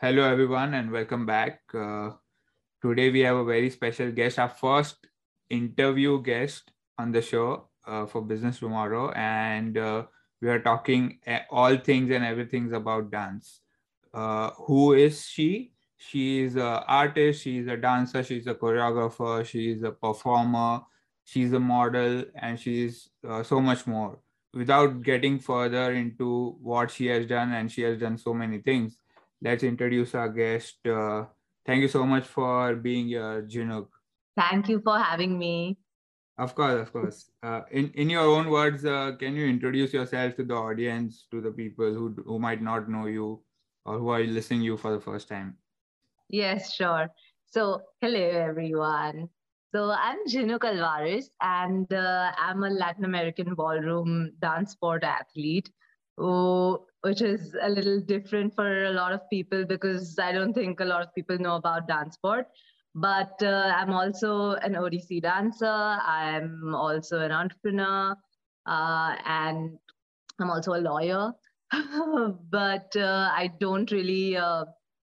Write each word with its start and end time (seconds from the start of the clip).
Hello, 0.00 0.22
everyone, 0.22 0.74
and 0.74 0.92
welcome 0.92 1.26
back. 1.26 1.62
Uh, 1.74 2.10
today, 2.80 3.10
we 3.10 3.18
have 3.18 3.34
a 3.34 3.44
very 3.44 3.68
special 3.68 4.12
guest, 4.12 4.38
our 4.38 4.48
first 4.48 5.08
interview 5.50 6.22
guest 6.22 6.70
on 6.98 7.10
the 7.10 7.20
show 7.20 7.68
uh, 7.84 8.06
for 8.06 8.22
Business 8.22 8.60
Tomorrow. 8.60 9.10
And 9.16 9.76
uh, 9.76 10.04
we 10.40 10.50
are 10.50 10.60
talking 10.60 11.18
all 11.50 11.76
things 11.78 12.12
and 12.12 12.24
everything 12.24 12.72
about 12.74 13.10
dance. 13.10 13.62
Uh, 14.14 14.50
who 14.50 14.92
is 14.92 15.26
she? 15.26 15.72
She 15.96 16.42
is 16.42 16.54
an 16.54 16.84
artist, 16.86 17.42
she's 17.42 17.66
a 17.66 17.76
dancer, 17.76 18.22
she's 18.22 18.46
a 18.46 18.54
choreographer, 18.54 19.44
she's 19.44 19.82
a 19.82 19.90
performer, 19.90 20.82
she's 21.24 21.52
a 21.52 21.58
model, 21.58 22.22
and 22.36 22.56
she's 22.56 23.10
uh, 23.28 23.42
so 23.42 23.60
much 23.60 23.84
more. 23.84 24.20
Without 24.54 25.02
getting 25.02 25.40
further 25.40 25.90
into 25.90 26.56
what 26.62 26.92
she 26.92 27.06
has 27.06 27.26
done, 27.26 27.52
and 27.52 27.72
she 27.72 27.82
has 27.82 27.98
done 27.98 28.16
so 28.16 28.32
many 28.32 28.58
things, 28.58 28.96
let's 29.42 29.62
introduce 29.62 30.14
our 30.14 30.28
guest. 30.28 30.86
Uh, 30.86 31.24
thank 31.66 31.82
you 31.82 31.88
so 31.88 32.04
much 32.04 32.26
for 32.26 32.74
being 32.74 33.08
here, 33.08 33.42
Jhinook. 33.42 33.88
Thank 34.36 34.68
you 34.68 34.80
for 34.80 34.98
having 34.98 35.38
me. 35.38 35.78
Of 36.38 36.54
course, 36.54 36.80
of 36.80 36.92
course. 36.92 37.30
Uh, 37.42 37.62
in 37.72 37.90
in 37.94 38.08
your 38.08 38.22
own 38.22 38.48
words, 38.48 38.84
uh, 38.84 39.12
can 39.18 39.34
you 39.34 39.46
introduce 39.46 39.92
yourself 39.92 40.36
to 40.36 40.44
the 40.44 40.54
audience, 40.54 41.26
to 41.32 41.40
the 41.40 41.50
people 41.50 41.92
who 41.92 42.14
who 42.24 42.38
might 42.38 42.62
not 42.62 42.88
know 42.88 43.06
you 43.06 43.42
or 43.84 43.98
who 43.98 44.08
are 44.10 44.22
listening 44.22 44.62
you 44.62 44.76
for 44.76 44.92
the 44.92 45.00
first 45.00 45.28
time? 45.28 45.56
Yes, 46.28 46.74
sure. 46.74 47.08
So, 47.46 47.82
hello 48.00 48.20
everyone. 48.20 49.28
So, 49.74 49.90
I'm 49.90 50.18
Jhinook 50.28 50.64
Alvarez, 50.64 51.30
and 51.42 51.92
uh, 51.92 52.30
I'm 52.38 52.62
a 52.62 52.70
Latin 52.70 53.04
American 53.04 53.54
ballroom 53.54 54.30
dance 54.38 54.72
sport 54.72 55.02
athlete, 55.02 55.70
who, 56.18 56.84
which 57.02 57.22
is 57.22 57.56
a 57.62 57.68
little 57.68 58.00
different 58.00 58.54
for 58.54 58.84
a 58.84 58.90
lot 58.90 59.12
of 59.12 59.20
people 59.30 59.64
because 59.64 60.18
I 60.18 60.32
don't 60.32 60.52
think 60.52 60.80
a 60.80 60.84
lot 60.84 61.02
of 61.02 61.14
people 61.14 61.38
know 61.38 61.56
about 61.56 61.88
dance 61.88 62.14
sport. 62.14 62.46
But 62.94 63.40
uh, 63.42 63.72
I'm 63.76 63.92
also 63.92 64.52
an 64.54 64.74
Odissi 64.74 65.22
dancer. 65.22 65.66
I'm 65.66 66.74
also 66.74 67.20
an 67.20 67.30
entrepreneur, 67.30 68.16
uh, 68.66 69.14
and 69.24 69.78
I'm 70.40 70.50
also 70.50 70.74
a 70.74 70.82
lawyer. 70.82 71.32
but 72.50 72.96
uh, 72.96 73.30
I 73.32 73.50
don't 73.60 73.90
really 73.92 74.36
uh, 74.36 74.64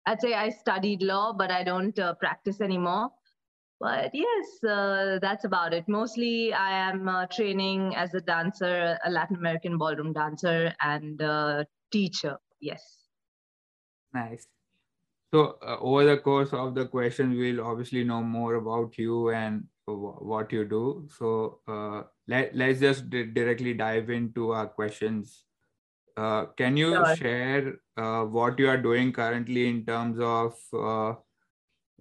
I'd 0.09 0.21
say 0.21 0.33
I 0.33 0.49
studied 0.49 1.03
law, 1.03 1.33
but 1.33 1.51
I 1.51 1.63
don't 1.63 1.97
uh, 1.99 2.15
practice 2.15 2.61
anymore. 2.61 3.11
But 3.79 4.11
yes, 4.13 4.63
uh, 4.63 5.19
that's 5.21 5.45
about 5.45 5.73
it. 5.73 5.87
Mostly, 5.87 6.53
I 6.53 6.89
am 6.89 7.07
uh, 7.07 7.27
training 7.27 7.95
as 7.95 8.13
a 8.13 8.19
dancer, 8.19 8.97
a 9.05 9.09
Latin 9.09 9.37
American 9.37 9.77
ballroom 9.77 10.11
dancer, 10.11 10.73
and 10.81 11.19
a 11.21 11.65
teacher. 11.91 12.37
Yes. 12.59 12.83
Nice. 14.13 14.45
So, 15.33 15.59
uh, 15.61 15.77
over 15.79 16.03
the 16.03 16.17
course 16.17 16.51
of 16.51 16.75
the 16.75 16.87
questions, 16.87 17.37
we'll 17.37 17.61
obviously 17.61 18.03
know 18.03 18.21
more 18.21 18.55
about 18.55 18.97
you 18.97 19.29
and 19.29 19.63
what 19.85 20.51
you 20.51 20.65
do. 20.65 21.07
So, 21.17 21.59
uh, 21.67 22.03
let, 22.27 22.55
let's 22.55 22.79
just 22.81 23.09
d- 23.09 23.25
directly 23.25 23.75
dive 23.75 24.09
into 24.09 24.51
our 24.51 24.67
questions. 24.67 25.45
Uh, 26.17 26.47
can 26.57 26.75
you 26.75 26.93
sure. 26.93 27.15
share 27.15 27.73
uh, 27.95 28.23
what 28.23 28.59
you 28.59 28.67
are 28.67 28.77
doing 28.77 29.13
currently 29.13 29.69
in 29.69 29.85
terms 29.85 30.19
of 30.19 30.57
uh, 30.73 31.15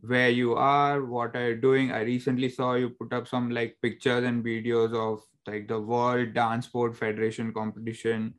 where 0.03 0.31
you 0.31 0.55
are, 0.55 1.05
what 1.05 1.37
are 1.37 1.51
you 1.51 1.57
doing? 1.57 1.93
I 1.93 2.01
recently 2.01 2.49
saw 2.49 2.75
you 2.75 2.91
put 2.91 3.13
up 3.13 3.29
some 3.29 3.51
like 3.51 3.77
pictures 3.83 4.25
and 4.25 4.45
videos 4.45 4.95
of 4.95 5.23
like 5.47 5.69
the 5.69 5.81
World 5.81 6.35
Dance 6.35 6.67
Sport 6.67 6.97
Federation 6.97 7.53
competition. 7.53 8.35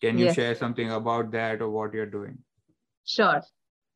Can 0.00 0.18
you 0.18 0.26
yes. 0.26 0.34
share 0.34 0.54
something 0.54 0.90
about 0.92 1.30
that 1.32 1.60
or 1.60 1.70
what 1.70 1.92
you're 1.92 2.06
doing? 2.06 2.38
Sure. 3.06 3.42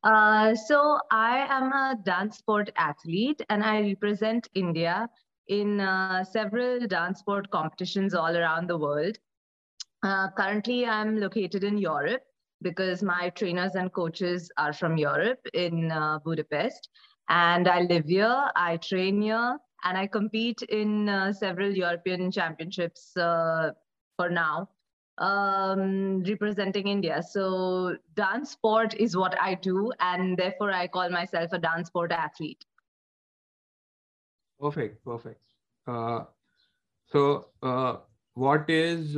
Uh, 0.03 0.53
so 0.53 0.99
I 1.11 1.47
am 1.49 1.71
a 1.71 1.97
dance 2.03 2.37
sport 2.37 2.69
athlete 2.77 3.41
and 3.49 3.63
I 3.63 3.81
represent 3.81 4.47
India 4.53 5.09
in 5.47 5.79
uh, 5.79 6.23
several 6.23 6.85
dance 6.87 7.19
sport 7.19 7.49
competitions 7.49 8.13
all 8.13 8.35
around 8.35 8.69
the 8.69 8.77
world. 8.77 9.17
Uh, 10.03 10.29
currently, 10.37 10.85
I'm 10.85 11.19
located 11.19 11.63
in 11.63 11.79
Europe 11.79 12.21
because 12.61 13.03
my 13.03 13.29
trainers 13.29 13.75
and 13.75 13.91
coaches 13.93 14.51
are 14.57 14.73
from 14.73 14.97
Europe 14.97 15.39
in 15.53 15.91
uh, 15.91 16.19
Budapest. 16.19 16.89
And 17.29 17.67
I 17.67 17.81
live 17.81 18.05
here, 18.05 18.49
I 18.55 18.77
train 18.77 19.21
here, 19.21 19.57
and 19.83 19.97
I 19.97 20.07
compete 20.07 20.61
in 20.63 21.09
uh, 21.09 21.33
several 21.33 21.71
European 21.71 22.31
championships 22.31 23.15
uh, 23.17 23.71
for 24.17 24.29
now, 24.29 24.69
um, 25.17 26.23
representing 26.23 26.87
India. 26.87 27.21
So, 27.23 27.97
dance 28.15 28.51
sport 28.51 28.95
is 28.95 29.15
what 29.15 29.39
I 29.39 29.55
do, 29.55 29.91
and 29.99 30.37
therefore 30.37 30.71
I 30.71 30.87
call 30.87 31.09
myself 31.09 31.53
a 31.53 31.59
dance 31.59 31.87
sport 31.87 32.11
athlete. 32.11 32.63
Perfect, 34.59 35.03
perfect. 35.03 35.41
Uh, 35.87 36.25
so, 37.11 37.47
uh, 37.61 37.97
what 38.33 38.69
is 38.69 39.17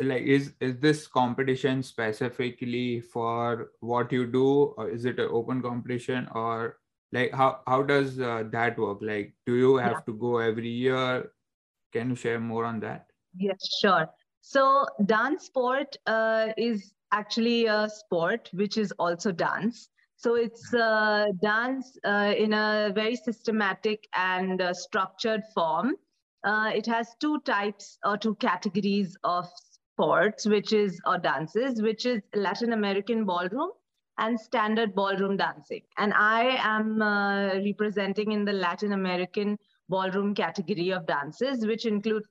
like 0.00 0.22
is 0.22 0.52
is 0.60 0.76
this 0.78 1.06
competition 1.06 1.82
specifically 1.82 3.00
for 3.00 3.70
what 3.80 4.12
you 4.12 4.26
do 4.26 4.74
or 4.76 4.88
is 4.88 5.04
it 5.04 5.18
an 5.18 5.28
open 5.30 5.60
competition 5.60 6.28
or 6.34 6.78
like 7.12 7.32
how 7.32 7.60
how 7.66 7.82
does 7.82 8.20
uh, 8.20 8.44
that 8.52 8.78
work? 8.78 8.98
Like 9.00 9.34
do 9.46 9.54
you 9.54 9.76
have 9.76 9.92
yeah. 9.92 10.00
to 10.06 10.14
go 10.14 10.38
every 10.38 10.68
year? 10.68 11.32
Can 11.92 12.10
you 12.10 12.16
share 12.16 12.38
more 12.38 12.64
on 12.64 12.80
that? 12.80 13.06
Yes 13.36 13.58
sure. 13.80 14.08
So 14.40 14.86
dance 15.06 15.46
sport 15.46 15.96
uh, 16.06 16.48
is 16.56 16.92
actually 17.12 17.66
a 17.66 17.88
sport 17.88 18.50
which 18.52 18.78
is 18.78 18.92
also 18.92 19.32
dance. 19.32 19.88
So 20.16 20.34
it's 20.34 20.74
uh, 20.74 21.26
dance 21.40 21.96
uh, 22.04 22.34
in 22.36 22.52
a 22.52 22.92
very 22.94 23.16
systematic 23.16 24.06
and 24.14 24.60
uh, 24.60 24.74
structured 24.74 25.42
form. 25.54 25.94
Uh, 26.44 26.70
it 26.74 26.86
has 26.86 27.14
two 27.20 27.40
types 27.40 27.98
or 28.04 28.16
two 28.16 28.34
categories 28.36 29.16
of 29.24 29.48
sports, 29.98 30.46
which 30.46 30.72
is, 30.72 31.00
or 31.06 31.18
dances, 31.18 31.82
which 31.82 32.06
is 32.06 32.22
Latin 32.34 32.72
American 32.72 33.24
ballroom 33.24 33.70
and 34.18 34.38
standard 34.38 34.94
ballroom 34.94 35.36
dancing. 35.36 35.82
And 35.96 36.12
I 36.14 36.56
am 36.60 37.02
uh, 37.02 37.54
representing 37.56 38.30
in 38.30 38.44
the 38.44 38.52
Latin 38.52 38.92
American 38.92 39.58
ballroom 39.88 40.34
category 40.34 40.90
of 40.90 41.06
dances, 41.06 41.66
which 41.66 41.84
include 41.84 42.22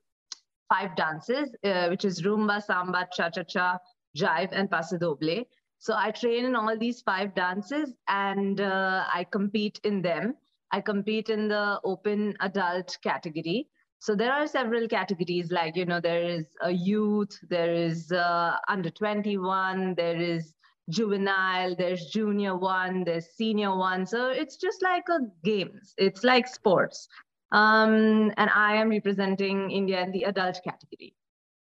five 0.72 0.96
dances, 0.96 1.54
uh, 1.64 1.88
which 1.88 2.06
is 2.06 2.22
rumba, 2.22 2.62
samba, 2.62 3.06
cha-cha-cha, 3.12 3.78
jive, 4.16 4.48
and 4.52 4.70
paso 4.70 4.96
doble. 4.96 5.44
So 5.78 5.94
I 5.94 6.10
train 6.10 6.46
in 6.46 6.56
all 6.56 6.76
these 6.78 7.02
five 7.02 7.34
dances 7.34 7.94
and 8.08 8.60
uh, 8.60 9.04
I 9.12 9.24
compete 9.30 9.78
in 9.84 10.00
them. 10.00 10.34
I 10.72 10.80
compete 10.80 11.28
in 11.28 11.48
the 11.48 11.80
open 11.84 12.34
adult 12.40 12.96
category. 13.02 13.68
So 14.00 14.14
there 14.14 14.32
are 14.32 14.46
several 14.46 14.86
categories 14.86 15.50
like, 15.50 15.76
you 15.76 15.84
know, 15.84 16.00
there 16.00 16.22
is 16.22 16.46
a 16.62 16.70
youth, 16.70 17.38
there 17.48 17.74
is 17.74 18.12
uh, 18.12 18.56
under 18.68 18.90
21, 18.90 19.94
there 19.96 20.16
is 20.16 20.54
juvenile, 20.88 21.74
there's 21.76 22.06
junior 22.06 22.56
one, 22.56 23.04
there's 23.04 23.26
senior 23.26 23.76
one. 23.76 24.06
So 24.06 24.28
it's 24.28 24.56
just 24.56 24.82
like 24.82 25.04
a 25.08 25.18
games. 25.44 25.94
It's 25.98 26.24
like 26.24 26.46
sports. 26.46 27.08
Um, 27.50 28.32
and 28.36 28.50
I 28.54 28.76
am 28.76 28.90
representing 28.90 29.70
India 29.70 30.02
in 30.02 30.12
the 30.12 30.24
adult 30.24 30.60
category. 30.62 31.14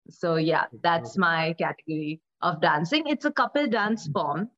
So 0.09 0.36
yeah, 0.36 0.66
that's 0.81 1.18
my 1.18 1.54
category 1.58 2.22
of 2.42 2.62
dancing. 2.62 3.08
It's 3.08 3.25
a 3.25 3.31
couple 3.31 3.68
dance 3.68 4.08
form. 4.08 4.50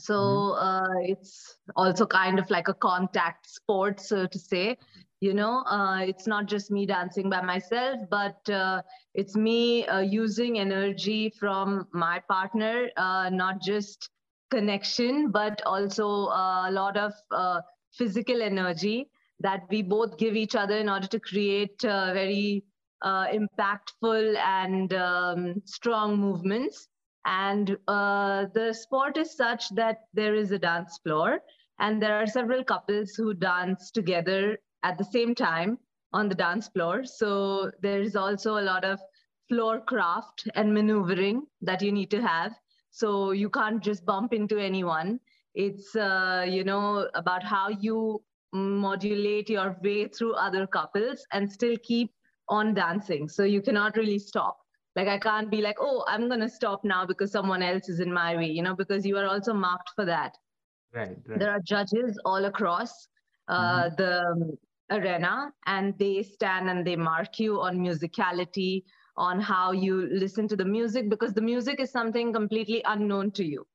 So 0.00 0.14
mm-hmm. 0.14 0.66
uh, 0.66 1.00
it's 1.02 1.56
also 1.76 2.06
kind 2.06 2.38
of 2.38 2.50
like 2.50 2.68
a 2.68 2.74
contact 2.74 3.48
sport, 3.50 4.00
so 4.00 4.26
to 4.26 4.38
say 4.38 4.76
you 5.20 5.34
know 5.34 5.62
uh, 5.64 6.00
it's 6.00 6.26
not 6.26 6.46
just 6.46 6.70
me 6.70 6.86
dancing 6.86 7.28
by 7.30 7.40
myself 7.42 8.00
but 8.10 8.48
uh, 8.50 8.82
it's 9.14 9.36
me 9.36 9.86
uh, 9.86 10.00
using 10.00 10.58
energy 10.58 11.30
from 11.38 11.86
my 11.92 12.20
partner 12.28 12.88
uh, 12.96 13.28
not 13.30 13.60
just 13.60 14.08
connection 14.50 15.30
but 15.30 15.62
also 15.64 16.26
uh, 16.26 16.68
a 16.68 16.72
lot 16.72 16.96
of 16.96 17.12
uh, 17.30 17.60
physical 17.92 18.42
energy 18.42 19.08
that 19.40 19.62
we 19.70 19.82
both 19.82 20.16
give 20.16 20.36
each 20.36 20.54
other 20.54 20.78
in 20.78 20.88
order 20.88 21.06
to 21.06 21.20
create 21.20 21.80
very 21.82 22.64
impactful 23.02 24.36
and 24.36 24.92
um, 24.92 25.62
strong 25.64 26.16
movements 26.16 26.88
and 27.26 27.76
the 27.88 28.72
sport 28.72 29.16
is 29.16 29.36
such 29.36 29.68
that 29.70 30.04
there 30.14 30.34
is 30.34 30.52
a 30.52 30.58
dance 30.58 30.98
floor 31.02 31.40
and 31.78 32.00
there 32.00 32.16
are 32.16 32.26
several 32.26 32.62
couples 32.62 33.12
who 33.16 33.34
dance 33.34 33.90
together 33.90 34.58
at 34.82 34.98
the 34.98 35.04
same 35.04 35.34
time 35.34 35.78
on 36.12 36.28
the 36.28 36.34
dance 36.34 36.68
floor. 36.68 37.04
So 37.04 37.70
there 37.80 38.00
is 38.00 38.16
also 38.16 38.58
a 38.58 38.62
lot 38.62 38.84
of 38.84 39.00
floor 39.48 39.80
craft 39.80 40.48
and 40.54 40.72
maneuvering 40.72 41.46
that 41.62 41.82
you 41.82 41.92
need 41.92 42.10
to 42.10 42.22
have. 42.22 42.52
So 42.90 43.30
you 43.32 43.50
can't 43.50 43.82
just 43.82 44.04
bump 44.04 44.32
into 44.32 44.58
anyone. 44.58 45.20
It's, 45.54 45.94
uh, 45.96 46.44
you 46.48 46.64
know, 46.64 47.08
about 47.14 47.42
how 47.42 47.68
you 47.68 48.22
modulate 48.52 49.48
your 49.48 49.76
way 49.82 50.08
through 50.08 50.34
other 50.34 50.66
couples 50.66 51.24
and 51.32 51.50
still 51.50 51.76
keep 51.82 52.10
on 52.48 52.74
dancing. 52.74 53.28
So 53.28 53.44
you 53.44 53.62
cannot 53.62 53.96
really 53.96 54.18
stop. 54.18 54.58
Like 54.96 55.08
I 55.08 55.18
can't 55.18 55.50
be 55.50 55.60
like, 55.62 55.76
oh, 55.80 56.04
I'm 56.08 56.28
going 56.28 56.40
to 56.40 56.48
stop 56.48 56.84
now 56.84 57.06
because 57.06 57.32
someone 57.32 57.62
else 57.62 57.88
is 57.88 58.00
in 58.00 58.12
my 58.12 58.36
way, 58.36 58.46
you 58.46 58.62
know, 58.62 58.74
because 58.74 59.06
you 59.06 59.16
are 59.18 59.26
also 59.26 59.52
marked 59.54 59.90
for 59.94 60.04
that. 60.06 60.36
Right, 60.92 61.18
right. 61.26 61.34
There 61.34 61.50
are 61.50 61.60
judges 61.60 62.18
all 62.24 62.44
across 62.44 63.08
uh, 63.48 63.88
Mhm. 63.88 63.96
the 63.96 64.22
um, 64.22 64.58
arena, 64.90 65.52
and 65.66 65.96
they 65.98 66.22
stand 66.22 66.68
and 66.70 66.86
they 66.86 66.96
mark 66.96 67.38
you 67.38 67.60
on 67.60 67.78
musicality, 67.78 68.84
on 69.16 69.40
how 69.40 69.72
you 69.72 70.08
listen 70.12 70.48
to 70.48 70.56
the 70.56 70.64
music, 70.64 71.08
because 71.08 71.34
the 71.34 71.42
music 71.42 71.80
is 71.80 71.90
something 71.90 72.32
completely 72.32 72.82
unknown 72.84 73.32
to 73.32 73.44
you. 73.44 73.66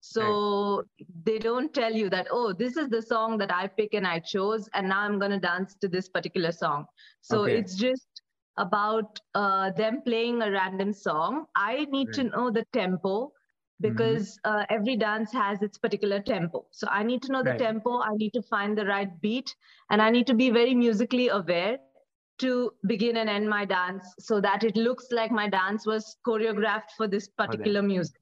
So 0.00 0.84
they 1.24 1.38
don't 1.38 1.72
tell 1.72 1.92
you 1.92 2.08
that, 2.10 2.28
oh, 2.30 2.52
this 2.52 2.76
is 2.76 2.88
the 2.88 3.02
song 3.02 3.38
that 3.38 3.52
I 3.52 3.68
pick 3.68 3.94
and 3.94 4.06
I 4.06 4.20
chose, 4.20 4.68
and 4.74 4.88
now 4.88 5.00
I'm 5.00 5.18
going 5.18 5.30
to 5.32 5.38
dance 5.40 5.74
to 5.76 5.88
this 5.88 6.08
particular 6.08 6.52
song. 6.52 6.86
So 7.20 7.44
Okay. 7.44 7.44
it's 7.44 7.76
just 7.76 8.13
about 8.56 9.20
uh, 9.34 9.70
them 9.72 10.02
playing 10.04 10.42
a 10.42 10.50
random 10.50 10.92
song. 10.92 11.46
I 11.56 11.84
need 11.86 12.12
to 12.14 12.24
know 12.24 12.50
the 12.50 12.64
tempo 12.72 13.32
because 13.80 14.38
uh, 14.44 14.64
every 14.70 14.96
dance 14.96 15.32
has 15.32 15.62
its 15.62 15.78
particular 15.78 16.20
tempo. 16.20 16.66
So 16.70 16.86
I 16.90 17.02
need 17.02 17.22
to 17.22 17.32
know 17.32 17.42
the 17.42 17.54
tempo, 17.54 18.00
I 18.00 18.12
need 18.14 18.32
to 18.34 18.42
find 18.42 18.76
the 18.78 18.86
right 18.86 19.10
beat, 19.20 19.54
and 19.90 20.00
I 20.00 20.10
need 20.10 20.26
to 20.28 20.34
be 20.34 20.50
very 20.50 20.74
musically 20.74 21.28
aware 21.28 21.78
to 22.38 22.72
begin 22.86 23.16
and 23.16 23.28
end 23.28 23.48
my 23.48 23.64
dance 23.64 24.14
so 24.18 24.40
that 24.40 24.64
it 24.64 24.76
looks 24.76 25.06
like 25.10 25.30
my 25.30 25.48
dance 25.48 25.86
was 25.86 26.16
choreographed 26.26 26.90
for 26.96 27.06
this 27.08 27.28
particular 27.28 27.82
music. 27.82 28.20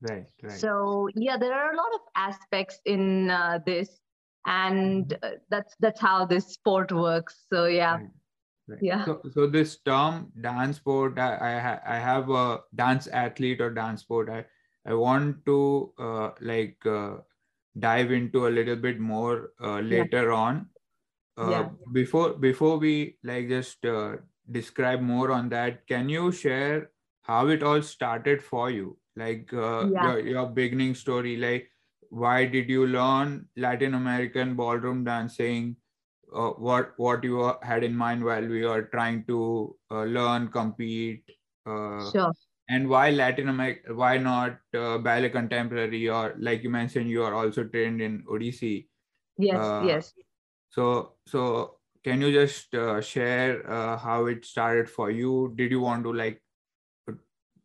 Right, 0.00 0.26
right. 0.42 0.60
So 0.60 1.08
yeah, 1.14 1.36
there 1.36 1.52
are 1.54 1.72
a 1.72 1.76
lot 1.76 1.94
of 1.94 2.00
aspects 2.16 2.80
in 2.84 3.30
uh, 3.30 3.58
this, 3.64 4.00
and 4.46 5.12
uh, 5.22 5.30
that's 5.50 5.74
that's 5.80 6.00
how 6.00 6.26
this 6.26 6.46
sport 6.52 6.92
works. 6.92 7.46
So 7.52 7.66
yeah, 7.66 7.98
Right, 7.98 8.10
right. 8.72 8.82
yeah. 8.82 9.04
So, 9.04 9.20
so 9.34 9.46
this 9.46 9.78
term 9.80 10.32
dance 10.40 10.76
sport, 10.76 11.18
I 11.18 11.34
I, 11.36 11.96
I 11.96 11.98
have 11.98 12.30
a 12.30 12.60
dance 12.74 13.06
athlete 13.08 13.60
or 13.60 13.70
dance 13.70 14.02
sport. 14.02 14.30
I 14.30 14.44
I 14.86 14.94
want 14.94 15.44
to 15.46 15.92
uh, 15.98 16.30
like 16.40 16.84
uh, 16.86 17.18
dive 17.78 18.12
into 18.12 18.46
a 18.46 18.50
little 18.50 18.76
bit 18.76 19.00
more 19.00 19.52
uh, 19.60 19.80
later 19.80 20.32
on. 20.32 20.70
Uh, 21.36 21.50
Yeah. 21.50 21.70
Before 21.92 22.34
before 22.34 22.78
we 22.78 23.18
like 23.24 23.48
just 23.48 23.84
uh, 23.86 24.16
describe 24.50 25.00
more 25.00 25.30
on 25.32 25.48
that, 25.50 25.86
can 25.86 26.08
you 26.08 26.32
share 26.32 26.90
how 27.22 27.48
it 27.48 27.62
all 27.62 27.82
started 27.82 28.42
for 28.42 28.70
you? 28.70 28.98
Like 29.16 29.52
uh, 29.52 29.90
Yeah. 29.92 30.02
your 30.04 30.18
your 30.20 30.46
beginning 30.48 30.94
story. 30.94 31.36
Like 31.36 31.70
why 32.10 32.46
did 32.46 32.68
you 32.68 32.86
learn 32.86 33.48
Latin 33.56 33.94
American 33.94 34.54
ballroom 34.56 35.04
dancing? 35.04 35.76
Uh, 36.34 36.50
what 36.50 36.92
what 36.98 37.24
you 37.24 37.52
had 37.62 37.84
in 37.84 37.96
mind 37.96 38.24
while 38.24 38.46
we 38.46 38.64
were 38.64 38.82
trying 38.84 39.24
to 39.26 39.76
uh, 39.90 40.04
learn, 40.04 40.48
compete, 40.48 41.24
uh, 41.66 42.10
Sure. 42.10 42.32
and 42.68 42.88
why 42.88 43.10
Latin 43.10 43.48
America? 43.48 43.94
Why 43.94 44.18
not 44.18 44.58
uh, 44.74 44.98
ballet 44.98 45.30
contemporary 45.30 46.08
or 46.08 46.34
like 46.38 46.62
you 46.62 46.70
mentioned, 46.70 47.10
you 47.10 47.22
are 47.24 47.34
also 47.34 47.64
trained 47.64 48.00
in 48.02 48.24
Odissi. 48.24 48.88
Yes. 49.38 49.58
uh, 49.58 49.82
yes. 49.86 50.14
So 50.70 51.14
so 51.26 51.78
can 52.04 52.20
you 52.20 52.32
just 52.32 52.74
uh, 52.74 53.00
share 53.00 53.68
uh, 53.70 53.96
how 53.98 54.26
it 54.26 54.44
started 54.44 54.88
for 54.90 55.10
you? 55.10 55.52
Did 55.56 55.70
you 55.70 55.80
want 55.80 56.04
to 56.04 56.12
like 56.12 56.42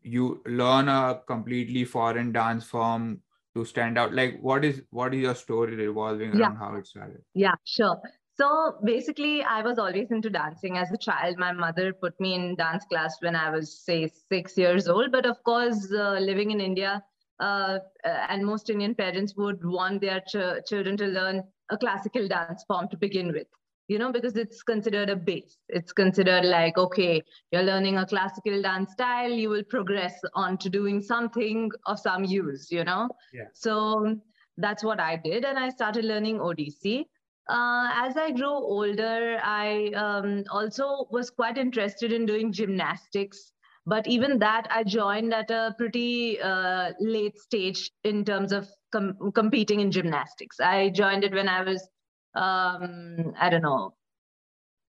you 0.02 0.42
learn 0.46 0.88
a 0.88 1.22
completely 1.28 1.84
foreign 1.86 2.31
dance 2.31 2.66
form 2.66 3.22
to 3.56 3.66
stand 3.66 3.98
out? 3.98 4.14
Like 4.14 4.40
what 4.42 4.64
is 4.66 4.84
what 4.92 5.14
is 5.14 5.22
your 5.22 5.36
story 5.36 5.75
revolving 5.75 6.34
Yeah. 6.34 6.48
around 6.48 6.58
how 6.58 6.75
it 6.75 6.88
started? 6.88 7.22
Yeah, 7.34 7.56
sure. 7.66 8.00
So 8.39 8.75
basically, 8.84 9.42
I 9.42 9.63
was 9.63 9.80
always 9.80 10.12
into 10.12 10.30
dancing 10.30 10.78
as 10.78 10.92
a 10.92 10.98
child. 10.98 11.38
My 11.39 11.51
mother 11.51 11.92
put 11.92 12.19
me 12.19 12.36
in 12.36 12.56
dance 12.56 12.86
class 12.86 13.16
when 13.22 13.36
I 13.36 13.50
was, 13.50 13.84
say, 13.84 14.07
six 14.31 14.56
years 14.57 14.88
old. 14.88 15.12
But 15.12 15.25
of 15.25 15.44
course, 15.44 15.92
uh, 15.92 16.19
living 16.19 16.51
in 16.51 16.62
India, 16.62 17.04
uh, 17.39 17.80
uh, 18.06 18.25
and 18.30 18.45
most 18.45 18.69
Indian 18.69 18.94
parents 18.94 19.36
would 19.36 19.66
want 19.66 20.01
their 20.01 20.22
ch- 20.22 20.63
children 20.68 20.98
to 20.98 21.07
learn 21.07 21.44
a 21.72 21.78
classical 21.78 22.28
dance 22.28 22.63
form 22.68 22.88
to 22.89 22.98
begin 22.98 23.34
with, 23.34 23.48
you 23.88 23.98
know, 23.98 24.12
because 24.12 24.38
it's 24.38 24.62
considered 24.62 25.10
a 25.10 25.16
base. 25.16 25.57
It's 25.69 25.92
considered 25.92 26.45
like, 26.45 26.78
okay, 26.78 27.24
you're 27.51 27.63
learning 27.63 27.98
a 27.98 28.06
classical 28.06 28.62
dance 28.62 28.92
style, 28.92 29.31
you 29.31 29.50
will 29.50 29.63
progress 29.63 30.19
on 30.36 30.57
to 30.60 30.69
doing 30.69 31.01
something 31.01 31.72
of 31.88 32.00
some 32.00 32.24
use, 32.24 32.72
you 32.72 32.83
know? 32.83 33.10
Yeah. 33.33 33.45
So 33.54 34.16
that's 34.57 34.83
what 34.83 35.00
I 35.00 35.16
did. 35.16 35.44
And 35.44 35.57
I 35.57 35.69
started 35.69 36.06
learning 36.06 36.38
Odissi 36.38 37.06
uh, 37.50 37.90
as 37.94 38.18
I 38.18 38.32
grew 38.32 38.50
older, 38.50 39.40
I 39.44 39.92
um, 39.96 40.44
also 40.52 41.08
was 41.12 41.30
quite 41.30 41.58
interested 41.58 42.12
in 42.12 42.26
doing 42.26 42.52
gymnastics. 42.52 43.52
But 43.86 44.06
even 44.06 44.40
that, 44.40 44.68
I 44.70 44.84
joined 44.84 45.34
at 45.34 45.50
a 45.50 45.74
pretty 45.78 46.42
uh, 46.42 46.92
late 47.00 47.40
stage 47.40 47.90
in 48.04 48.26
terms 48.26 48.52
of 48.52 48.68
com- 48.92 49.32
competing 49.34 49.80
in 49.80 49.92
gymnastics. 49.92 50.60
I 50.60 50.90
joined 50.90 51.24
it 51.24 51.34
when 51.34 51.48
I 51.48 51.64
was, 51.64 51.88
um, 52.36 53.34
I 53.40 53.50
don't 53.50 53.62
know, 53.62 53.94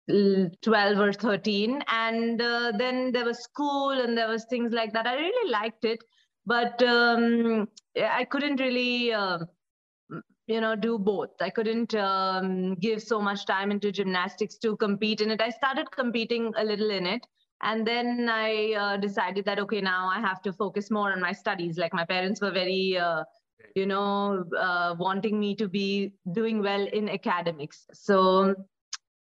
12 0.09 0.99
or 0.99 1.13
13 1.13 1.83
and 1.87 2.41
uh, 2.41 2.71
then 2.77 3.11
there 3.11 3.25
was 3.25 3.43
school 3.43 3.91
and 3.91 4.17
there 4.17 4.27
was 4.27 4.43
things 4.49 4.73
like 4.73 4.91
that 4.91 5.05
i 5.05 5.13
really 5.13 5.51
liked 5.51 5.85
it 5.85 5.99
but 6.47 6.81
um, 6.81 7.67
i 7.95 8.25
couldn't 8.25 8.59
really 8.59 9.13
uh, 9.13 9.37
you 10.49 10.59
know 10.59 10.75
do 10.75 10.97
both. 10.97 11.29
I 11.39 11.49
couldn't 11.51 11.93
um, 11.95 12.75
give 12.75 13.01
so 13.01 13.21
much 13.21 13.45
time 13.45 13.71
into 13.71 13.91
gymnastics 13.91 14.57
to 14.57 14.75
compete 14.75 15.21
in 15.21 15.29
it. 15.31 15.41
I 15.41 15.51
started 15.51 15.91
competing 15.91 16.51
a 16.57 16.63
little 16.63 16.89
in 16.89 17.05
it 17.05 17.25
and 17.61 17.85
then 17.85 18.29
i 18.31 18.73
uh, 18.73 18.97
decided 18.97 19.45
that 19.45 19.59
okay 19.59 19.81
now 19.81 20.07
i 20.07 20.19
have 20.21 20.41
to 20.41 20.53
focus 20.53 20.89
more 20.89 21.11
on 21.11 21.21
my 21.21 21.31
studies. 21.31 21.77
Like 21.77 21.93
my 21.93 22.05
parents 22.05 22.41
were 22.41 22.51
very 22.51 22.97
uh, 22.97 23.23
you 23.75 23.85
know 23.85 24.45
uh, 24.57 24.95
wanting 24.97 25.39
me 25.39 25.55
to 25.55 25.67
be 25.67 26.13
doing 26.33 26.61
well 26.61 26.87
in 26.87 27.09
academics. 27.09 27.85
So 27.93 28.55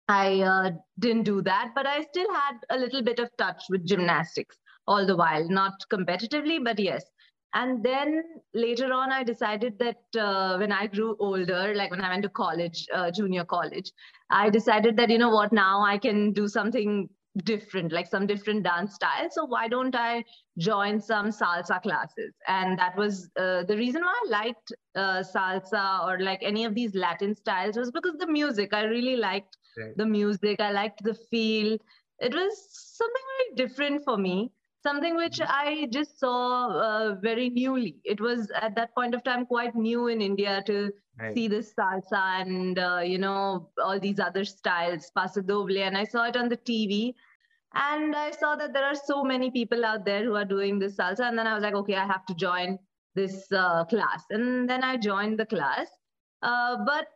i 0.09 0.41
uh, 0.41 0.71
didn't 0.99 1.25
do 1.25 1.43
that 1.43 1.73
but 1.75 1.87
i 1.87 2.01
still 2.03 2.33
had 2.33 2.55
a 2.71 2.79
little 2.79 3.03
bit 3.03 3.19
of 3.19 3.29
touch 3.37 3.65
with 3.69 3.85
gymnastics 3.87 4.57
all 4.87 5.05
the 5.05 5.17
while. 5.17 5.47
Not 5.47 5.75
competitively 5.93 6.65
but 6.65 6.79
yes 6.79 7.05
and 7.55 7.83
then 7.85 8.23
later 8.55 8.93
on 8.93 9.13
i 9.13 9.23
decided 9.25 9.79
that 9.79 10.21
uh, 10.27 10.57
when 10.59 10.73
i 10.73 10.87
grew 10.87 11.17
older 11.19 11.75
like 11.75 11.91
when 11.91 12.01
i 12.01 12.11
went 12.11 12.23
to 12.23 12.29
college 12.29 12.87
uh, 12.95 13.11
junior 13.11 13.45
college 13.45 13.93
i 14.31 14.49
decided 14.51 14.97
that 14.97 15.11
you 15.11 15.19
know 15.19 15.31
what 15.31 15.53
now 15.53 15.83
i 15.83 15.97
can 15.99 16.33
do 16.33 16.47
something 16.49 17.09
different 17.45 17.93
like 17.93 18.07
some 18.07 18.27
different 18.27 18.65
dance 18.65 18.95
style. 18.95 19.29
So 19.31 19.45
why 19.45 19.69
don't 19.69 19.95
i 19.95 20.25
join 20.59 21.01
some 21.01 21.27
salsa 21.29 21.81
classes? 21.83 22.35
And 22.49 22.79
that 22.79 22.97
was 22.97 23.31
uh, 23.37 23.63
the 23.65 23.77
reason 23.77 24.03
why 24.03 24.15
i 24.25 24.31
liked 24.31 24.73
uh, 24.97 25.23
salsa 25.23 26.05
or 26.07 26.19
like 26.21 26.41
any 26.43 26.65
of 26.65 26.75
these 26.75 26.95
latin 26.95 27.35
styles 27.35 27.77
was 27.77 27.91
because 27.93 28.17
the 28.19 28.27
music. 28.27 28.75
I 28.75 28.85
really 28.85 29.17
liked 29.17 29.57
Right. 29.77 29.97
the 29.97 30.07
music. 30.07 30.61
I 30.61 30.73
liked 30.73 31.03
the 31.05 31.15
feel. 31.15 31.79
It 32.19 32.35
was 32.35 32.53
something 32.97 33.23
very 33.37 33.67
different 33.69 34.05
for 34.05 34.17
me 34.17 34.51
something 34.89 35.17
which 35.17 35.41
I 35.47 35.89
just 35.91 36.19
saw 36.19 36.71
uh, 36.89 37.15
very 37.23 37.51
newly. 37.51 38.01
It 38.05 38.21
was 38.21 38.51
at 38.63 38.75
that 38.77 38.95
point 38.95 39.15
of 39.15 39.25
time 39.25 39.47
quite 39.47 39.75
new 39.75 40.09
in 40.09 40.21
India 40.23 40.63
to 40.67 40.93
Right. 41.21 41.35
see 41.37 41.49
this 41.49 41.75
salsa 41.75 42.23
and 42.43 42.79
uh, 42.79 43.01
you 43.05 43.19
know 43.19 43.71
all 43.83 43.99
these 44.01 44.21
other 44.21 44.45
styles, 44.45 45.11
paso 45.17 45.43
doble, 45.43 45.79
and 45.79 45.97
I 45.97 46.05
saw 46.05 46.25
it 46.25 46.37
on 46.37 46.49
the 46.49 46.57
TV. 46.57 47.15
And 47.75 48.17
I 48.17 48.31
saw 48.31 48.57
that 48.57 48.73
there 48.73 48.85
are 48.85 48.95
so 48.95 49.23
many 49.25 49.51
people 49.51 49.85
out 49.85 50.05
there 50.05 50.25
who 50.25 50.37
are 50.37 50.45
doing 50.45 50.79
this 50.79 50.97
salsa, 50.97 51.29
and 51.29 51.39
then 51.39 51.47
I 51.47 51.55
was 51.55 51.63
like, 51.63 51.75
okay, 51.75 51.97
I 51.97 52.07
have 52.07 52.25
to 52.27 52.35
join 52.35 52.79
this 53.15 53.51
uh, 53.53 53.85
class, 53.85 54.25
and 54.31 54.69
then 54.69 54.85
I 54.85 54.97
joined 54.97 55.39
the 55.39 55.47
class. 55.47 55.89
Uh, 56.43 56.77
but 56.87 57.09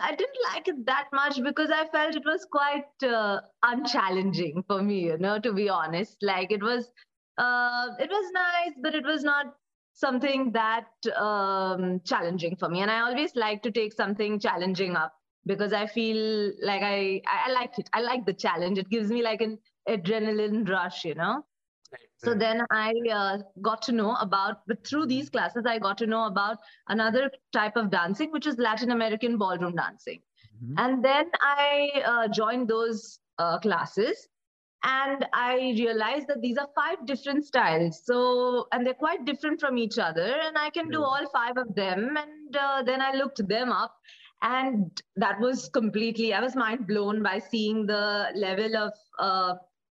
I 0.00 0.14
didn't 0.14 0.36
like 0.52 0.68
it 0.68 0.84
that 0.86 1.08
much 1.12 1.42
because 1.42 1.70
I 1.70 1.86
felt 1.88 2.16
it 2.16 2.24
was 2.24 2.46
quite 2.50 2.84
uh, 3.02 3.40
unchallenging 3.64 4.64
for 4.66 4.82
me, 4.82 5.00
you 5.00 5.18
know, 5.18 5.38
to 5.38 5.52
be 5.52 5.68
honest. 5.68 6.16
Like 6.22 6.50
it 6.50 6.62
was, 6.62 6.90
uh, 7.38 7.88
it 7.98 8.10
was 8.10 8.32
nice, 8.32 8.74
but 8.82 8.94
it 8.94 9.04
was 9.04 9.22
not 9.22 9.54
something 9.92 10.52
that 10.52 10.88
um, 11.16 12.00
challenging 12.04 12.56
for 12.56 12.68
me. 12.68 12.80
And 12.82 12.90
I 12.90 13.00
always 13.00 13.34
like 13.36 13.62
to 13.62 13.70
take 13.70 13.92
something 13.92 14.38
challenging 14.40 14.96
up 14.96 15.14
because 15.46 15.72
I 15.72 15.86
feel 15.86 16.52
like 16.62 16.82
I, 16.82 17.22
I 17.26 17.44
I 17.46 17.52
like 17.52 17.78
it. 17.78 17.88
I 17.92 18.00
like 18.00 18.26
the 18.26 18.34
challenge. 18.34 18.78
It 18.78 18.90
gives 18.90 19.10
me 19.10 19.22
like 19.22 19.40
an 19.40 19.58
adrenaline 19.88 20.68
rush, 20.68 21.04
you 21.04 21.14
know. 21.14 21.44
So 22.18 22.30
Right. 22.30 22.40
then 22.40 22.62
I 22.70 22.94
uh, 23.12 23.38
got 23.60 23.82
to 23.82 23.92
know 23.92 24.14
about, 24.16 24.66
but 24.66 24.86
through 24.86 25.06
these 25.06 25.28
classes, 25.30 25.64
I 25.66 25.78
got 25.78 25.98
to 25.98 26.06
know 26.06 26.24
about 26.26 26.58
another 26.88 27.30
type 27.52 27.76
of 27.76 27.90
dancing, 27.90 28.30
which 28.32 28.46
is 28.46 28.58
Latin 28.58 28.90
American 28.90 29.36
ballroom 29.38 29.74
dancing. 29.76 30.22
Mhm. 30.62 30.74
And 30.78 31.04
then 31.04 31.30
I 31.42 31.90
uh, 32.04 32.28
joined 32.28 32.68
those 32.68 33.20
uh, 33.38 33.58
classes 33.58 34.28
and 34.82 35.26
I 35.32 35.74
realized 35.78 36.28
that 36.28 36.40
these 36.40 36.56
are 36.58 36.68
five 36.74 37.06
different 37.06 37.44
styles. 37.44 38.04
So, 38.04 38.66
and 38.72 38.86
they're 38.86 38.94
quite 38.94 39.24
different 39.24 39.60
from 39.60 39.78
each 39.78 39.98
other. 39.98 40.40
And 40.46 40.56
I 40.56 40.70
can 40.70 40.88
do 40.90 41.02
all 41.02 41.26
five 41.32 41.56
of 41.58 41.74
them. 41.74 42.16
And 42.16 42.56
uh, 42.56 42.82
then 42.82 43.02
I 43.02 43.12
looked 43.12 43.46
them 43.48 43.72
up. 43.72 43.94
And 44.42 44.90
that 45.16 45.40
was 45.40 45.68
completely, 45.70 46.32
I 46.34 46.40
was 46.40 46.54
mind 46.54 46.86
blown 46.86 47.22
by 47.22 47.38
seeing 47.40 47.86
the 47.86 48.28
level 48.34 48.76
of 48.76 48.92
uh, 49.18 49.54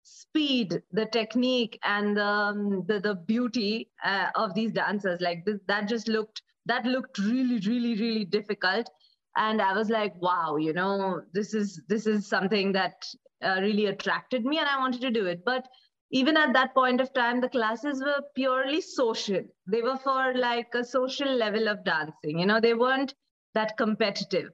speed, 0.09 0.83
the 0.93 1.07
technique, 1.07 1.79
and 1.85 2.19
um, 2.19 2.85
the, 2.87 3.01
the 3.01 3.15
beauty 3.15 3.91
uh, 4.05 4.29
of 4.35 4.55
these 4.55 4.73
dancers. 4.73 5.21
Like 5.21 5.45
this, 5.45 5.59
that 5.67 5.89
just 5.89 6.09
looked 6.09 6.43
that 6.67 6.85
looked 6.85 7.19
really 7.19 7.59
really 7.61 7.95
really 8.01 8.25
difficult. 8.25 8.89
And 9.37 9.63
i 9.63 9.73
was 9.73 9.89
like 9.91 10.15
wow 10.21 10.57
you 10.57 10.73
know 10.73 11.23
this 11.33 11.55
is 11.55 11.83
this 11.89 12.07
is 12.07 12.27
something 12.27 12.73
that 12.73 13.07
uh, 13.43 13.59
really 13.61 13.87
attracted 13.87 14.45
me 14.45 14.59
and 14.59 14.69
i 14.69 14.79
wanted 14.79 15.01
to 15.03 15.11
do 15.11 15.27
it. 15.27 15.45
But 15.45 15.69
even 16.11 16.37
at 16.37 16.53
that 16.55 16.75
point 16.75 17.01
of 17.01 17.13
time 17.13 17.41
the 17.41 17.49
classes 17.49 18.03
were 18.03 18.23
purely 18.35 18.81
social. 18.81 19.43
They 19.67 19.83
were 19.83 19.99
for 19.99 20.35
like 20.35 20.75
a 20.75 20.85
social 20.85 21.33
level 21.33 21.69
of 21.69 21.85
dancing 21.85 22.39
you 22.39 22.47
know 22.47 22.61
they 22.61 22.75
weren't 22.75 23.15
that 23.55 23.77
competitive. 23.77 24.51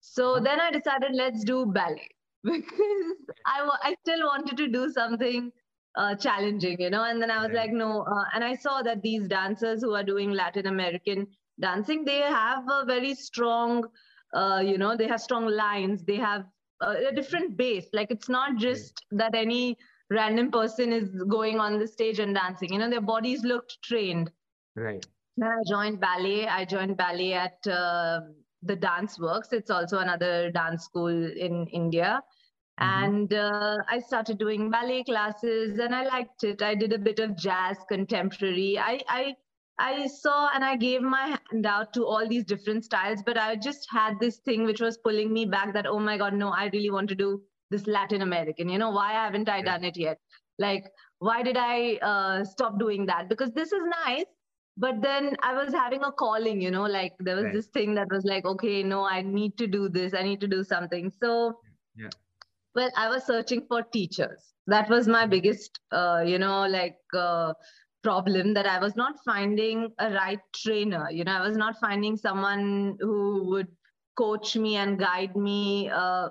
So 0.00 0.38
then 0.38 0.60
i 0.60 0.70
decided 0.70 1.12
let's 1.14 1.44
do 1.44 1.66
ballet 1.66 2.08
because 2.44 3.14
I, 3.46 3.68
I 3.82 3.96
still 4.02 4.26
wanted 4.26 4.56
to 4.56 4.68
do 4.68 4.90
something 4.90 5.50
uh, 5.96 6.14
challenging 6.14 6.80
you 6.80 6.90
know? 6.90 7.04
And 7.04 7.20
then 7.20 7.30
i 7.30 7.38
was 7.38 7.48
right. 7.48 7.66
like 7.66 7.72
no 7.72 8.02
uh, 8.02 8.24
and 8.34 8.44
i 8.44 8.54
saw 8.54 8.82
that 8.82 9.02
these 9.02 9.26
dancers 9.26 9.82
who 9.82 9.94
are 9.94 10.04
doing 10.04 10.30
latin 10.30 10.66
american 10.66 11.26
dancing 11.60 12.04
they 12.04 12.20
have 12.20 12.62
a 12.70 12.84
very 12.84 13.14
strong 13.14 13.84
uh, 14.34 14.62
you 14.64 14.78
know 14.78 14.96
they 14.96 15.06
have 15.06 15.20
strong 15.20 15.46
lines. 15.46 16.04
They 16.04 16.16
have 16.16 16.44
a 16.80 17.12
different 17.12 17.56
base. 17.56 17.86
Like 17.92 18.10
it's 18.10 18.28
not 18.28 18.56
just 18.56 19.02
right. 19.10 19.32
that 19.32 19.38
any 19.38 19.76
random 20.10 20.50
person 20.50 20.92
is 20.92 21.22
going 21.28 21.58
on 21.58 21.78
the 21.78 21.86
stage 21.86 22.18
and 22.18 22.34
dancing. 22.34 22.72
You 22.72 22.78
know 22.78 22.90
their 22.90 23.00
bodies 23.00 23.42
looked 23.42 23.78
trained. 23.82 24.30
Right. 24.76 25.04
Then 25.36 25.48
i 25.48 25.62
joined 25.68 26.00
ballet. 26.00 26.46
I 26.46 26.64
joined 26.64 26.96
ballet 26.96 27.32
at 27.32 27.66
uh, 27.66 28.20
the 28.62 28.76
Danceworx 28.76 29.52
it's 29.52 29.70
also 29.70 29.98
another 29.98 30.50
dance 30.50 30.84
school 30.84 31.06
in 31.08 31.66
india 31.68 32.22
mm-hmm. 32.80 33.04
and 33.04 33.34
uh, 33.34 33.76
i 33.88 33.98
started 33.98 34.38
doing 34.38 34.70
ballet 34.70 35.04
classes 35.04 35.78
and 35.78 35.94
i 35.94 36.04
liked 36.04 36.44
it 36.44 36.62
i 36.62 36.74
did 36.74 36.92
a 36.92 36.98
bit 36.98 37.18
of 37.18 37.36
jazz 37.36 37.76
contemporary 37.88 38.78
i 38.78 38.98
i 39.08 39.34
I 39.80 40.08
saw 40.08 40.50
and 40.54 40.64
I 40.64 40.76
gave 40.76 41.02
my 41.02 41.38
hand 41.50 41.64
out 41.64 41.92
to 41.94 42.04
all 42.04 42.26
these 42.28 42.44
different 42.44 42.84
styles, 42.84 43.22
but 43.24 43.38
I 43.38 43.54
just 43.54 43.86
had 43.90 44.18
this 44.18 44.38
thing 44.38 44.64
which 44.64 44.80
was 44.80 44.98
pulling 44.98 45.32
me 45.32 45.44
back 45.44 45.72
that, 45.74 45.86
oh 45.86 46.00
my 46.00 46.18
God, 46.18 46.34
no, 46.34 46.48
I 46.48 46.68
really 46.72 46.90
want 46.90 47.08
to 47.10 47.14
do 47.14 47.42
this 47.70 47.86
Latin 47.86 48.22
American. 48.22 48.68
You 48.68 48.78
know, 48.78 48.90
why 48.90 49.12
haven't 49.12 49.48
I 49.48 49.62
done 49.62 49.84
it 49.84 49.96
yet? 49.96 50.18
Like, 50.58 50.84
why 51.20 51.42
did 51.42 51.56
I 51.56 51.96
uh, 52.02 52.44
stop 52.44 52.78
doing 52.78 53.06
that? 53.06 53.28
Because 53.28 53.52
this 53.52 53.72
is 53.72 53.82
nice. 54.04 54.24
But 54.78 55.02
then 55.02 55.36
I 55.42 55.54
was 55.54 55.74
having 55.74 56.04
a 56.04 56.12
calling, 56.12 56.60
you 56.60 56.70
know, 56.70 56.84
like 56.84 57.14
there 57.18 57.34
was 57.34 57.46
right. 57.46 57.54
this 57.54 57.66
thing 57.66 57.94
that 57.96 58.08
was 58.12 58.24
like, 58.24 58.44
okay, 58.44 58.84
no, 58.84 59.04
I 59.04 59.22
need 59.22 59.58
to 59.58 59.66
do 59.66 59.88
this. 59.88 60.14
I 60.14 60.22
need 60.22 60.40
to 60.40 60.46
do 60.46 60.62
something. 60.62 61.10
So, 61.20 61.58
yeah. 61.96 62.10
well, 62.76 62.88
I 62.96 63.08
was 63.08 63.24
searching 63.24 63.66
for 63.68 63.82
teachers. 63.82 64.54
That 64.68 64.88
was 64.88 65.08
my 65.08 65.26
biggest, 65.26 65.80
uh, 65.90 66.22
you 66.24 66.38
know, 66.38 66.66
like, 66.68 66.98
uh, 67.12 67.54
problem 68.04 68.54
that 68.54 68.66
I 68.66 68.78
was 68.78 68.94
not 68.94 69.14
finding 69.24 69.92
a 69.98 70.10
right 70.12 70.38
trainer. 70.54 71.10
You 71.10 71.24
know, 71.24 71.32
I 71.32 71.40
was 71.40 71.56
not 71.56 71.80
finding 71.80 72.16
someone 72.16 72.96
who 73.00 73.48
would 73.48 73.66
coach 74.16 74.54
me 74.54 74.76
and 74.76 74.96
guide 74.96 75.34
me 75.34 75.90
uh, 75.90 76.28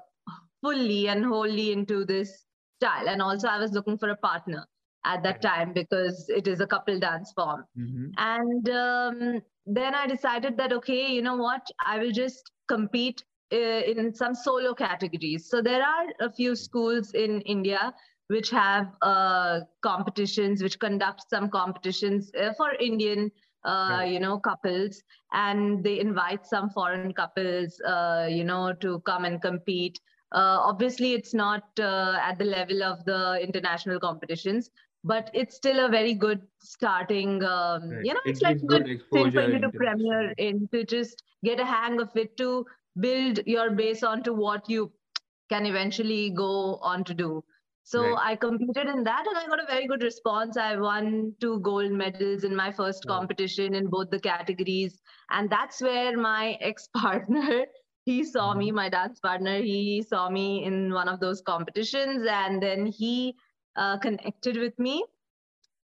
fully 0.62 1.10
and 1.10 1.26
wholly 1.26 1.74
into 1.74 2.06
this 2.06 2.46
style. 2.80 3.10
And 3.10 3.22
also, 3.22 3.50
I 3.50 3.60
was 3.60 3.74
looking 3.74 3.98
for 3.98 4.10
a 4.10 4.16
partner 4.16 4.66
at 5.06 5.24
that 5.24 5.42
time 5.42 5.74
because 5.74 6.30
it 6.30 6.48
is 6.48 6.60
a 6.60 6.68
couple 6.68 7.00
dance 7.00 7.32
form. 7.36 7.64
Mm-hmm. 7.78 8.08
And 8.18 8.70
um, 8.70 9.42
then 9.66 9.96
I 9.96 10.08
decided 10.08 10.58
that, 10.58 10.74
okay, 10.74 11.08
you 11.12 11.22
know 11.22 11.38
what? 11.38 11.66
I 11.86 12.00
will 12.00 12.12
just 12.12 12.52
compete 12.68 13.24
uh, 13.54 13.56
in 13.58 14.14
some 14.14 14.36
solo 14.36 14.74
categories. 14.74 15.50
So 15.50 15.62
there 15.62 15.82
are 15.82 16.06
a 16.20 16.32
few 16.32 16.56
schools 16.56 17.14
in 17.14 17.42
India 17.42 17.94
which 18.28 18.50
have 18.50 18.88
uh, 19.02 19.62
competitions, 19.82 20.62
which 20.62 20.80
conduct 20.80 21.24
some 21.30 21.50
competitions 21.50 22.30
uh, 22.40 22.52
for 22.58 22.74
Indian, 22.74 23.32
uh, 23.66 23.70
right. 23.70 24.12
you 24.12 24.20
know, 24.20 24.38
couples, 24.38 25.02
and 25.32 25.84
they 25.84 26.00
invite 26.00 26.46
some 26.46 26.70
foreign 26.70 27.14
couples, 27.14 27.80
uh, 27.88 28.28
you 28.30 28.44
know, 28.44 28.74
to 28.82 29.00
come 29.06 29.24
and 29.24 29.42
compete. 29.42 29.98
Uh, 30.34 30.60
obviously, 30.60 31.14
it's 31.14 31.34
not 31.34 31.64
uh, 31.80 32.18
at 32.22 32.38
the 32.38 32.44
level 32.44 32.84
of 32.84 33.04
the 33.06 33.40
international 33.42 33.98
competitions, 33.98 34.72
but 35.08 35.30
it's 35.34 35.56
still 35.56 35.86
a 35.86 35.90
very 35.90 36.14
good 36.14 36.42
starting. 36.60 37.44
Um, 37.44 37.90
right. 37.90 38.06
You 38.06 38.14
know, 38.14 38.20
it's, 38.26 38.42
like 38.42 38.60
good, 38.66 38.86
good 38.86 39.02
thing 39.12 39.32
for 39.32 39.50
you 39.50 39.60
to 39.60 39.70
premiere 39.70 40.32
in 40.38 40.68
to 40.74 40.84
just 40.84 41.24
get 41.44 41.60
a 41.60 41.66
hang 41.66 42.02
of 42.02 42.10
it 42.16 42.36
to 42.38 42.66
build 43.00 43.40
your 43.46 43.72
base 43.72 44.04
onto 44.04 44.34
what 44.34 44.70
you 44.70 44.92
can 45.50 45.66
eventually 45.66 46.30
go 46.30 46.76
on 46.82 47.04
to 47.06 47.14
do. 47.14 47.44
So 47.84 48.02
right. 48.02 48.32
I 48.32 48.36
competed 48.36 48.88
in 48.88 49.06
that 49.06 49.26
and 49.28 49.38
I 49.38 49.48
got 49.48 49.64
a 49.64 49.66
very 49.66 49.88
good 49.88 50.04
response. 50.04 50.58
I 50.58 50.76
won 50.76 51.34
two 51.40 51.62
gold 51.62 51.92
medals 51.94 52.44
in 52.44 52.54
my 52.54 52.70
first 52.70 53.08
competition 53.08 53.76
in 53.76 53.88
both 53.88 54.10
the 54.10 54.20
categories. 54.20 55.00
And 55.30 55.50
that's 55.50 55.82
where 55.82 56.18
my 56.18 56.58
ex 56.62 56.90
partner, 56.94 57.66
he 58.04 58.26
saw 58.26 58.50
mm-hmm. 58.50 58.60
me, 58.60 58.72
my 58.72 58.90
dance 58.90 59.22
partner, 59.22 59.62
he 59.62 60.04
saw 60.06 60.30
me 60.30 60.66
in 60.66 60.94
one 60.94 61.08
of 61.08 61.22
those 61.22 61.42
competitions 61.42 62.28
and 62.30 62.62
then 62.62 62.88
he 62.88 63.36
uh, 63.78 63.98
connected 63.98 64.58
with 64.58 64.78
me. 64.80 65.04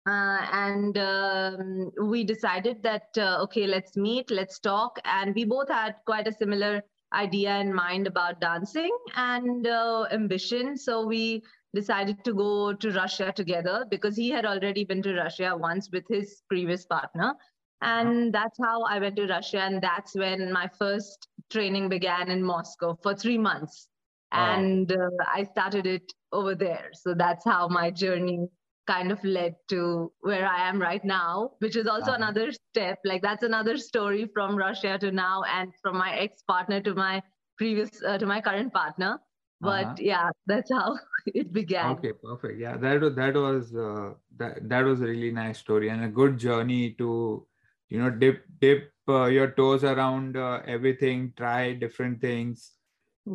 Uh, 0.08 0.38
and 0.52 0.98
um, 0.98 1.90
we 2.00 2.22
decided 2.22 2.82
that, 2.82 3.08
uh, 3.18 3.38
okay, 3.42 3.66
let's 3.66 3.96
meet, 3.96 4.30
let's 4.30 4.60
talk. 4.60 5.00
And 5.04 5.34
we 5.34 5.44
both 5.44 5.68
had 5.68 5.96
quite 6.04 6.28
a 6.28 6.32
similar 6.32 6.82
idea 7.12 7.58
in 7.58 7.74
mind 7.74 8.06
about 8.06 8.40
dancing 8.40 8.96
and 9.16 9.66
uh, 9.66 10.06
ambition. 10.12 10.76
So 10.76 11.04
we 11.04 11.42
decided 11.74 12.22
to 12.24 12.34
go 12.34 12.72
to 12.72 12.90
Russia 12.92 13.32
together 13.34 13.84
because 13.90 14.16
he 14.16 14.30
had 14.30 14.44
already 14.44 14.84
been 14.84 15.02
to 15.02 15.14
Russia 15.14 15.56
once 15.56 15.90
with 15.92 16.04
his 16.08 16.42
previous 16.48 16.86
partner. 16.86 17.34
And 17.82 18.32
that's 18.32 18.58
how 18.62 18.82
I 18.84 18.98
went 19.00 19.16
to 19.16 19.26
Russia. 19.26 19.60
And 19.60 19.82
that's 19.82 20.14
when 20.14 20.52
my 20.52 20.70
first 20.78 21.28
training 21.50 21.88
began 21.88 22.30
in 22.30 22.42
Moscow 22.42 22.96
for 23.02 23.14
three 23.14 23.38
months. 23.38 23.88
Wow. 24.32 24.56
And 24.56 24.92
uh, 24.92 25.10
I 25.32 25.44
started 25.44 25.86
it 25.86 26.12
over 26.32 26.54
there. 26.54 26.90
So 26.92 27.14
that's 27.14 27.44
how 27.44 27.68
my 27.68 27.90
journey 27.90 28.48
kind 28.86 29.10
of 29.10 29.22
led 29.24 29.56
to 29.68 30.12
where 30.20 30.46
I 30.46 30.68
am 30.68 30.80
right 30.80 31.04
now, 31.04 31.52
which 31.58 31.76
is 31.76 31.86
also 31.86 32.12
uh-huh. 32.12 32.22
another 32.22 32.52
step. 32.52 32.98
Like 33.04 33.22
that's 33.22 33.42
another 33.42 33.76
story 33.76 34.28
from 34.32 34.56
Russia 34.56 34.98
to 34.98 35.10
now, 35.10 35.42
and 35.42 35.72
from 35.82 35.96
my 35.96 36.16
ex 36.16 36.42
partner 36.42 36.80
to 36.82 36.94
my 36.94 37.22
previous 37.56 37.90
uh, 38.06 38.18
to 38.18 38.26
my 38.26 38.40
current 38.40 38.72
partner 38.72 39.18
but 39.60 39.86
uh-huh. 39.86 39.94
yeah 39.98 40.30
that's 40.46 40.70
how 40.70 40.96
it 41.26 41.52
began 41.52 41.86
okay 41.86 42.12
perfect 42.12 42.58
yeah 42.58 42.76
that 42.76 43.00
was 43.00 43.14
that 43.14 43.34
was 43.34 43.74
uh, 43.74 44.12
that 44.36 44.68
that 44.68 44.84
was 44.84 45.00
a 45.00 45.06
really 45.06 45.30
nice 45.30 45.58
story 45.58 45.88
and 45.88 46.04
a 46.04 46.08
good 46.08 46.38
journey 46.38 46.92
to 46.92 47.46
you 47.88 47.98
know 47.98 48.10
dip 48.10 48.44
dip 48.60 48.92
uh, 49.08 49.26
your 49.26 49.50
toes 49.52 49.84
around 49.84 50.36
uh, 50.36 50.60
everything 50.66 51.32
try 51.36 51.72
different 51.72 52.20
things 52.20 52.72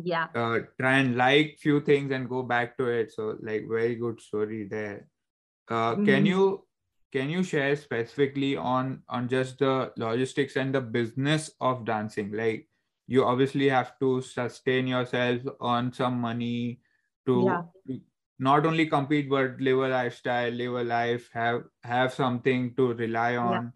yeah 0.04 0.28
uh, 0.34 0.58
try 0.80 0.98
and 0.98 1.16
like 1.16 1.58
few 1.60 1.80
things 1.80 2.10
and 2.10 2.28
go 2.28 2.42
back 2.42 2.76
to 2.78 2.86
it 2.86 3.12
so 3.12 3.36
like 3.42 3.68
very 3.68 3.94
good 3.94 4.20
story 4.20 4.66
there 4.70 5.06
uh, 5.68 5.94
mm-hmm. 5.94 6.04
can 6.04 6.24
you 6.24 6.64
can 7.12 7.28
you 7.28 7.42
share 7.42 7.76
specifically 7.76 8.56
on 8.56 9.02
on 9.08 9.28
just 9.28 9.58
the 9.58 9.92
logistics 9.96 10.56
and 10.56 10.74
the 10.74 10.80
business 10.80 11.50
of 11.60 11.84
dancing 11.84 12.32
like 12.32 12.66
you 13.06 13.24
obviously 13.24 13.68
have 13.68 13.98
to 13.98 14.22
sustain 14.22 14.86
yourself 14.86 15.42
on 15.60 15.92
some 15.92 16.18
money 16.18 16.80
to 17.26 17.44
yeah. 17.86 17.96
not 18.38 18.64
only 18.64 18.86
compete 18.86 19.28
but 19.28 19.60
live 19.60 19.78
a 19.78 19.88
lifestyle 19.88 20.50
live 20.50 20.72
a 20.72 20.84
life 20.84 21.28
have 21.34 21.64
have 21.82 22.14
something 22.14 22.74
to 22.76 22.94
rely 22.94 23.36
on 23.36 23.72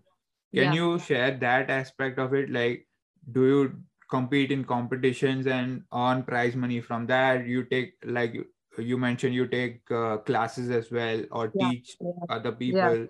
yeah. 0.52 0.64
can 0.64 0.72
yeah. 0.72 0.82
you 0.82 0.98
share 0.98 1.36
that 1.36 1.68
aspect 1.68 2.18
of 2.18 2.32
it 2.32 2.50
like 2.50 2.88
do 3.32 3.46
you 3.46 3.72
compete 4.08 4.52
in 4.52 4.64
competitions 4.64 5.46
and 5.46 5.84
earn 5.92 6.22
prize 6.22 6.56
money 6.56 6.80
from 6.80 7.06
that. 7.06 7.46
You 7.46 7.64
take 7.64 7.94
like 8.04 8.34
you 8.78 8.98
mentioned 8.98 9.34
you 9.34 9.46
take 9.46 9.90
uh, 9.90 10.18
classes 10.18 10.70
as 10.70 10.90
well 10.90 11.24
or 11.30 11.48
teach 11.48 11.96
other 12.28 12.52
people. 12.52 13.08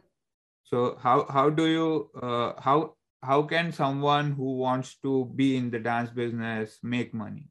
So 0.64 0.96
how 0.96 1.26
how 1.26 1.50
do 1.50 1.66
you 1.66 2.10
uh, 2.20 2.60
how 2.60 2.96
how 3.22 3.42
can 3.42 3.72
someone 3.72 4.32
who 4.32 4.56
wants 4.58 4.96
to 5.02 5.32
be 5.34 5.56
in 5.56 5.70
the 5.70 5.78
dance 5.78 6.10
business 6.10 6.78
make 6.82 7.14
money? 7.14 7.48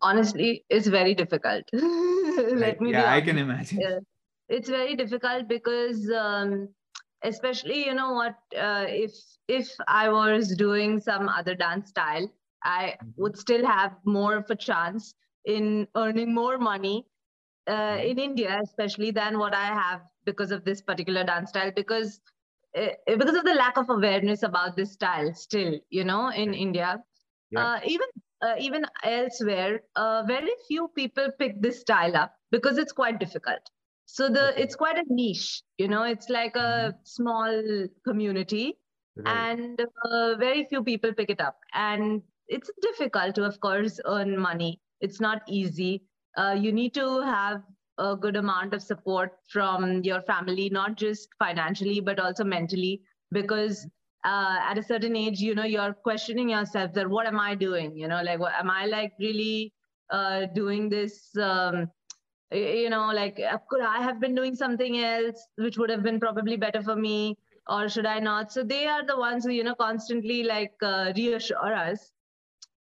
Honestly 0.00 0.64
it's 0.68 0.86
very 0.88 1.14
difficult. 1.14 1.64
Let 1.72 2.80
me 2.80 2.90
yeah 2.90 3.12
i 3.12 3.20
can 3.20 3.38
imagine. 3.38 4.04
It's 4.48 4.68
very 4.68 4.96
difficult 4.96 5.48
because 5.48 6.10
um, 6.10 6.68
especially 7.22 7.86
you 7.86 7.94
know 7.94 8.12
what 8.12 8.34
uh, 8.56 8.84
if 8.88 9.12
if 9.48 9.74
i 9.86 10.08
was 10.08 10.54
doing 10.56 11.00
some 11.00 11.28
other 11.28 11.54
dance 11.54 11.88
style 11.90 12.28
i 12.64 12.84
mm-hmm. 12.84 13.08
would 13.16 13.36
still 13.38 13.66
have 13.66 13.92
more 14.04 14.36
of 14.36 14.50
a 14.50 14.56
chance 14.56 15.14
in 15.44 15.86
earning 15.96 16.34
more 16.34 16.58
money 16.58 17.06
uh, 17.66 17.72
mm-hmm. 17.72 18.10
in 18.10 18.18
india 18.18 18.60
especially 18.62 19.10
than 19.10 19.38
what 19.38 19.54
i 19.54 19.66
have 19.66 20.00
because 20.24 20.52
of 20.52 20.64
this 20.64 20.80
particular 20.80 21.24
dance 21.24 21.50
style 21.50 21.72
because 21.74 22.20
uh, 22.78 22.88
because 23.06 23.36
of 23.36 23.44
the 23.44 23.54
lack 23.54 23.76
of 23.76 23.90
awareness 23.90 24.42
about 24.42 24.76
this 24.76 24.92
style 24.92 25.32
still 25.34 25.78
you 25.90 26.04
know 26.04 26.28
in 26.30 26.54
india 26.54 26.98
yeah. 27.50 27.66
uh, 27.66 27.80
even 27.84 28.08
uh, 28.42 28.54
even 28.58 28.84
elsewhere 29.04 29.82
uh, 29.96 30.22
very 30.26 30.52
few 30.66 30.88
people 30.96 31.28
pick 31.38 31.60
this 31.60 31.80
style 31.80 32.16
up 32.16 32.34
because 32.50 32.78
it's 32.78 32.92
quite 32.92 33.18
difficult 33.20 33.70
so 34.06 34.28
the 34.28 34.50
okay. 34.50 34.62
it's 34.62 34.74
quite 34.74 34.98
a 34.98 35.04
niche 35.08 35.62
you 35.78 35.88
know 35.88 36.02
it's 36.02 36.28
like 36.28 36.56
a 36.56 36.58
mm-hmm. 36.58 36.98
small 37.04 37.86
community 38.04 38.76
right. 39.16 39.50
and 39.50 39.80
uh, 39.80 40.34
very 40.36 40.64
few 40.64 40.82
people 40.82 41.12
pick 41.12 41.30
it 41.30 41.40
up 41.40 41.58
and 41.74 42.22
it's 42.52 42.70
difficult 42.80 43.34
to 43.36 43.44
of 43.44 43.60
course 43.60 44.00
earn 44.06 44.38
money. 44.38 44.80
It's 45.00 45.20
not 45.20 45.42
easy. 45.48 46.02
Uh, 46.36 46.56
you 46.58 46.72
need 46.72 46.94
to 46.94 47.20
have 47.22 47.62
a 47.98 48.16
good 48.16 48.36
amount 48.36 48.74
of 48.74 48.82
support 48.82 49.32
from 49.48 50.02
your 50.02 50.20
family 50.22 50.70
not 50.70 50.96
just 50.96 51.28
financially 51.38 52.00
but 52.00 52.18
also 52.18 52.44
mentally 52.44 53.02
because 53.32 53.86
uh, 54.24 54.56
at 54.60 54.78
a 54.78 54.82
certain 54.82 55.14
age 55.14 55.40
you 55.40 55.54
know 55.54 55.64
you're 55.64 55.92
questioning 55.92 56.48
yourself 56.48 56.92
that 56.94 57.08
what 57.08 57.26
am 57.26 57.38
i 57.38 57.54
doing? 57.54 57.96
You 57.96 58.08
know 58.08 58.22
like 58.22 58.38
what 58.38 58.54
am 58.54 58.70
i 58.70 58.86
like 58.86 59.12
really 59.20 59.72
uh, 60.10 60.46
doing 60.54 60.88
this 60.88 61.36
um, 61.36 61.90
you 62.50 62.90
know 62.90 63.06
like 63.12 63.38
uh, 63.40 63.58
could 63.68 63.82
i 63.82 64.00
have 64.02 64.20
been 64.20 64.34
doing 64.34 64.54
something 64.54 64.98
else 64.98 65.46
which 65.56 65.78
would 65.78 65.90
have 65.90 66.02
been 66.02 66.20
probably 66.20 66.56
better 66.56 66.82
for 66.82 66.96
me 66.96 67.36
or 67.68 67.88
should 67.88 68.06
i 68.06 68.18
not? 68.18 68.52
So 68.52 68.62
they 68.64 68.86
are 68.86 69.06
the 69.06 69.18
ones 69.18 69.44
who 69.44 69.50
you 69.52 69.64
know 69.64 69.74
constantly 69.74 70.42
like 70.44 70.72
uh, 70.82 71.12
reassure 71.16 71.74
us 71.74 72.10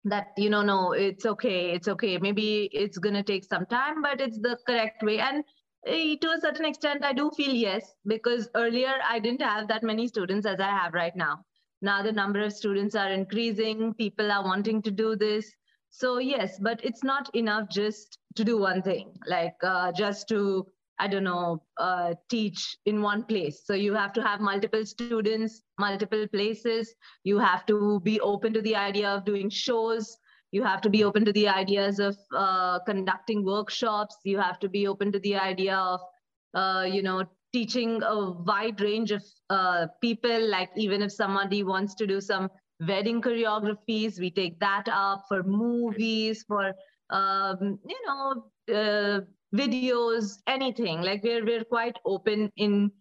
that 0.05 0.27
you 0.38 0.50
know 0.50 0.62
no 0.62 0.91
it's 0.93 1.25
okay 1.25 1.71
it's 1.71 1.88
okay. 1.88 2.17
Maybe 2.17 2.69
it's 2.71 2.97
going 2.97 3.15
to 3.15 3.24
take 3.24 3.43
some 3.43 3.65
time 3.65 4.01
but 4.01 4.21
it's 4.21 4.39
the 4.39 4.57
correct 4.67 5.03
way. 5.03 5.19
And 5.19 5.43
uh, 5.88 6.15
to 6.21 6.31
a 6.31 6.39
certain 6.41 6.65
extent 6.65 7.03
i 7.05 7.13
do 7.13 7.29
feel 7.38 7.53
yes 7.53 7.93
because 8.07 8.50
earlier 8.55 8.93
i 9.07 9.19
didn't 9.19 9.41
have 9.41 9.67
that 9.67 9.83
many 9.83 10.07
students 10.07 10.45
as 10.45 10.59
i 10.59 10.69
have 10.69 10.93
right 10.93 11.15
now. 11.15 11.43
Now 11.81 12.01
the 12.01 12.12
number 12.12 12.41
of 12.43 12.53
students 12.53 12.95
are 12.95 13.12
increasing 13.12 13.93
people 13.93 14.31
are 14.31 14.43
wanting 14.43 14.81
to 14.83 14.91
do 14.91 15.15
this. 15.15 15.51
So 15.89 16.19
yes 16.19 16.57
but 16.59 16.83
it's 16.83 17.03
not 17.03 17.33
enough 17.35 17.69
just 17.69 18.19
to 18.35 18.43
do 18.43 18.57
one 18.57 18.81
thing 18.81 19.13
like 19.27 19.55
uh, 19.63 19.91
just 19.91 20.27
to 20.29 20.67
i 20.99 21.07
don't 21.07 21.23
know 21.23 21.61
uh, 21.77 22.13
teach 22.29 22.77
in 22.85 23.01
one 23.01 23.23
place. 23.23 23.63
So 23.65 23.73
you 23.73 23.93
have 23.93 24.13
to 24.13 24.21
have 24.21 24.39
multiple 24.39 24.85
students 24.85 25.61
multiple 25.79 26.27
places. 26.27 26.93
You 27.23 27.37
have 27.39 27.65
to 27.67 27.99
be 28.01 28.19
open 28.21 28.53
to 28.53 28.61
the 28.61 28.75
idea 28.75 29.09
of 29.09 29.25
doing 29.25 29.49
shows. 29.49 30.17
You 30.51 30.63
have 30.63 30.81
to 30.81 30.89
be 30.89 31.03
open 31.03 31.25
to 31.25 31.33
the 31.33 31.47
ideas 31.47 31.99
of 31.99 32.17
uh, 32.33 32.79
conducting 32.85 33.43
workshops. 33.43 34.15
You 34.23 34.39
have 34.39 34.59
to 34.59 34.69
be 34.69 34.87
open 34.87 35.11
to 35.11 35.19
the 35.19 35.35
idea 35.35 35.75
of 35.77 35.99
uh, 36.53 36.85
you 36.89 37.03
know 37.03 37.23
teaching 37.53 38.01
a 38.03 38.31
wide 38.31 38.81
range 38.81 39.11
of 39.11 39.23
uh, 39.49 39.87
people. 40.01 40.49
Like 40.49 40.69
even 40.75 41.01
if 41.01 41.11
somebody 41.11 41.63
wants 41.63 41.95
to 41.95 42.07
do 42.07 42.21
some 42.21 42.49
wedding 42.87 43.21
choreographies 43.21 44.19
we 44.19 44.29
take 44.31 44.59
that 44.59 44.87
up. 44.89 45.25
For 45.27 45.43
movies 45.43 46.43
for 46.47 46.73
um, 47.09 47.79
you 47.88 48.00
know 48.05 48.45
uh, 48.74 49.21
videos 49.53 50.38
anything 50.47 51.01
like 51.01 51.24
we're 51.24 51.45
we're 51.45 51.63
quite 51.63 51.97
open 52.05 52.51
in 52.57 52.91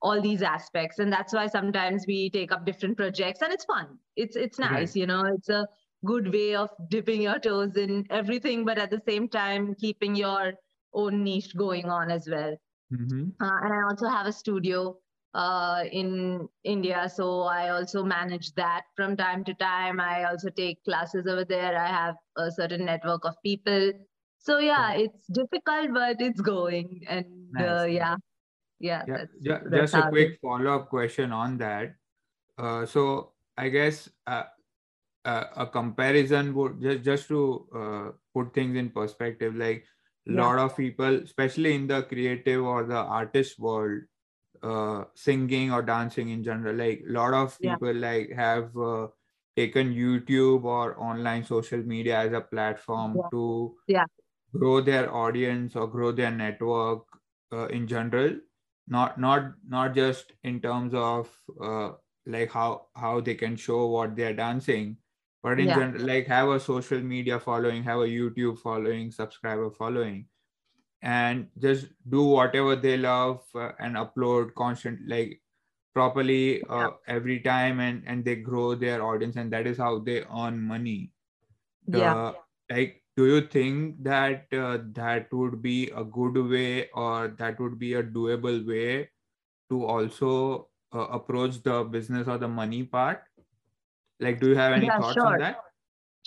all 0.00 0.20
these 0.20 0.42
aspects 0.42 1.00
and 1.00 1.12
that's 1.12 1.34
why 1.34 1.46
sometimes 1.46 2.04
we 2.06 2.30
take 2.30 2.52
up 2.52 2.64
different 2.64 2.96
projects 2.96 3.42
and 3.42 3.52
it's 3.52 3.64
fun 3.64 3.98
it's 4.16 4.36
it's 4.36 4.58
nice 4.58 4.70
right. 4.70 4.96
you 4.96 5.06
know 5.06 5.24
it's 5.24 5.48
a 5.48 5.66
good 6.04 6.32
way 6.32 6.54
of 6.54 6.70
dipping 6.88 7.22
your 7.22 7.38
toes 7.40 7.76
in 7.76 8.06
everything 8.10 8.64
but 8.64 8.78
at 8.78 8.90
the 8.90 9.02
same 9.08 9.28
time 9.28 9.74
keeping 9.74 10.14
your 10.14 10.52
own 10.94 11.24
niche 11.24 11.56
going 11.56 11.86
on 11.86 12.10
as 12.10 12.28
well 12.30 12.56
mm-hmm. 12.92 13.24
uh, 13.40 13.58
and 13.64 13.72
i 13.72 13.82
also 13.90 14.06
have 14.06 14.26
a 14.26 14.32
studio 14.32 14.96
uh, 15.34 15.84
in 15.90 16.48
India. 16.64 17.10
So 17.12 17.42
I 17.42 17.70
also 17.70 18.02
manage 18.02 18.52
that 18.54 18.82
from 18.96 19.16
time 19.16 19.44
to 19.44 19.54
time. 19.54 20.00
I 20.00 20.24
also 20.24 20.50
take 20.50 20.82
classes 20.84 21.26
over 21.26 21.44
there. 21.44 21.78
I 21.78 21.88
have 21.88 22.16
a 22.36 22.50
certain 22.50 22.84
network 22.84 23.24
of 23.24 23.34
people. 23.44 23.92
So 24.38 24.58
yeah, 24.58 24.92
it's 24.94 25.26
difficult, 25.28 25.92
but 25.92 26.20
it's 26.20 26.40
going. 26.40 27.02
And 27.08 27.26
uh, 27.58 27.62
nice. 27.62 27.80
uh, 27.80 27.84
yeah, 27.84 28.16
yeah. 28.80 29.02
yeah. 29.06 29.16
That's, 29.16 29.32
yeah 29.40 29.58
that's 29.64 29.92
just 29.92 30.06
a 30.06 30.10
quick 30.10 30.38
follow 30.40 30.76
up 30.76 30.88
question 30.88 31.32
on 31.32 31.58
that. 31.58 31.94
Uh, 32.56 32.86
so 32.86 33.32
I 33.56 33.68
guess 33.68 34.08
uh, 34.26 34.44
uh, 35.24 35.44
a 35.56 35.66
comparison 35.66 36.54
would 36.54 36.80
just 36.80 37.02
just 37.02 37.28
to 37.28 37.66
uh, 37.74 38.06
put 38.34 38.54
things 38.54 38.76
in 38.76 38.90
perspective, 38.90 39.54
like 39.54 39.84
a 40.28 40.32
yeah. 40.32 40.40
lot 40.40 40.58
of 40.58 40.76
people, 40.76 41.22
especially 41.22 41.74
in 41.74 41.86
the 41.86 42.02
creative 42.02 42.64
or 42.64 42.84
the 42.84 42.96
artist 42.96 43.58
world, 43.58 44.02
uh, 44.62 45.04
singing 45.14 45.72
or 45.72 45.82
dancing 45.82 46.30
in 46.30 46.42
general 46.42 46.74
like 46.74 47.02
a 47.08 47.12
lot 47.12 47.34
of 47.34 47.58
people 47.60 47.94
yeah. 47.94 48.08
like 48.08 48.32
have 48.34 48.76
uh, 48.76 49.06
taken 49.56 49.94
youtube 49.94 50.64
or 50.64 50.98
online 51.00 51.44
social 51.44 51.82
media 51.82 52.18
as 52.18 52.32
a 52.32 52.40
platform 52.40 53.16
yeah. 53.16 53.28
to 53.30 53.74
yeah. 53.86 54.04
grow 54.54 54.80
their 54.80 55.12
audience 55.14 55.76
or 55.76 55.86
grow 55.86 56.12
their 56.12 56.30
network 56.30 57.04
uh, 57.52 57.66
in 57.68 57.86
general 57.86 58.30
not 58.88 59.18
not 59.20 59.52
not 59.68 59.94
just 59.94 60.32
in 60.44 60.60
terms 60.60 60.94
of 60.94 61.28
uh, 61.60 61.90
like 62.26 62.50
how 62.52 62.86
how 62.94 63.20
they 63.20 63.34
can 63.34 63.56
show 63.56 63.86
what 63.86 64.16
they're 64.16 64.34
dancing 64.34 64.96
but 65.42 65.60
in 65.60 65.66
yeah. 65.68 65.74
general 65.74 66.06
like 66.06 66.26
have 66.26 66.48
a 66.48 66.60
social 66.60 67.00
media 67.00 67.38
following 67.38 67.82
have 67.82 68.00
a 68.00 68.12
youtube 68.18 68.58
following 68.58 69.10
subscriber 69.10 69.70
following 69.70 70.26
and 71.02 71.46
just 71.58 71.86
do 72.08 72.22
whatever 72.22 72.74
they 72.74 72.96
love 72.96 73.42
uh, 73.54 73.70
and 73.78 73.96
upload 73.96 74.54
constant 74.54 74.98
like 75.06 75.40
properly 75.94 76.62
uh, 76.68 76.90
every 77.06 77.40
time 77.40 77.80
and 77.80 78.02
and 78.06 78.24
they 78.24 78.36
grow 78.36 78.74
their 78.74 79.02
audience 79.02 79.36
and 79.36 79.52
that 79.52 79.66
is 79.66 79.78
how 79.78 79.98
they 79.98 80.24
earn 80.24 80.60
money. 80.60 81.12
Yeah. 81.86 82.32
like 82.70 83.02
do 83.16 83.26
you 83.26 83.40
think 83.40 84.02
that 84.04 84.46
uh, 84.52 84.78
that 84.92 85.32
would 85.32 85.60
be 85.60 85.90
a 85.90 86.04
good 86.04 86.36
way 86.36 86.88
or 86.90 87.28
that 87.38 87.58
would 87.58 87.78
be 87.78 87.94
a 87.94 88.02
doable 88.02 88.64
way 88.66 89.08
to 89.70 89.84
also 89.84 90.68
uh, 90.94 91.08
approach 91.10 91.62
the 91.62 91.82
business 91.84 92.28
or 92.28 92.38
the 92.38 92.46
money 92.46 92.84
part? 92.84 93.22
Like 94.20 94.40
do 94.40 94.48
you 94.50 94.56
have 94.56 94.72
any 94.72 94.86
yeah, 94.86 94.98
thoughts 95.00 95.14
sure. 95.14 95.26
on 95.26 95.38
that 95.38 95.67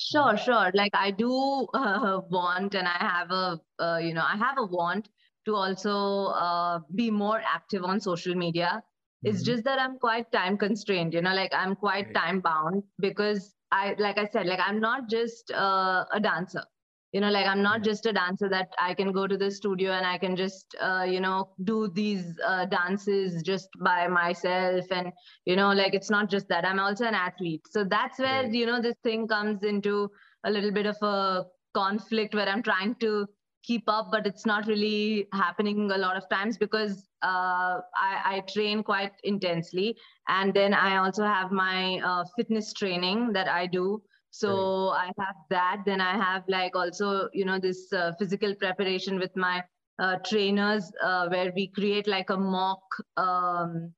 Sure, 0.09 0.35
sure. 0.35 0.71
Like 0.73 0.91
I 0.95 1.11
do 1.11 1.31
uh, 1.73 2.21
want, 2.29 2.75
and 2.75 2.87
I 2.87 2.97
have 2.99 3.31
a, 3.31 3.59
uh, 3.79 3.97
you 3.97 4.13
know, 4.13 4.23
I 4.23 4.35
have 4.35 4.57
a 4.57 4.65
want 4.65 5.09
to 5.45 5.55
also 5.55 6.27
uh, 6.33 6.79
be 6.95 7.09
more 7.11 7.41
active 7.45 7.83
on 7.83 7.99
social 7.99 8.35
media. 8.35 8.83
It's 9.23 9.39
mm-hmm. 9.43 9.51
just 9.51 9.63
that 9.65 9.79
I'm 9.79 9.99
quite 9.99 10.31
time 10.31 10.57
constrained, 10.57 11.13
you 11.13 11.21
know, 11.21 11.33
like 11.35 11.53
I'm 11.53 11.75
quite 11.75 12.07
right. 12.07 12.15
time 12.15 12.39
bound 12.41 12.83
because 12.99 13.53
I, 13.71 13.95
like 13.99 14.17
I 14.17 14.27
said, 14.27 14.47
like 14.47 14.59
I'm 14.59 14.79
not 14.79 15.09
just 15.09 15.51
uh, 15.51 16.05
a 16.11 16.19
dancer 16.19 16.63
you 17.11 17.19
know 17.19 17.29
like 17.29 17.45
i'm 17.45 17.61
not 17.61 17.83
just 17.83 18.05
a 18.05 18.13
dancer 18.13 18.47
that 18.47 18.73
i 18.79 18.93
can 18.93 19.11
go 19.11 19.27
to 19.27 19.37
the 19.37 19.51
studio 19.51 19.91
and 19.91 20.05
i 20.05 20.17
can 20.17 20.35
just 20.35 20.75
uh, 20.81 21.05
you 21.07 21.19
know 21.19 21.49
do 21.63 21.89
these 21.93 22.25
uh, 22.45 22.65
dances 22.65 23.41
just 23.43 23.69
by 23.79 24.07
myself 24.07 24.85
and 24.91 25.11
you 25.45 25.55
know 25.55 25.71
like 25.71 25.93
it's 25.93 26.09
not 26.09 26.29
just 26.29 26.47
that. 26.47 26.65
I'm 26.65 26.79
also 26.79 27.05
an 27.05 27.15
athlete. 27.15 27.61
So 27.69 27.83
that's 27.83 28.19
where 28.19 28.43
right. 28.43 28.53
you 28.53 28.65
know 28.65 28.81
this 28.81 28.95
thing 29.03 29.27
comes 29.27 29.63
into 29.63 30.09
a 30.43 30.51
little 30.51 30.71
bit 30.71 30.85
of 30.85 30.97
a 31.01 31.45
conflict 31.73 32.35
where 32.35 32.49
i'm 32.49 32.63
trying 32.63 32.95
to 32.95 33.27
keep 33.63 33.83
up 33.87 34.07
but 34.11 34.25
it's 34.25 34.45
not 34.45 34.67
really 34.67 35.27
happening 35.33 35.91
a 35.91 35.97
lot 35.97 36.17
of 36.17 36.27
times 36.29 36.57
because 36.57 37.07
uh, 37.23 37.77
I, 37.95 38.13
I, 38.25 38.43
train 38.51 38.81
quite 38.81 39.11
intensely. 39.23 39.95
And 40.27 40.51
then 40.53 40.73
i 40.73 40.97
also 40.97 41.23
have 41.23 41.51
my 41.51 41.99
uh, 41.99 42.23
fitness 42.35 42.73
training 42.73 43.31
that 43.33 43.47
i 43.47 43.67
do 43.67 44.01
so 44.31 44.91
right. 44.91 45.11
i 45.17 45.23
have 45.23 45.35
that. 45.49 45.83
Then 45.85 46.01
i 46.01 46.17
have 46.17 46.43
like 46.47 46.75
also 46.75 47.29
you 47.33 47.45
know 47.45 47.59
this 47.59 47.91
uh, 47.93 48.13
physical 48.17 48.55
preparation 48.55 49.19
with 49.19 49.35
my 49.35 49.63
uh, 49.99 50.17
trainers 50.25 50.91
uh, 51.03 51.27
where 51.27 51.51
we 51.55 51.67
create 51.67 52.07
like 52.07 52.29
a 52.29 52.37
mock 52.37 52.81
um, 53.17 53.93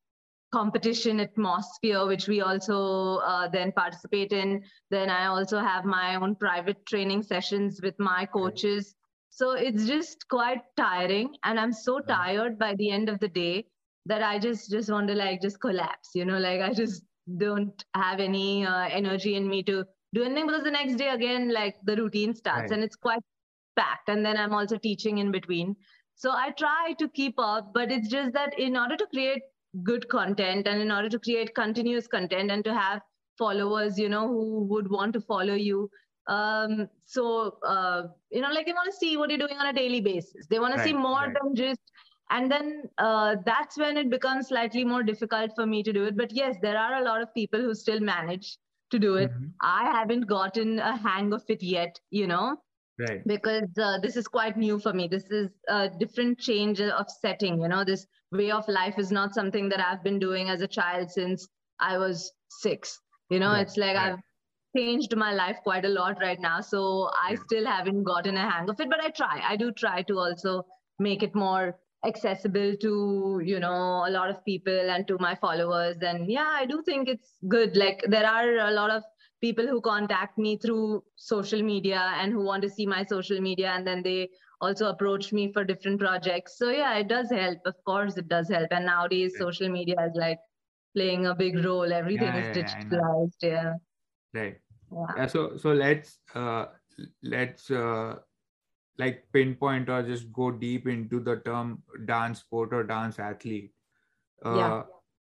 competition 0.51 1.19
atmosphere 1.19 2.05
which 2.05 2.27
we 2.27 2.41
also 2.41 3.17
uh, 3.17 3.47
then 3.47 3.71
participate 3.71 4.33
in. 4.33 4.61
Then 4.89 5.09
i 5.09 5.27
also 5.27 5.59
have 5.59 5.85
my 5.85 6.15
own 6.15 6.35
private 6.35 6.85
training 6.85 7.23
sessions 7.23 7.79
with 7.81 7.95
my 7.99 8.25
coaches. 8.25 8.95
So 9.29 9.51
it's 9.51 9.87
just 9.87 10.27
quite 10.29 10.61
tiring 10.77 11.35
and 11.43 11.59
i'm 11.59 11.73
so 11.73 11.99
tired 11.99 12.59
by 12.59 12.75
the 12.75 12.91
end 12.91 13.09
of 13.09 13.19
the 13.19 13.27
day 13.27 13.65
that 14.05 14.21
i 14.21 14.37
just 14.37 14.69
just 14.69 14.91
want 14.91 15.07
to 15.07 15.15
like 15.15 15.41
just 15.41 15.59
collapse 15.59 16.09
you 16.13 16.25
know 16.25 16.37
like 16.37 16.61
i 16.61 16.73
just 16.73 17.03
don't 17.37 17.85
have 17.95 18.19
any 18.19 18.65
uh, 18.65 18.87
energy 18.89 19.35
in 19.35 19.47
me 19.47 19.63
to 19.63 19.85
do 20.13 20.23
anything 20.23 20.47
because 20.47 20.63
the 20.63 20.71
next 20.71 20.95
day 20.95 21.09
again 21.09 21.51
like 21.51 21.75
the 21.83 21.95
routine 21.95 22.33
starts 22.33 22.61
right. 22.61 22.71
and 22.71 22.83
it's 22.83 22.95
quite 22.95 23.23
packed 23.75 24.09
and 24.09 24.25
then 24.25 24.37
i'm 24.37 24.53
also 24.53 24.77
teaching 24.77 25.17
in 25.17 25.31
between 25.31 25.75
so 26.15 26.31
i 26.31 26.51
try 26.51 26.93
to 26.99 27.09
keep 27.09 27.33
up 27.37 27.71
but 27.73 27.91
it's 27.91 28.07
just 28.07 28.33
that 28.33 28.57
in 28.59 28.77
order 28.77 28.95
to 28.95 29.07
create 29.07 29.41
good 29.83 30.07
content 30.09 30.67
and 30.67 30.81
in 30.81 30.91
order 30.91 31.09
to 31.09 31.19
create 31.19 31.55
continuous 31.55 32.07
content 32.07 32.51
and 32.51 32.63
to 32.63 32.73
have 32.73 33.01
followers 33.37 33.97
you 33.97 34.09
know 34.09 34.27
who 34.27 34.65
would 34.65 34.89
want 34.89 35.13
to 35.13 35.21
follow 35.21 35.55
you 35.55 35.89
um 36.27 36.87
so 37.05 37.57
uh 37.67 38.03
you 38.29 38.41
know 38.41 38.51
like 38.51 38.65
they 38.65 38.73
want 38.73 38.89
to 38.89 38.97
see 38.97 39.17
what 39.17 39.29
you're 39.29 39.39
doing 39.39 39.57
on 39.57 39.67
a 39.67 39.73
daily 39.73 39.99
basis 39.99 40.45
they 40.49 40.59
want 40.59 40.75
right, 40.75 40.83
to 40.83 40.89
see 40.89 40.93
more 40.93 41.23
right. 41.23 41.33
than 41.41 41.55
just 41.55 41.81
and 42.29 42.49
then 42.49 42.83
uh, 42.97 43.35
that's 43.45 43.77
when 43.77 43.97
it 43.97 44.09
becomes 44.09 44.47
slightly 44.47 44.83
more 44.85 45.03
difficult 45.03 45.51
for 45.55 45.65
me 45.65 45.83
to 45.83 45.91
do 45.91 46.05
it 46.05 46.15
but 46.15 46.31
yes 46.31 46.55
there 46.61 46.77
are 46.77 47.01
a 47.01 47.03
lot 47.03 47.21
of 47.21 47.33
people 47.33 47.59
who 47.59 47.75
still 47.75 47.99
manage 47.99 48.57
to 48.93 48.99
do 48.99 49.15
it. 49.15 49.31
Mm-hmm. 49.31 49.45
I 49.61 49.91
haven't 49.91 50.27
gotten 50.27 50.79
a 50.79 50.95
hang 50.97 51.33
of 51.33 51.43
it 51.55 51.61
yet, 51.61 51.99
you 52.11 52.27
know, 52.27 52.57
right? 52.99 53.21
Because 53.27 53.69
uh, 53.81 53.99
this 53.99 54.15
is 54.15 54.27
quite 54.27 54.57
new 54.57 54.79
for 54.79 54.93
me. 54.93 55.07
This 55.07 55.25
is 55.39 55.49
a 55.67 55.89
different 55.99 56.39
change 56.39 56.81
of 56.81 57.05
setting, 57.21 57.61
you 57.61 57.67
know, 57.67 57.83
this 57.83 58.05
way 58.31 58.51
of 58.51 58.67
life 58.67 58.97
is 58.97 59.11
not 59.11 59.33
something 59.33 59.69
that 59.69 59.79
I've 59.79 60.03
been 60.03 60.19
doing 60.19 60.49
as 60.49 60.61
a 60.61 60.67
child 60.67 61.11
since 61.11 61.47
I 61.79 61.97
was 61.97 62.31
six. 62.49 62.99
You 63.29 63.39
know, 63.39 63.53
it's 63.53 63.77
like 63.77 63.95
I've 63.95 64.19
changed 64.77 65.15
my 65.15 65.33
life 65.33 65.57
quite 65.63 65.85
a 65.85 65.89
lot 65.89 66.17
right 66.21 66.39
now. 66.39 66.61
So 66.61 67.09
I 67.29 67.35
still 67.35 67.65
haven't 67.65 68.03
gotten 68.03 68.37
a 68.37 68.49
hang 68.49 68.69
of 68.69 68.79
it, 68.79 68.89
but 68.89 69.03
I 69.03 69.09
try. 69.09 69.41
I 69.47 69.55
do 69.55 69.71
try 69.71 70.01
to 70.03 70.19
also 70.19 70.65
make 70.99 71.23
it 71.23 71.33
more 71.33 71.75
accessible 72.05 72.75
to 72.81 73.41
you 73.43 73.59
know 73.59 74.05
a 74.07 74.11
lot 74.11 74.29
of 74.29 74.43
people 74.45 74.89
and 74.89 75.07
to 75.07 75.17
my 75.19 75.35
followers. 75.35 75.97
And 76.01 76.29
yeah 76.29 76.51
i 76.61 76.65
do 76.65 76.81
think 76.83 77.07
it's 77.07 77.37
good. 77.47 77.77
Like 77.77 78.03
there 78.07 78.27
are 78.27 78.67
a 78.67 78.71
lot 78.71 78.89
of 78.89 79.03
people 79.41 79.67
who 79.67 79.81
contact 79.81 80.37
me 80.37 80.57
through 80.57 81.03
social 81.17 81.61
media 81.61 82.01
and 82.19 82.31
who 82.31 82.43
want 82.43 82.61
to 82.63 82.69
see 82.69 82.85
my 82.85 83.03
social 83.03 83.41
media. 83.41 83.71
And 83.71 83.85
then 83.85 84.03
they 84.03 84.29
also 84.61 84.87
approach 84.87 85.33
me 85.33 85.51
for 85.51 85.63
different 85.63 85.99
projects. 85.99 86.57
So 86.57 86.69
yeah 86.69 86.97
it 86.97 87.07
does 87.07 87.29
help. 87.29 87.59
Of 87.65 87.75
course 87.85 88.17
it 88.17 88.27
does 88.27 88.49
help. 88.49 88.67
And 88.71 88.85
nowadays 88.85 89.35
social 89.37 89.69
media 89.69 89.95
is 90.07 90.15
like 90.15 90.39
playing 90.95 91.25
a 91.25 91.35
big 91.35 91.63
role. 91.63 91.91
Everything 91.91 92.33
yeah, 92.33 92.41
is 92.41 92.57
digitalized 92.57 93.41
yeah, 93.41 93.49
yeah. 93.49 94.41
right. 94.41 94.57
Yeah. 94.91 95.05
yeah 95.17 95.27
so 95.27 95.57
so 95.57 95.73
let's 95.73 96.19
uh 96.35 96.65
let's 97.23 97.71
uh 97.71 98.15
like 98.97 99.25
pinpoint 99.31 99.89
or 99.89 100.03
just 100.03 100.31
go 100.31 100.51
deep 100.51 100.87
into 100.87 101.19
the 101.19 101.37
term 101.37 101.81
dance 102.05 102.39
sport 102.39 102.73
or 102.73 102.83
dance 102.83 103.19
athlete. 103.19 103.71
Uh, 104.45 104.55
yeah. 104.55 104.83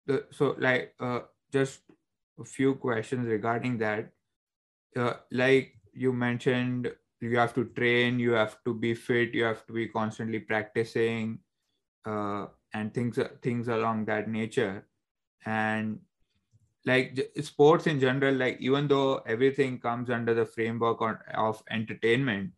The, 0.06 0.24
so 0.30 0.54
like 0.58 0.94
uh, 1.00 1.20
just 1.52 1.80
a 2.38 2.44
few 2.44 2.74
questions 2.74 3.26
regarding 3.26 3.78
that. 3.78 4.12
Uh, 4.94 5.14
like 5.30 5.74
you 5.92 6.12
mentioned 6.12 6.92
you 7.20 7.36
have 7.38 7.54
to 7.54 7.64
train 7.76 8.18
you 8.18 8.32
have 8.32 8.56
to 8.64 8.72
be 8.72 8.94
fit 8.94 9.34
you 9.34 9.42
have 9.42 9.66
to 9.66 9.72
be 9.72 9.88
constantly 9.88 10.38
practicing 10.38 11.38
uh, 12.04 12.46
and 12.72 12.94
things 12.94 13.18
things 13.42 13.68
along 13.68 14.04
that 14.04 14.28
nature. 14.28 14.86
And 15.44 16.00
like 16.84 17.18
sports 17.40 17.88
in 17.88 17.98
general 17.98 18.34
like 18.34 18.58
even 18.60 18.86
though 18.86 19.16
everything 19.26 19.78
comes 19.80 20.08
under 20.08 20.34
the 20.34 20.46
framework 20.46 20.98
of 21.34 21.62
entertainment 21.70 22.52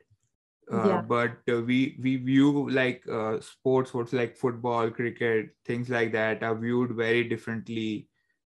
yeah. 0.71 1.01
but 1.01 1.39
uh, 1.51 1.61
we 1.63 1.97
we 2.03 2.17
view 2.17 2.71
like 2.71 3.03
uh, 3.09 3.41
sports 3.41 3.91
sports 3.91 4.13
like 4.13 4.37
football 4.37 4.91
cricket 4.91 5.51
things 5.65 5.89
like 5.89 6.13
that 6.13 6.43
are 6.43 6.55
viewed 6.55 6.93
very 6.93 7.25
differently 7.25 8.09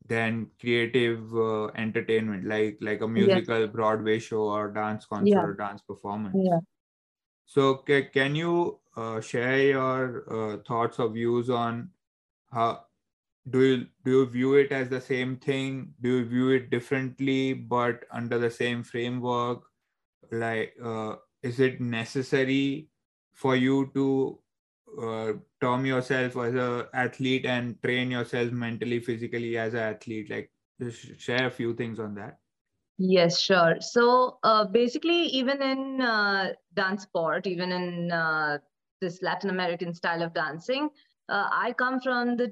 than 0.07 0.47
creative 0.59 1.35
uh, 1.35 1.65
entertainment 1.75 2.45
like 2.45 2.77
like 2.81 3.01
a 3.01 3.07
musical 3.07 3.61
yeah. 3.61 3.65
broadway 3.65 4.17
show 4.17 4.43
or 4.43 4.71
dance 4.71 5.05
concert 5.05 5.27
yeah. 5.27 5.43
or 5.43 5.53
dance 5.53 5.81
performance 5.81 6.35
yeah 6.37 6.59
so 7.45 7.75
ca- 7.87 8.09
can 8.09 8.35
you 8.35 8.79
uh, 8.95 9.21
share 9.21 9.59
your 9.59 10.23
uh, 10.33 10.57
thoughts 10.67 10.99
or 10.99 11.09
views 11.09 11.49
on 11.49 11.89
how 12.51 12.83
do 13.49 13.61
you 13.61 13.85
do 14.03 14.11
you 14.11 14.25
view 14.25 14.55
it 14.55 14.71
as 14.71 14.89
the 14.89 14.99
same 14.99 15.37
thing 15.37 15.93
do 16.01 16.17
you 16.17 16.25
view 16.25 16.49
it 16.49 16.69
differently 16.69 17.53
but 17.53 18.05
under 18.11 18.39
the 18.39 18.49
same 18.49 18.83
framework 18.83 19.63
like 20.31 20.73
is 21.43 21.59
it 21.59 21.79
necessary 21.79 22.87
for 23.33 23.55
you 23.55 23.91
to 23.93 24.39
uh, 25.01 25.33
term 25.61 25.85
yourself 25.85 26.35
as 26.37 26.55
a 26.55 26.87
athlete 26.93 27.45
and 27.45 27.81
train 27.83 28.11
yourself 28.11 28.51
mentally 28.51 28.99
physically 28.99 29.57
as 29.57 29.73
an 29.73 29.79
athlete? 29.79 30.29
Like 30.29 30.51
just 30.81 31.19
share 31.19 31.47
a 31.47 31.51
few 31.51 31.73
things 31.75 31.99
on 31.99 32.15
that. 32.15 32.37
Yes 32.97 33.39
sure. 33.39 33.75
So 33.79 34.39
uh, 34.43 34.65
basically 34.65 35.25
even 35.27 35.61
in 35.61 36.01
uh, 36.01 36.53
dance 36.73 37.03
sport 37.03 37.45
even 37.45 37.71
in 37.71 38.11
uh, 38.11 38.57
this 38.99 39.21
latin 39.21 39.51
american 39.51 39.93
style 39.93 40.23
of 40.23 40.33
dancing 40.33 40.89
uh, 41.29 41.47
i 41.51 41.71
come 41.77 41.99
from 41.99 42.35
the 42.35 42.51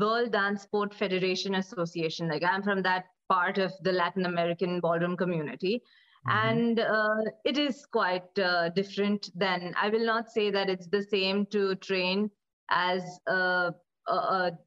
world 0.00 0.32
dance 0.32 0.62
sport 0.62 0.92
federation 0.92 1.54
association. 1.56 2.28
Like 2.28 2.42
i'm 2.42 2.62
from 2.62 2.82
that 2.82 3.04
part 3.28 3.58
of 3.58 3.72
the 3.82 3.92
latin 3.92 4.26
american 4.26 4.80
ballroom 4.80 5.16
community 5.16 5.82
Mm-hmm. 6.26 6.58
and 6.58 6.80
uh, 6.80 7.16
it 7.44 7.58
is 7.58 7.84
quite 7.86 8.38
uh, 8.38 8.68
different 8.70 9.30
than 9.34 9.74
i 9.76 9.88
will 9.88 10.04
not 10.06 10.30
say 10.30 10.50
that 10.50 10.70
it's 10.70 10.86
the 10.88 11.02
same 11.02 11.46
to 11.46 11.74
train 11.76 12.30
as 12.70 13.02
a, 13.26 13.72
a, 14.08 14.12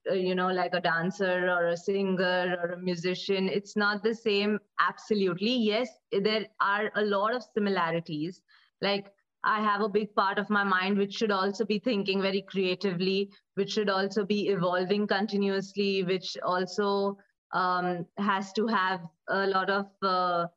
a, 0.10 0.15
you 0.15 0.36
know 0.36 0.50
like 0.50 0.74
a 0.74 0.80
dancer 0.82 1.50
or 1.50 1.67
a 1.67 1.78
singer 1.78 2.58
or 2.62 2.72
a 2.74 2.78
musician. 2.80 3.48
It's 3.50 3.76
not 3.76 4.04
the 4.04 4.13
same 4.13 4.60
absolutely. 4.80 5.52
Yes 5.52 5.89
there 6.12 6.46
are 6.62 6.91
a 6.96 7.02
lot 7.04 7.34
of 7.34 7.43
similarities. 7.56 8.41
Like 8.82 9.13
i 9.43 9.62
have 9.62 9.82
a 9.82 9.89
big 9.89 10.13
part 10.15 10.39
of 10.39 10.50
my 10.50 10.63
mind 10.63 10.98
which 10.98 11.13
should 11.13 11.32
also 11.32 11.63
be 11.65 11.80
thinking 11.80 12.22
very 12.22 12.41
creatively 12.41 13.30
which 13.56 13.72
should 13.72 13.89
also 13.89 14.26
be 14.26 14.48
evolving 14.50 15.08
continuously 15.08 16.04
which 16.04 16.38
also 16.43 17.17
um, 17.54 18.06
has 18.17 18.52
to 18.54 18.67
have 18.67 19.02
a 19.30 19.48
lot 19.48 19.70
of 19.70 19.86
uh, 20.04 20.48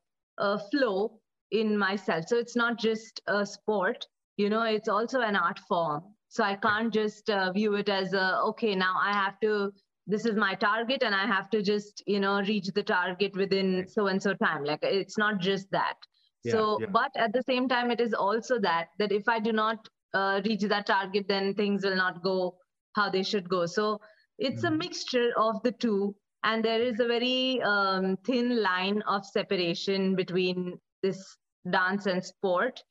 uh, 0.40 0.58
flow 0.70 1.20
in 1.50 1.76
myself. 1.76 2.24
So 2.26 2.36
it's 2.36 2.56
not 2.56 2.78
just 2.78 3.20
a 3.26 3.44
sport, 3.44 4.06
you 4.36 4.48
know, 4.48 4.62
it's 4.62 4.88
also 4.88 5.20
an 5.20 5.36
art 5.36 5.60
form. 5.68 6.02
So 6.28 6.44
I 6.44 6.56
can't 6.56 6.92
just 6.92 7.28
uh, 7.28 7.52
view 7.52 7.74
it 7.74 7.88
as 7.88 8.12
a, 8.12 8.40
okay, 8.50 8.74
now 8.74 8.94
I 9.00 9.12
have 9.12 9.38
to, 9.40 9.72
this 10.06 10.24
is 10.24 10.36
my 10.36 10.54
target 10.54 11.02
and 11.02 11.14
I 11.14 11.26
have 11.26 11.50
to 11.50 11.62
just, 11.62 12.02
you 12.06 12.20
know, 12.20 12.40
reach 12.40 12.68
the 12.74 12.82
target 12.82 13.36
within 13.36 13.86
so 13.88 14.06
and 14.06 14.22
so 14.22 14.34
time. 14.34 14.64
Like 14.64 14.80
it's 14.82 15.18
not 15.18 15.40
just 15.40 15.70
that. 15.72 15.96
Yeah, 16.44 16.52
so, 16.52 16.78
yeah. 16.80 16.86
but 16.86 17.10
at 17.16 17.32
the 17.32 17.42
same 17.42 17.68
time, 17.68 17.90
it 17.90 18.00
is 18.00 18.14
also 18.14 18.60
that, 18.60 18.86
that 18.98 19.12
if 19.12 19.28
I 19.28 19.40
do 19.40 19.52
not 19.52 19.88
uh, 20.14 20.40
reach 20.44 20.62
that 20.62 20.86
target, 20.86 21.26
then 21.28 21.54
things 21.54 21.84
will 21.84 21.96
not 21.96 22.22
go 22.22 22.56
how 22.94 23.10
they 23.10 23.22
should 23.22 23.48
go. 23.48 23.66
So 23.66 24.00
it's 24.38 24.64
mm-hmm. 24.64 24.74
a 24.74 24.78
mixture 24.78 25.30
of 25.36 25.62
the 25.64 25.72
two 25.72 26.14
and 26.42 26.64
there 26.64 26.80
is 26.80 27.00
a 27.00 27.06
very 27.06 27.60
um, 27.62 28.16
thin 28.24 28.62
line 28.62 29.02
of 29.02 29.24
separation 29.26 30.14
between 30.14 30.78
this 31.02 31.36
dance 31.70 32.06
and 32.06 32.24
sport 32.24 32.82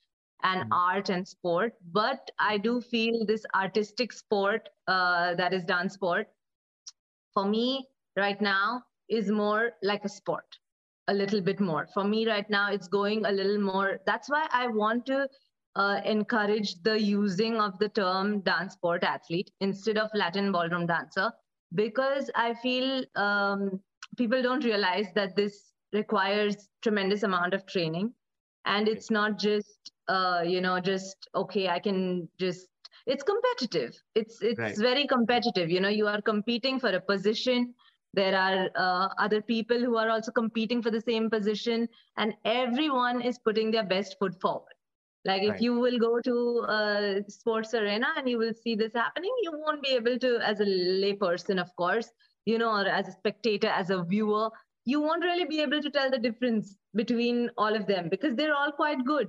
and 0.43 0.61
mm-hmm. 0.61 0.73
art 0.73 1.09
and 1.09 1.27
sport. 1.27 1.73
But 1.91 2.29
i 2.39 2.57
do 2.57 2.81
feel 2.81 3.25
this 3.25 3.45
artistic 3.55 4.13
sport 4.13 4.69
uh, 4.87 5.35
that 5.35 5.53
is 5.53 5.63
dance 5.63 5.93
sport 5.93 6.27
for 7.33 7.45
me 7.45 7.87
right 8.15 8.41
now 8.41 8.83
is 9.09 9.29
more 9.31 9.71
like 9.81 10.05
a 10.05 10.09
sport 10.09 10.45
a 11.07 11.13
little 11.13 11.41
bit 11.41 11.59
more. 11.59 11.87
For 11.93 12.03
me 12.03 12.27
right 12.27 12.47
now 12.49 12.71
it's 12.71 12.87
going 12.87 13.25
a 13.25 13.31
little 13.31 13.59
more. 13.59 13.99
That's 14.05 14.29
why 14.29 14.47
i 14.51 14.67
want 14.67 15.05
to 15.07 15.27
uh, 15.75 16.01
encourage 16.05 16.75
the 16.83 16.99
using 16.99 17.59
of 17.59 17.77
the 17.79 17.89
term 17.89 18.41
dance 18.41 18.73
sport 18.73 19.03
athlete 19.03 19.51
instead 19.61 19.97
of 19.97 20.09
latin 20.13 20.51
ballroom 20.51 20.87
dancer 20.87 21.31
because 21.73 22.29
I 22.35 22.53
feel 22.55 23.03
um, 23.15 23.79
people 24.17 24.41
don't 24.41 24.63
realize 24.63 25.07
that 25.15 25.35
this 25.35 25.71
requires 25.93 26.69
tremendous 26.81 27.23
amount 27.23 27.53
of 27.53 27.65
training, 27.65 28.13
and 28.65 28.87
it's 28.87 29.09
not 29.11 29.37
just 29.37 29.91
uh, 30.07 30.41
you 30.45 30.61
know 30.61 30.79
just 30.79 31.29
okay 31.35 31.67
I 31.67 31.79
can 31.79 32.27
just 32.39 32.67
it's 33.05 33.23
competitive. 33.23 33.95
It's 34.15 34.41
it's 34.41 34.59
right. 34.59 34.77
very 34.77 35.07
competitive. 35.07 35.69
You 35.69 35.79
know, 35.79 35.89
you 35.89 36.07
are 36.07 36.21
competing 36.21 36.79
for 36.79 36.89
a 36.89 37.01
position. 37.01 37.73
There 38.13 38.35
are 38.35 38.69
uh, 38.75 39.09
other 39.19 39.41
people 39.41 39.79
who 39.79 39.95
are 39.97 40.09
also 40.09 40.31
competing 40.31 40.81
for 40.81 40.91
the 40.91 41.01
same 41.01 41.29
position, 41.29 41.87
and 42.17 42.33
everyone 42.45 43.21
is 43.21 43.39
putting 43.39 43.71
their 43.71 43.83
best 43.83 44.17
foot 44.19 44.39
forward. 44.41 44.73
Like 45.25 45.43
if 45.43 45.59
you 45.59 45.73
will 45.77 45.99
go 45.99 46.19
to 46.21 46.65
a 46.69 47.23
sports 47.27 47.73
arena 47.73 48.07
and 48.17 48.29
you 48.29 48.37
will 48.37 48.53
see 48.53 48.75
this 48.75 48.93
happening, 48.93 49.31
you 49.41 49.51
won't 49.53 49.83
be 49.83 49.89
able 49.89 50.17
to, 50.17 50.37
as 50.37 50.61
a 50.61 50.65
layperson, 50.65 51.59
of 51.59 51.75
course, 51.75 52.09
you 52.45 52.57
know, 52.57 52.71
or 52.71 52.87
as 52.87 53.07
a 53.07 53.11
spectator, 53.11 53.67
as 53.67 53.89
a 53.89 54.03
viewer, 54.03 54.49
you 54.85 55.01
won't 55.01 55.23
really 55.23 55.45
be 55.45 55.61
able 55.61 55.81
to 55.81 55.89
tell 55.89 56.09
the 56.09 56.17
difference 56.17 56.77
between 56.95 57.49
all 57.57 57.75
of 57.75 57.85
them 57.85 58.07
because 58.09 58.35
they're 58.35 58.55
all 58.55 58.71
quite 58.71 59.03
good. 59.05 59.27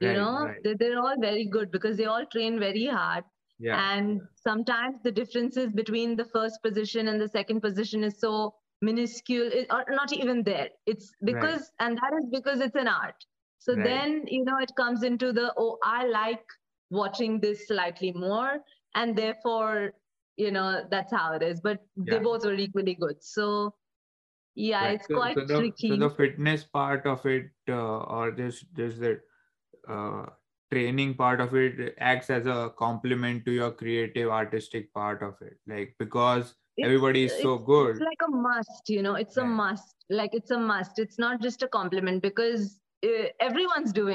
You 0.00 0.08
right, 0.08 0.16
know, 0.16 0.44
right. 0.46 0.56
They're, 0.64 0.76
they're 0.78 0.98
all 0.98 1.16
very 1.20 1.46
good 1.46 1.70
because 1.70 1.96
they 1.96 2.06
all 2.06 2.24
train 2.32 2.58
very 2.58 2.86
hard. 2.86 3.24
Yeah. 3.58 3.92
And 3.92 4.20
sometimes 4.34 4.96
the 5.02 5.12
differences 5.12 5.72
between 5.72 6.16
the 6.16 6.24
first 6.24 6.62
position 6.62 7.08
and 7.08 7.20
the 7.20 7.28
second 7.28 7.60
position 7.60 8.02
is 8.02 8.18
so 8.18 8.54
minuscule 8.80 9.50
or 9.70 9.84
not 9.90 10.12
even 10.12 10.42
there. 10.42 10.68
It's 10.86 11.12
because, 11.22 11.70
and 11.80 11.98
that 11.98 12.12
is 12.18 12.28
because 12.32 12.60
it's 12.60 12.76
an 12.76 12.88
art 12.88 13.24
so 13.68 13.74
right. 13.76 13.84
then, 13.84 14.24
you 14.26 14.44
know, 14.44 14.58
it 14.58 14.72
comes 14.76 15.02
into 15.02 15.30
the, 15.30 15.52
oh, 15.58 15.76
I 15.84 16.06
like 16.06 16.44
watching 16.90 17.38
this 17.38 17.66
slightly 17.66 18.12
more. 18.12 18.60
And 18.94 19.14
therefore, 19.14 19.92
you 20.36 20.50
know, 20.50 20.84
that's 20.90 21.12
how 21.12 21.34
it 21.34 21.42
is. 21.42 21.60
But 21.60 21.80
yeah. 21.96 22.14
they 22.14 22.18
both 22.18 22.46
were 22.46 22.54
equally 22.54 22.94
good. 22.94 23.16
So, 23.20 23.74
yeah, 24.54 24.84
right. 24.84 24.94
it's 24.94 25.06
so, 25.06 25.16
quite 25.16 25.34
so 25.36 25.44
the, 25.44 25.58
tricky. 25.58 25.90
So 25.90 25.96
the 25.96 26.08
fitness 26.08 26.64
part 26.64 27.04
of 27.04 27.26
it, 27.26 27.50
uh, 27.68 27.98
or 27.98 28.32
just 28.32 28.64
just 28.74 29.00
the 29.00 29.20
uh, 29.86 30.26
training 30.72 31.14
part 31.14 31.42
of 31.42 31.54
it, 31.54 31.94
acts 31.98 32.30
as 32.30 32.46
a 32.46 32.72
complement 32.78 33.44
to 33.44 33.52
your 33.52 33.70
creative, 33.70 34.30
artistic 34.30 34.92
part 34.94 35.22
of 35.22 35.34
it. 35.42 35.58
Like 35.66 35.94
because 35.98 36.54
it's, 36.78 36.86
everybody 36.86 37.24
is 37.24 37.38
so 37.42 37.58
good. 37.58 37.96
It's 37.96 38.00
like 38.00 38.22
a 38.26 38.30
must, 38.30 38.88
you 38.88 39.02
know. 39.02 39.14
It's 39.14 39.36
a 39.36 39.44
must. 39.44 39.94
Like 40.08 40.30
it's 40.32 40.52
a 40.52 40.58
must. 40.58 40.98
It's 40.98 41.18
not 41.18 41.42
just 41.42 41.62
a 41.62 41.68
compliment 41.68 42.22
because 42.22 42.80
everyone's 43.02 43.54
doing 43.62 43.92
it. 43.92 44.10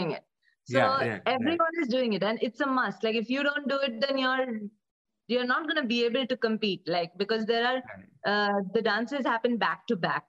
So 0.47 0.67
yeah, 0.67 0.95
yeah, 0.99 1.19
everyone 1.19 1.37
yeah. 1.37 1.55
is 1.57 1.71
doing 1.73 1.97
it 2.01 2.07
and 2.09 2.25
it's 2.29 2.45
a 2.47 2.55
must. 2.55 2.91
Like 2.93 3.03
if 3.03 3.29
you 3.29 3.35
don't 3.43 3.67
do 3.67 3.77
it 3.79 3.99
then 3.99 4.17
you're 4.17 4.45
you're 5.27 5.45
not 5.45 5.63
going 5.63 5.75
to 5.81 5.87
be 5.87 6.03
able 6.05 6.25
to 6.27 6.35
compete 6.37 6.81
like 6.87 7.11
because 7.17 7.45
there 7.45 7.65
are 7.65 7.81
uh, 8.25 8.61
the 8.73 8.81
dances 8.81 9.25
happen 9.25 9.57
back 9.57 9.87
to 9.87 9.95
back. 9.95 10.23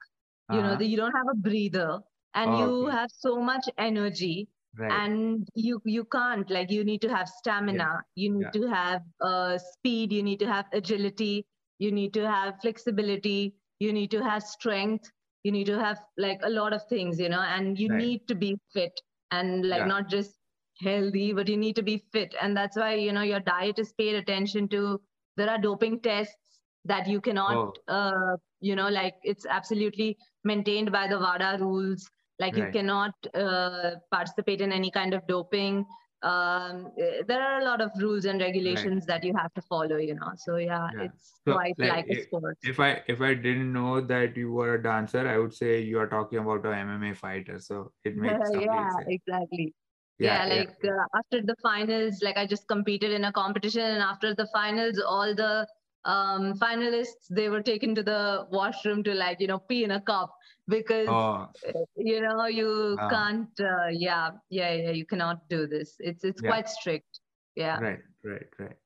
You 0.49 0.63
know 0.63 0.69
Uh-huh. 0.69 0.77
that 0.77 0.87
you 0.87 0.97
don't 0.97 1.13
have 1.13 1.29
a 1.33 1.37
breather 1.37 2.01
and 2.35 2.55
Oh, 2.55 2.65
you 2.65 2.89
okay. 2.89 2.91
have 2.91 3.11
so 3.11 3.41
much 3.41 3.67
energy 3.79 4.49
Right. 4.77 5.05
and 5.05 5.49
you 5.55 5.81
you 5.85 6.05
can't 6.05 6.51
like 6.51 6.71
you 6.71 6.85
need 6.85 7.01
to 7.03 7.09
have 7.15 7.29
stamina. 7.29 8.05
You 8.15 8.31
need 8.33 8.53
to 8.53 8.67
have 8.69 9.03
uh, 9.21 9.59
speed. 9.59 10.13
You 10.13 10.23
need 10.23 10.41
to 10.41 10.47
have 10.47 10.67
agility. 10.73 11.47
You 11.79 11.93
need 11.93 12.13
to 12.15 12.29
have 12.29 12.61
flexibility. 12.61 13.55
You 13.79 13.93
need 13.93 14.11
to 14.13 14.23
have 14.23 14.43
strength 14.43 15.11
you 15.45 15.53
need 15.53 15.67
to 15.67 15.79
have 15.81 16.01
like 16.19 16.41
a 16.45 16.51
lot 16.51 16.73
of 16.75 16.83
things 16.89 17.21
you 17.21 17.29
know 17.29 17.41
and 17.41 17.79
you 17.79 17.89
Right. 17.89 18.01
need 18.03 18.27
to 18.29 18.35
be 18.35 18.59
fit 18.73 19.01
and 19.33 19.69
like 19.69 19.85
Yeah. 19.85 19.87
not 19.87 20.09
just 20.09 20.39
healthy 20.83 21.33
but 21.33 21.49
you 21.49 21.57
need 21.57 21.77
to 21.77 21.83
be 21.83 21.99
fit 22.13 22.35
and 22.43 22.57
that's 22.57 22.77
why 22.77 22.95
you 22.95 23.13
know 23.13 23.23
your 23.23 23.41
diet 23.41 23.79
is 23.79 23.93
paid 23.95 24.15
attention 24.17 24.69
to 24.69 25.01
there 25.37 25.51
are 25.51 25.59
doping 25.59 26.01
tests 26.01 26.61
that 26.85 27.07
you 27.09 27.21
cannot 27.21 27.59
Oh. 27.59 27.75
uh, 27.89 28.37
you 28.61 28.75
know 28.77 28.89
like 28.89 29.15
it's 29.23 29.47
absolutely 29.47 30.17
maintained 30.45 30.93
by 30.93 31.07
the 31.09 31.19
wada 31.19 31.57
rules 31.61 32.09
like 32.41 32.57
you 32.57 32.67
cannot 32.67 33.15
uh, 33.35 33.93
participate 34.11 34.61
in 34.61 34.73
any 34.73 34.91
kind 34.91 35.15
of 35.15 35.27
doping 35.27 35.85
um, 36.25 36.89
eh, 36.99 37.23
there 37.29 37.43
are 37.43 37.61
a 37.61 37.65
lot 37.65 37.81
of 37.81 37.91
rules 37.99 38.25
and 38.25 38.41
regulations 38.41 39.07
that 39.07 39.25
you 39.25 39.35
have 39.37 39.53
to 39.55 39.63
follow 39.63 39.97
you 39.97 40.15
know 40.15 40.33
so 40.37 40.57
yeah, 40.57 40.89
Yeah. 40.93 41.07
it's 41.07 41.41
So, 41.47 41.53
quite 41.53 41.75
like, 41.79 41.93
like 41.95 42.07
a 42.11 42.21
sport 42.23 42.59
if 42.63 42.81
I 42.81 43.03
if 43.09 43.21
I 43.21 43.35
didn't 43.35 43.73
know 43.73 44.01
that 44.01 44.37
you 44.37 44.53
were 44.53 44.75
a 44.75 44.83
dancer, 44.83 45.29
I 45.29 45.39
would 45.39 45.55
say 45.55 45.81
you 45.81 45.99
are 45.99 46.09
talking 46.09 46.39
about 46.39 46.65
a 46.67 46.75
MMA 46.75 47.15
fighter. 47.15 47.59
So 47.59 47.93
it 48.05 48.17
makes 48.17 48.51
yeah 48.53 48.93
sense. 48.97 48.97
exactly 49.07 49.75
Yeah, 50.19 50.39
yeah, 50.39 50.45
yeah, 50.49 50.63
like 50.63 50.77
Uh, 50.85 51.05
after 51.21 51.41
the 51.43 51.57
finals 51.63 52.21
like 52.23 52.37
i 52.37 52.47
just 52.47 52.67
competed 52.69 53.13
in 53.13 53.25
a 53.25 53.33
competition 53.33 53.83
and 53.83 54.03
after 54.03 54.35
the 54.35 54.47
finals 54.53 55.01
all 55.15 55.35
the 55.35 55.67
um, 56.05 56.53
finalists 56.63 57.27
they 57.31 57.49
were 57.49 57.63
taken 57.63 57.95
to 57.95 58.03
the 58.03 58.47
washroom 58.51 59.03
to 59.03 59.15
like 59.15 59.41
you 59.41 59.47
know 59.47 59.59
pee 59.59 59.85
in 59.85 59.93
a 59.93 60.01
cup 60.01 60.35
because 60.69 61.09
Oh, 61.09 61.49
uh, 61.69 61.85
you 61.97 62.21
know 62.21 62.47
you 62.47 62.97
Ah. 63.01 63.09
can't 63.09 63.61
uh, 63.61 63.89
yeah 63.91 64.31
yeah 64.51 64.73
yeah 64.73 64.91
you 64.91 65.05
cannot 65.05 65.49
do 65.49 65.67
this 65.67 65.97
it's 65.99 66.25
it's 66.25 66.41
Yeah. 66.41 66.51
quite 66.51 66.69
strict 66.69 67.21
yeah 67.57 67.79
right, 67.79 68.01
right, 68.25 68.49
right. 68.59 68.77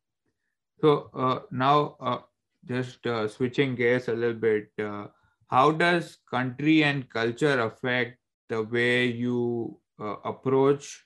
So 0.81 1.11
uh, 1.15 1.41
now, 1.51 1.97
uh, 2.01 2.19
just 2.65 3.07
uh, 3.07 3.27
switching 3.29 3.75
gears 3.75 4.09
a 4.09 4.13
little 4.13 4.35
bit, 4.39 4.71
uh, 4.79 5.09
how 5.49 5.73
does 5.73 6.19
country 6.31 6.85
and 6.85 7.09
culture 7.09 7.61
affect 7.61 8.19
the 8.49 8.63
way 8.63 9.07
you 9.07 9.81
uh, 10.01 10.17
approach 10.25 11.05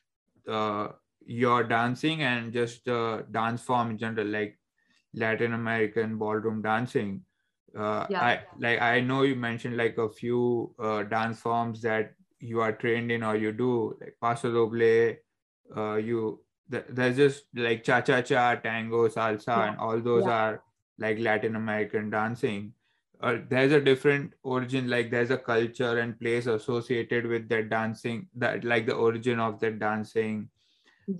uh, 0.48 0.88
your 1.24 1.64
dancing 1.64 2.22
and 2.22 2.52
just 2.52 2.88
uh, 2.88 3.22
dance 3.30 3.62
form 3.62 3.90
in 3.92 3.98
general, 3.98 4.26
like 4.26 4.58
Latin 5.14 5.52
American 5.54 6.18
ballroom 6.18 6.62
dancing? 6.62 7.24
Uh, 7.76 8.06
Yeah. 8.10 8.20
I 8.22 8.40
like 8.58 8.80
I 8.82 9.00
know 9.00 9.22
you 9.22 9.34
mentioned 9.36 9.76
like 9.76 9.96
a 9.98 10.08
few 10.08 10.74
uh, 10.78 11.02
dance 11.04 11.40
forms 11.40 11.80
that 11.82 12.14
you 12.38 12.60
are 12.60 12.72
trained 12.72 13.10
in 13.12 13.22
or 13.22 13.36
you 13.36 13.52
do, 13.52 13.96
like 14.00 14.16
Paso 14.20 14.52
Doble. 14.52 15.16
Uh, 15.76 15.94
you 15.96 16.42
th- 16.70 16.84
there's 16.90 17.16
just 17.16 17.44
like 17.54 17.82
cha 17.84 18.00
cha 18.02 18.20
cha, 18.20 18.54
tango, 18.56 19.08
salsa, 19.08 19.46
Yeah. 19.56 19.68
and 19.70 19.78
all 19.78 20.00
those 20.00 20.24
Yeah. 20.24 20.36
are 20.42 20.62
like 20.98 21.18
Latin 21.18 21.56
American 21.56 22.10
dancing. 22.10 22.74
Uh, 23.20 23.38
there's 23.48 23.72
a 23.72 23.80
different 23.80 24.34
origin, 24.42 24.88
like 24.90 25.10
there's 25.10 25.30
a 25.30 25.38
culture 25.38 25.98
and 25.98 26.18
place 26.20 26.46
associated 26.46 27.26
with 27.26 27.48
that 27.48 27.70
dancing, 27.70 28.28
that 28.34 28.64
like 28.64 28.84
the 28.86 28.94
origin 28.94 29.38
of 29.40 29.60
that 29.60 29.78
dancing. 29.78 30.50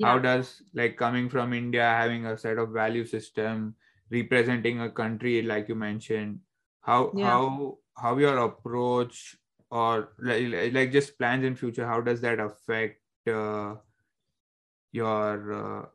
How 0.03 0.19
does 0.19 0.63
like 0.75 0.97
coming 0.97 1.29
from 1.29 1.53
India, 1.53 1.85
having 1.85 2.27
a 2.27 2.37
set 2.37 2.59
of 2.59 2.71
value 2.71 3.05
system, 3.05 3.75
representing 4.13 4.81
a 4.81 4.91
country 4.91 5.43
like 5.43 5.69
you 5.69 5.75
mentioned, 5.75 6.41
how 6.81 7.13
Yeah. 7.17 7.31
how 7.31 7.79
how 7.97 8.19
your 8.19 8.37
approach 8.39 9.37
or 9.71 10.13
like, 10.19 10.73
like 10.73 10.93
just 10.93 11.19
plans 11.19 11.45
in 11.45 11.57
future, 11.57 11.87
how 11.87 12.01
does 12.01 12.21
that 12.21 12.41
affect 12.41 13.01
uh, 13.27 13.75
your 14.93 15.53
uh, 15.53 15.87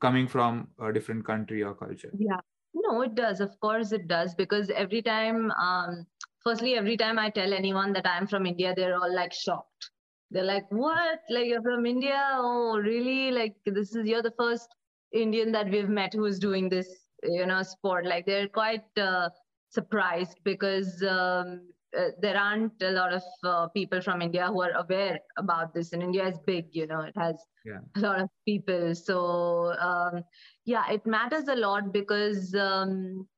coming 0.00 0.26
from 0.26 0.68
a 0.80 0.92
different 0.92 1.24
country 1.24 1.62
or 1.62 1.74
culture? 1.74 2.10
Yeah. 2.18 2.40
No, 2.74 3.02
it 3.02 3.14
does. 3.14 3.40
Of 3.40 3.58
course, 3.60 3.92
it 3.92 4.06
does. 4.06 4.34
Because 4.34 4.70
every 4.70 5.02
time, 5.02 5.50
um, 5.52 6.06
firstly, 6.42 6.74
every 6.74 6.96
time 6.96 7.18
I 7.18 7.30
tell 7.30 7.52
anyone 7.52 7.92
that 7.94 8.06
I'm 8.06 8.26
from 8.26 8.46
India, 8.46 8.74
they're 8.76 8.94
all 8.96 9.14
like 9.14 9.32
shocked. 9.32 9.90
They're 10.30 10.44
like, 10.44 10.70
what? 10.70 11.20
Like, 11.30 11.46
you're 11.46 11.62
from 11.62 11.86
India? 11.86 12.20
Oh, 12.34 12.78
really? 12.78 13.30
Like, 13.30 13.56
this 13.64 13.94
is, 13.94 14.06
you're 14.08 14.22
the 14.22 14.34
first 14.38 14.68
Indian 15.12 15.52
that 15.52 15.70
we've 15.70 15.88
met 15.88 16.12
who 16.12 16.24
is 16.26 16.38
doing 16.38 16.68
this, 16.68 17.05
you 17.22 17.46
know, 17.46 17.62
sport. 17.62 18.06
Like, 18.06 18.26
they're 18.26 18.48
quite 18.48 18.84
uh, 18.98 19.30
surprised 19.70 20.38
because 20.44 21.02
um, 21.02 21.72
uh, 21.96 22.08
there 22.20 22.36
aren't 22.36 22.80
a 22.82 22.90
lot 22.90 23.12
of 23.12 23.22
uh, 23.44 23.68
people 23.68 24.00
from 24.00 24.22
India 24.22 24.46
who 24.48 24.62
are 24.62 24.72
aware 24.72 25.20
about 25.38 25.74
this. 25.74 25.92
And 25.92 26.02
India 26.02 26.26
is 26.26 26.38
big, 26.46 26.66
you 26.72 26.86
know, 26.86 27.00
it 27.00 27.16
has 27.16 27.36
Yeah. 27.64 27.80
a 27.96 28.00
lot 28.00 28.20
of 28.20 28.28
people. 28.46 28.94
So, 28.94 29.72
um, 29.78 30.24
yeah 30.64 30.90
it 30.90 31.06
matters 31.06 31.48
a 31.48 31.56
lot 31.56 31.92
because 31.92 32.54
um, 32.54 33.28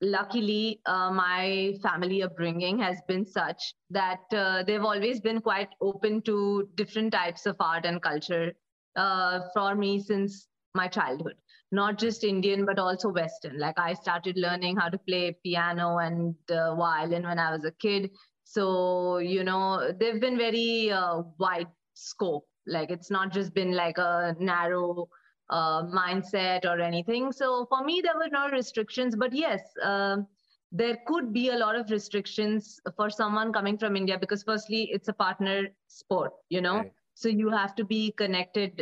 luckily 0.00 0.80
uh, 0.86 1.10
my 1.10 1.74
family 1.82 2.22
upbringing 2.22 2.78
has 2.78 3.00
been 3.06 3.24
such 3.24 3.74
that 3.90 4.20
uh, 4.34 4.62
they've 4.62 4.84
always 4.84 5.20
been 5.20 5.40
quite 5.40 5.68
open 5.80 6.22
to 6.22 6.68
different 6.74 7.12
types 7.12 7.46
of 7.46 7.56
art 7.60 7.84
and 7.84 8.02
culture 8.02 8.52
uh, 8.96 9.40
for 9.52 9.74
me 9.74 10.00
since 10.00 10.48
my 10.74 10.88
childhood 10.88 11.36
not 11.72 11.98
just 11.98 12.24
indian 12.24 12.64
but 12.64 12.78
also 12.78 13.08
western 13.08 13.58
like 13.58 13.78
i 13.78 13.92
started 13.94 14.36
learning 14.36 14.76
how 14.76 14.88
to 14.88 14.98
play 14.98 15.36
piano 15.44 15.98
and 15.98 16.34
uh, 16.50 16.74
violin 16.74 17.22
when 17.22 17.38
i 17.38 17.52
was 17.52 17.64
a 17.64 17.72
kid 17.72 18.10
so 18.44 19.18
you 19.18 19.44
know 19.44 19.92
they've 19.98 20.20
been 20.20 20.36
very 20.36 20.90
uh, 20.90 21.22
wide 21.38 21.68
scope 21.94 22.46
like 22.66 22.90
it's 22.90 23.10
not 23.10 23.32
just 23.32 23.54
been 23.54 23.72
like 23.72 23.98
a 23.98 24.34
narrow 24.38 25.08
uh, 25.50 25.82
mindset 25.82 26.64
or 26.64 26.80
anything. 26.80 27.32
So 27.32 27.66
for 27.68 27.84
me, 27.84 28.00
there 28.02 28.16
were 28.16 28.28
no 28.30 28.48
restrictions. 28.48 29.16
But 29.16 29.32
yes, 29.34 29.60
um, 29.82 30.26
there 30.72 30.98
could 31.06 31.32
be 31.32 31.50
a 31.50 31.56
lot 31.56 31.74
of 31.74 31.90
restrictions 31.90 32.80
for 32.96 33.10
someone 33.10 33.52
coming 33.52 33.76
from 33.76 33.96
India 33.96 34.18
because, 34.18 34.42
firstly, 34.44 34.88
it's 34.92 35.08
a 35.08 35.12
partner 35.12 35.68
sport, 35.88 36.32
you 36.48 36.60
know. 36.60 36.76
Right. 36.76 36.92
So 37.14 37.28
you 37.28 37.50
have 37.50 37.74
to 37.76 37.84
be 37.84 38.12
connected 38.12 38.80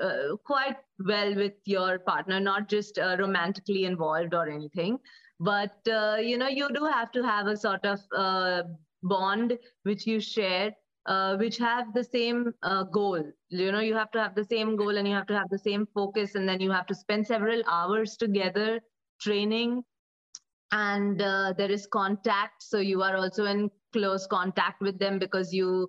uh, 0.00 0.36
quite 0.44 0.76
well 0.98 1.34
with 1.34 1.54
your 1.64 1.98
partner, 1.98 2.40
not 2.40 2.68
just 2.68 2.98
uh, 2.98 3.16
romantically 3.18 3.84
involved 3.84 4.34
or 4.34 4.48
anything. 4.48 4.98
But 5.40 5.76
uh, 5.88 6.16
you 6.20 6.38
know, 6.38 6.48
you 6.48 6.68
do 6.72 6.84
have 6.84 7.12
to 7.12 7.22
have 7.22 7.46
a 7.46 7.56
sort 7.56 7.84
of 7.84 8.00
uh, 8.16 8.62
bond 9.02 9.58
which 9.82 10.06
you 10.06 10.20
share 10.20 10.72
uh, 11.06 11.36
which 11.36 11.56
have 11.58 11.92
the 11.94 12.02
same 12.02 12.52
uh, 12.62 12.82
goal. 12.84 13.22
You 13.48 13.70
know, 13.70 13.80
you 13.80 13.94
have 13.94 14.10
to 14.12 14.20
have 14.20 14.34
the 14.34 14.44
same 14.44 14.76
goal 14.76 14.96
and 14.96 15.06
you 15.06 15.14
have 15.14 15.26
to 15.26 15.38
have 15.38 15.48
the 15.50 15.58
same 15.58 15.86
focus, 15.94 16.34
and 16.34 16.48
then 16.48 16.60
you 16.60 16.70
have 16.70 16.86
to 16.86 16.94
spend 16.94 17.26
several 17.26 17.62
hours 17.68 18.16
together 18.16 18.80
training. 19.20 19.82
And 20.72 21.20
there 21.20 21.70
is 21.70 21.86
contact, 21.86 22.62
so 22.62 22.78
you 22.78 23.02
are 23.02 23.16
also 23.16 23.44
in 23.44 23.70
close 23.92 24.26
contact 24.26 24.80
with 24.82 24.98
them 24.98 25.18
because 25.18 25.52
you 25.52 25.88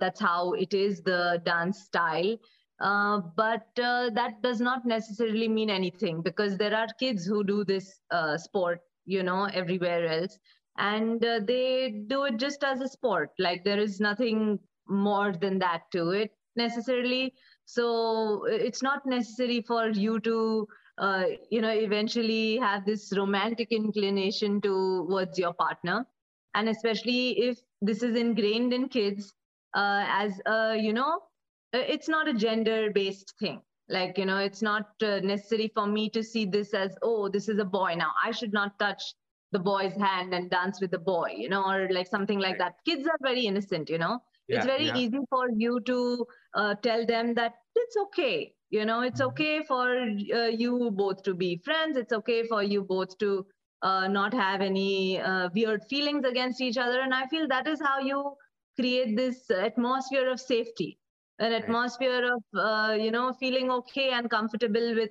that's 0.00 0.20
how 0.20 0.52
it 0.54 0.72
is 0.72 1.02
the 1.02 1.42
dance 1.44 1.82
style. 1.82 2.38
Uh, 2.78 3.20
but 3.36 3.66
uh, 3.82 4.10
that 4.10 4.42
does 4.42 4.60
not 4.60 4.84
necessarily 4.84 5.48
mean 5.48 5.70
anything 5.70 6.20
because 6.20 6.58
there 6.58 6.74
are 6.74 6.88
kids 7.00 7.24
who 7.24 7.42
do 7.42 7.64
this 7.64 8.00
uh, 8.10 8.36
sport, 8.36 8.80
you 9.06 9.22
know, 9.22 9.44
everywhere 9.54 10.06
else. 10.06 10.38
And 10.76 11.24
uh, 11.24 11.40
they 11.42 12.04
do 12.06 12.24
it 12.24 12.36
just 12.36 12.62
as 12.62 12.80
a 12.80 12.88
sport. 12.88 13.30
Like 13.38 13.64
there 13.64 13.80
is 13.80 13.98
nothing 13.98 14.58
more 14.88 15.32
than 15.32 15.58
that 15.60 15.90
to 15.92 16.10
it 16.10 16.32
necessarily. 16.54 17.32
So 17.64 18.44
it's 18.44 18.82
not 18.82 19.06
necessary 19.06 19.62
for 19.62 19.88
you 19.88 20.20
to 20.20 20.68
uh, 20.98 21.24
you 21.50 21.60
know 21.60 21.70
eventually 21.70 22.56
have 22.56 22.86
this 22.86 23.12
romantic 23.16 23.68
inclination 23.70 24.60
towards 24.60 25.38
your 25.38 25.54
partner. 25.54 26.06
And 26.54 26.68
especially 26.68 27.38
if 27.40 27.58
this 27.80 28.02
is 28.02 28.16
ingrained 28.16 28.74
in 28.74 28.88
kids 28.88 29.32
as 29.74 30.40
a 30.46 30.76
you 30.76 30.92
know 30.92 31.20
it's 31.78 32.08
not 32.08 32.28
a 32.28 32.34
gender 32.34 32.90
based 32.92 33.34
thing 33.38 33.60
like 33.88 34.18
you 34.18 34.24
know 34.26 34.38
it's 34.38 34.62
not 34.62 34.90
uh, 35.02 35.20
necessary 35.20 35.68
for 35.74 35.86
me 35.86 36.08
to 36.10 36.22
see 36.22 36.44
this 36.44 36.74
as 36.74 36.96
oh 37.02 37.28
this 37.28 37.48
is 37.48 37.58
a 37.58 37.64
boy 37.64 37.94
now 37.94 38.12
i 38.24 38.30
should 38.30 38.52
not 38.52 38.78
touch 38.78 39.14
the 39.52 39.58
boy's 39.58 39.94
hand 39.96 40.34
and 40.34 40.50
dance 40.50 40.80
with 40.80 40.90
the 40.90 40.98
boy, 40.98 41.32
you 41.36 41.48
know, 41.48 41.64
or 41.64 41.88
like 41.92 42.08
something 42.08 42.40
like 42.40 42.58
that. 42.58 42.74
Kids 42.84 43.06
are 43.06 43.16
very 43.22 43.46
innocent, 43.46 43.88
you 43.88 43.96
know. 43.96 44.18
Yeah, 44.48 44.56
it's 44.56 44.66
very 44.66 44.86
yeah. 44.86 44.96
easy 44.96 45.18
for 45.30 45.48
you 45.56 45.80
to 45.82 46.26
uh, 46.54 46.74
tell 46.82 47.06
them 47.06 47.32
that 47.34 47.54
it's 47.76 47.96
okay, 47.96 48.54
you 48.70 48.84
know, 48.84 49.00
it's 49.02 49.20
Mhm. 49.20 49.26
okay 49.28 49.62
for 49.62 49.88
uh, 50.40 50.46
you 50.48 50.90
both 50.90 51.22
to 51.22 51.34
be 51.34 51.58
friends. 51.64 51.96
It's 51.96 52.12
okay 52.12 52.44
for 52.46 52.62
you 52.62 52.82
both 52.82 53.16
to 53.18 53.46
uh, 53.82 54.08
not 54.08 54.34
have 54.34 54.60
any 54.60 55.20
uh, 55.20 55.48
weird 55.54 55.84
feelings 55.88 56.24
against 56.24 56.60
each 56.60 56.76
other. 56.76 57.00
And 57.00 57.14
I 57.14 57.26
feel 57.28 57.46
that 57.48 57.66
is 57.68 57.80
how 57.80 58.00
you 58.00 58.36
create 58.78 59.16
this 59.16 59.50
atmosphere 59.50 60.28
of 60.30 60.40
safety, 60.40 60.98
an 61.38 61.52
Right. 61.52 61.62
atmosphere 61.62 62.32
of, 62.34 62.42
uh, 62.58 62.92
you 62.98 63.10
know, 63.10 63.32
feeling 63.32 63.70
okay 63.70 64.10
and 64.10 64.30
comfortable 64.30 64.94
with 64.94 65.10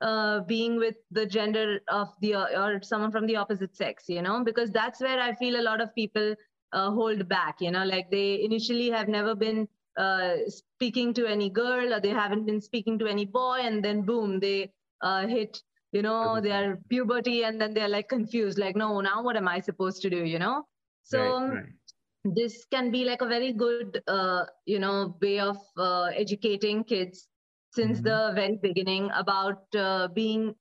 uh, 0.00 0.40
being 0.40 0.76
with 0.76 0.96
the 1.10 1.26
gender 1.26 1.80
of 1.88 2.08
the 2.20 2.34
or 2.34 2.82
someone 2.82 3.10
from 3.10 3.26
the 3.26 3.36
opposite 3.36 3.74
sex 3.74 4.04
you 4.08 4.20
know 4.20 4.44
because 4.44 4.70
that's 4.70 5.00
where 5.00 5.18
i 5.20 5.32
feel 5.34 5.58
a 5.58 5.62
lot 5.62 5.80
of 5.80 5.94
people 5.94 6.34
uh, 6.72 6.90
hold 6.90 7.28
back 7.28 7.60
you 7.60 7.70
know 7.70 7.84
like 7.84 8.10
they 8.10 8.42
initially 8.42 8.90
have 8.90 9.08
never 9.08 9.34
been 9.34 9.66
uh, 9.96 10.36
speaking 10.48 11.14
to 11.14 11.26
any 11.26 11.48
girl 11.48 11.94
or 11.94 12.00
they 12.00 12.10
haven't 12.10 12.44
been 12.44 12.60
speaking 12.60 12.98
to 12.98 13.06
any 13.06 13.24
boy 13.24 13.58
and 13.62 13.82
then 13.84 14.02
boom 14.02 14.38
they 14.40 14.70
uh, 15.00 15.26
hit 15.26 15.62
you 15.92 16.02
know 16.02 16.40
their 16.40 16.76
puberty 16.90 17.44
and 17.44 17.60
then 17.60 17.72
they're 17.72 17.88
like 17.88 18.08
confused 18.08 18.58
like 18.58 18.76
no 18.76 19.00
now 19.00 19.22
what 19.22 19.36
am 19.36 19.48
i 19.48 19.60
supposed 19.60 20.02
to 20.02 20.10
do 20.10 20.24
you 20.24 20.38
know 20.38 20.62
so 21.02 21.18
right, 21.18 21.36
right. 21.48 21.85
This 22.34 22.64
can 22.70 22.90
be 22.90 23.04
like 23.04 23.20
a 23.20 23.26
very 23.26 23.52
good 23.52 24.02
uh, 24.08 24.44
you 24.64 24.78
know 24.78 25.16
way 25.20 25.38
of 25.38 25.58
uh, 25.76 26.04
educating 26.16 26.84
kids 26.84 27.28
since 27.72 27.98
mm-hmm. 27.98 28.08
the 28.08 28.32
very 28.34 28.58
beginning 28.62 29.10
about 29.14 29.62
uh, 29.74 30.08
being 30.08 30.54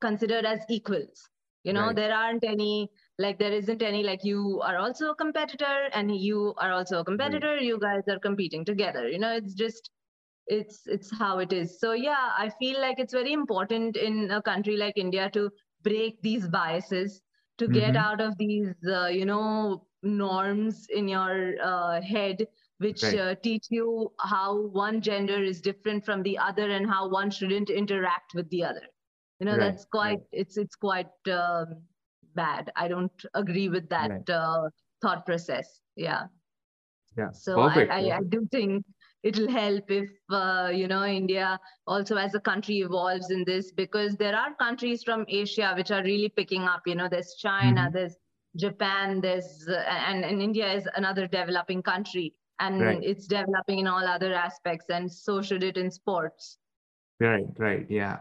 considered 0.00 0.44
as 0.44 0.60
equals 0.68 1.28
you 1.64 1.72
know 1.72 1.86
right. 1.86 1.96
there 1.96 2.14
aren't 2.14 2.44
any 2.44 2.88
like 3.18 3.38
there 3.38 3.52
isn't 3.52 3.82
any 3.82 4.02
like 4.02 4.24
you 4.24 4.60
are 4.64 4.78
also 4.78 5.10
a 5.10 5.14
competitor 5.14 5.88
and 5.92 6.14
you 6.16 6.54
are 6.58 6.72
also 6.72 7.00
a 7.00 7.04
competitor 7.04 7.54
right. 7.54 7.62
you 7.62 7.78
guys 7.78 8.02
are 8.08 8.18
competing 8.18 8.64
together 8.64 9.08
you 9.08 9.18
know 9.18 9.34
it's 9.34 9.54
just 9.54 9.90
it's 10.46 10.82
it's 10.86 11.10
how 11.18 11.38
it 11.38 11.52
is 11.52 11.78
so 11.80 11.92
yeah 11.92 12.30
i 12.36 12.50
feel 12.58 12.80
like 12.80 12.98
it's 12.98 13.12
very 13.12 13.32
important 13.32 13.96
in 13.96 14.30
a 14.30 14.40
country 14.42 14.76
like 14.76 14.96
india 14.96 15.28
to 15.30 15.50
break 15.82 16.20
these 16.22 16.48
biases 16.48 17.20
to 17.58 17.64
mm-hmm. 17.64 17.80
get 17.80 17.96
out 17.96 18.20
of 18.20 18.36
these 18.38 18.74
uh, 18.86 19.06
you 19.06 19.26
know 19.26 19.84
norms 20.02 20.86
in 20.90 21.08
your 21.08 21.54
uh, 21.62 22.00
head 22.00 22.46
which 22.78 23.02
right. 23.02 23.18
uh, 23.18 23.34
teach 23.42 23.66
you 23.70 24.12
how 24.20 24.66
one 24.68 25.00
gender 25.00 25.42
is 25.42 25.60
different 25.60 26.04
from 26.04 26.22
the 26.22 26.38
other 26.38 26.70
and 26.70 26.88
how 26.88 27.08
one 27.08 27.30
shouldn't 27.30 27.70
interact 27.70 28.34
with 28.34 28.48
the 28.50 28.62
other 28.62 28.82
you 29.40 29.46
know 29.46 29.52
right. 29.52 29.60
that's 29.60 29.84
quite 29.86 30.18
right. 30.18 30.28
it's 30.32 30.56
it's 30.56 30.76
quite 30.76 31.10
um, 31.30 31.82
bad 32.34 32.70
i 32.76 32.86
don't 32.86 33.24
agree 33.34 33.68
with 33.68 33.88
that 33.88 34.28
uh, 34.30 34.68
thought 35.02 35.26
process 35.26 35.80
yeah 35.96 36.24
yeah 37.16 37.30
so 37.32 37.60
I, 37.60 37.84
I, 37.84 38.16
I 38.16 38.20
do 38.28 38.46
think 38.52 38.84
it'll 39.24 39.50
help 39.50 39.90
if 39.90 40.10
uh, 40.30 40.70
you 40.72 40.86
know 40.86 41.04
india 41.04 41.58
also 41.86 42.16
as 42.16 42.34
a 42.34 42.40
country 42.40 42.78
evolves 42.78 43.30
in 43.30 43.44
this 43.44 43.72
because 43.72 44.16
there 44.16 44.36
are 44.36 44.54
countries 44.54 45.02
from 45.02 45.24
asia 45.28 45.72
which 45.76 45.90
are 45.90 46.04
really 46.04 46.28
picking 46.28 46.62
up 46.62 46.82
you 46.86 46.94
know 46.94 47.08
there's 47.10 47.34
china 47.34 47.82
mm-hmm. 47.82 47.94
there's 47.94 48.16
japan 48.56 49.20
there's 49.20 49.66
uh, 49.68 49.84
and, 49.88 50.24
and 50.24 50.40
india 50.40 50.72
is 50.72 50.88
another 50.96 51.26
developing 51.26 51.82
country 51.82 52.34
and 52.60 52.80
right. 52.80 53.02
it's 53.02 53.26
developing 53.26 53.80
in 53.80 53.86
all 53.86 54.04
other 54.06 54.34
aspects 54.34 54.86
and 54.90 55.10
so 55.10 55.42
should 55.42 55.62
it 55.62 55.76
in 55.76 55.90
sports 55.90 56.58
right 57.20 57.46
right 57.58 57.86
yeah 57.88 58.18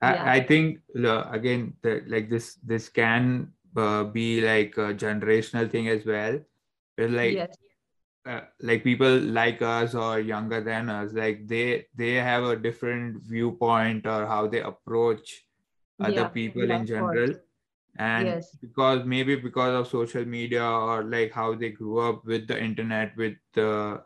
I, 0.00 0.14
yeah. 0.14 0.32
I 0.32 0.40
think 0.40 0.80
again 0.94 1.74
the, 1.82 2.02
like 2.08 2.28
this 2.28 2.56
this 2.64 2.88
can 2.88 3.52
uh, 3.76 4.04
be 4.04 4.40
like 4.40 4.76
a 4.76 4.94
generational 4.94 5.70
thing 5.70 5.88
as 5.88 6.04
well 6.04 6.40
it's 6.98 7.12
like 7.12 7.34
yes. 7.34 7.56
uh, 8.26 8.40
like 8.60 8.82
people 8.82 9.18
like 9.18 9.62
us 9.62 9.94
or 9.94 10.18
younger 10.18 10.60
than 10.60 10.88
us 10.88 11.12
like 11.12 11.46
they 11.46 11.86
they 11.94 12.14
have 12.14 12.42
a 12.44 12.56
different 12.56 13.22
viewpoint 13.22 14.06
or 14.06 14.26
how 14.26 14.46
they 14.46 14.60
approach 14.60 15.44
other 16.00 16.12
yeah, 16.12 16.28
people 16.28 16.68
in 16.68 16.84
general 16.84 17.26
course 17.26 17.38
and 17.96 18.26
yes. 18.26 18.56
because 18.60 19.04
maybe 19.04 19.36
because 19.36 19.74
of 19.74 19.88
social 19.88 20.24
media 20.24 20.64
or 20.64 21.04
like 21.04 21.32
how 21.32 21.54
they 21.54 21.70
grew 21.70 21.98
up 21.98 22.24
with 22.24 22.46
the 22.48 22.58
internet 22.58 23.14
with 23.16 23.36
uh, 23.56 23.98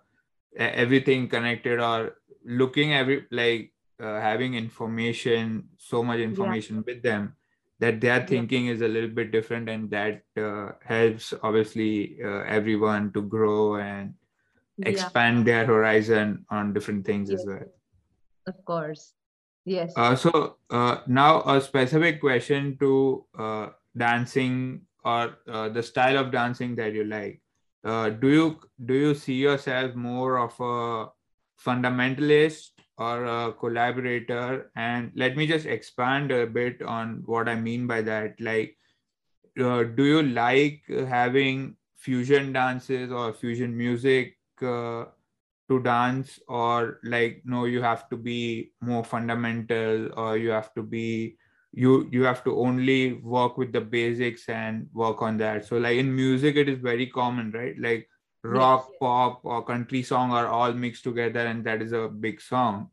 everything 0.56 1.28
connected 1.28 1.78
or 1.78 2.16
looking 2.44 2.94
every 2.94 3.26
like 3.30 3.72
uh, 4.00 4.20
having 4.20 4.54
information 4.54 5.68
so 5.78 6.02
much 6.02 6.18
information 6.18 6.76
yeah. 6.76 6.82
with 6.86 7.02
them 7.02 7.34
that 7.78 8.00
their 8.00 8.26
thinking 8.26 8.66
yeah. 8.66 8.72
is 8.72 8.80
a 8.80 8.88
little 8.88 9.10
bit 9.10 9.30
different 9.30 9.68
and 9.68 9.90
that 9.90 10.22
uh, 10.36 10.72
helps 10.84 11.32
obviously 11.42 12.18
uh, 12.24 12.42
everyone 12.46 13.12
to 13.12 13.22
grow 13.22 13.76
and 13.76 14.14
expand 14.82 15.38
yeah. 15.38 15.44
their 15.44 15.66
horizon 15.66 16.44
on 16.50 16.72
different 16.72 17.06
things 17.06 17.30
as 17.30 17.44
well 17.46 17.64
of 18.46 18.64
course 18.64 19.12
Yes. 19.66 19.92
Uh, 19.96 20.14
so 20.14 20.58
uh, 20.70 20.98
now 21.08 21.42
a 21.42 21.60
specific 21.60 22.20
question 22.20 22.78
to 22.78 23.26
uh, 23.36 23.66
dancing 23.96 24.82
or 25.04 25.38
uh, 25.50 25.68
the 25.68 25.82
style 25.82 26.16
of 26.18 26.30
dancing 26.30 26.76
that 26.76 26.94
you 26.94 27.04
like. 27.04 27.42
Uh, 27.84 28.10
do 28.10 28.28
you 28.28 28.60
do 28.84 28.94
you 28.94 29.14
see 29.14 29.34
yourself 29.34 29.94
more 29.96 30.38
of 30.38 30.54
a 30.60 31.10
fundamentalist 31.60 32.70
or 32.96 33.24
a 33.24 33.52
collaborator? 33.54 34.70
And 34.76 35.10
let 35.16 35.36
me 35.36 35.48
just 35.48 35.66
expand 35.66 36.30
a 36.30 36.46
bit 36.46 36.80
on 36.82 37.22
what 37.26 37.48
I 37.48 37.56
mean 37.56 37.88
by 37.88 38.02
that. 38.02 38.40
Like, 38.40 38.76
uh, 39.60 39.82
do 39.82 40.04
you 40.04 40.22
like 40.22 40.82
having 40.88 41.76
fusion 41.96 42.52
dances 42.52 43.10
or 43.10 43.32
fusion 43.32 43.76
music? 43.76 44.38
To 45.68 45.80
dance 45.82 46.38
or 46.48 47.00
like 47.02 47.42
no 47.44 47.64
you 47.64 47.82
have 47.82 48.08
to 48.08 48.16
be 48.16 48.72
more 48.80 49.04
fundamental 49.04 50.08
or 50.16 50.36
you 50.36 50.50
have 50.50 50.72
to 50.74 50.82
be 50.82 51.36
you 51.72 52.08
you 52.10 52.22
have 52.22 52.42
to 52.44 52.58
only 52.58 53.14
work 53.14 53.58
with 53.58 53.72
the 53.72 53.80
basics 53.80 54.48
and 54.48 54.88
work 54.92 55.22
on 55.22 55.36
that 55.36 55.64
so 55.64 55.76
like 55.76 55.98
in 55.98 56.14
music 56.14 56.56
it 56.56 56.68
is 56.68 56.78
very 56.78 57.06
common 57.06 57.50
right 57.52 57.78
like 57.78 58.08
rock 58.44 58.86
yes. 58.88 58.96
pop 59.00 59.40
or 59.44 59.64
country 59.64 60.02
song 60.02 60.30
are 60.30 60.46
all 60.46 60.72
mixed 60.72 61.04
together 61.04 61.46
and 61.46 61.64
that 61.64 61.82
is 61.82 61.92
a 61.92 62.08
big 62.08 62.40
song 62.40 62.88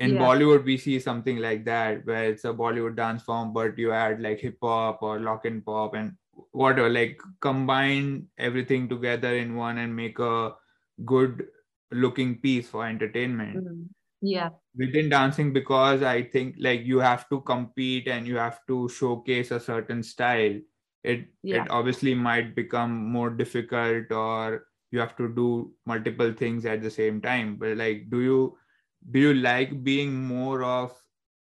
in 0.00 0.14
yeah. 0.14 0.20
bollywood 0.20 0.64
we 0.64 0.76
see 0.78 0.98
something 0.98 1.36
like 1.38 1.64
that 1.64 2.04
where 2.06 2.24
it's 2.24 2.44
a 2.44 2.52
bollywood 2.52 2.96
dance 2.96 3.22
form 3.22 3.52
but 3.52 3.78
you 3.78 3.92
add 3.92 4.20
like 4.20 4.40
hip 4.40 4.56
hop 4.62 5.02
or 5.02 5.20
lock 5.20 5.44
and 5.44 5.64
pop 5.64 5.94
and 5.94 6.16
whatever 6.52 6.88
like 6.88 7.20
combine 7.40 8.26
everything 8.38 8.88
together 8.88 9.34
in 9.36 9.54
one 9.54 9.78
and 9.78 9.94
make 9.94 10.18
a 10.18 10.52
good 11.04 11.46
looking 11.90 12.38
piece 12.38 12.68
for 12.68 12.86
entertainment. 12.86 13.56
Mm-hmm. 13.56 13.82
yeah. 14.22 14.50
Within 14.76 15.08
dancing 15.08 15.52
because 15.52 16.02
i 16.02 16.22
think 16.22 16.54
like 16.58 16.82
you 16.84 16.98
have 17.00 17.28
to 17.28 17.40
compete 17.40 18.06
and 18.06 18.26
you 18.26 18.36
have 18.36 18.60
to 18.68 18.88
showcase 18.88 19.50
a 19.50 19.60
certain 19.60 20.02
style. 20.02 20.58
It 21.02 21.26
yeah. 21.42 21.62
it 21.62 21.70
obviously 21.70 22.14
might 22.14 22.54
become 22.54 22.92
more 23.12 23.30
difficult 23.30 24.12
or 24.12 24.66
you 24.90 24.98
have 25.00 25.16
to 25.16 25.28
do 25.28 25.72
multiple 25.86 26.32
things 26.32 26.66
at 26.66 26.82
the 26.82 26.90
same 26.90 27.20
time. 27.20 27.56
But 27.56 27.76
like 27.76 28.10
do 28.10 28.20
you 28.20 28.58
do 29.10 29.20
you 29.20 29.34
like 29.34 29.82
being 29.82 30.14
more 30.14 30.62
of 30.62 30.92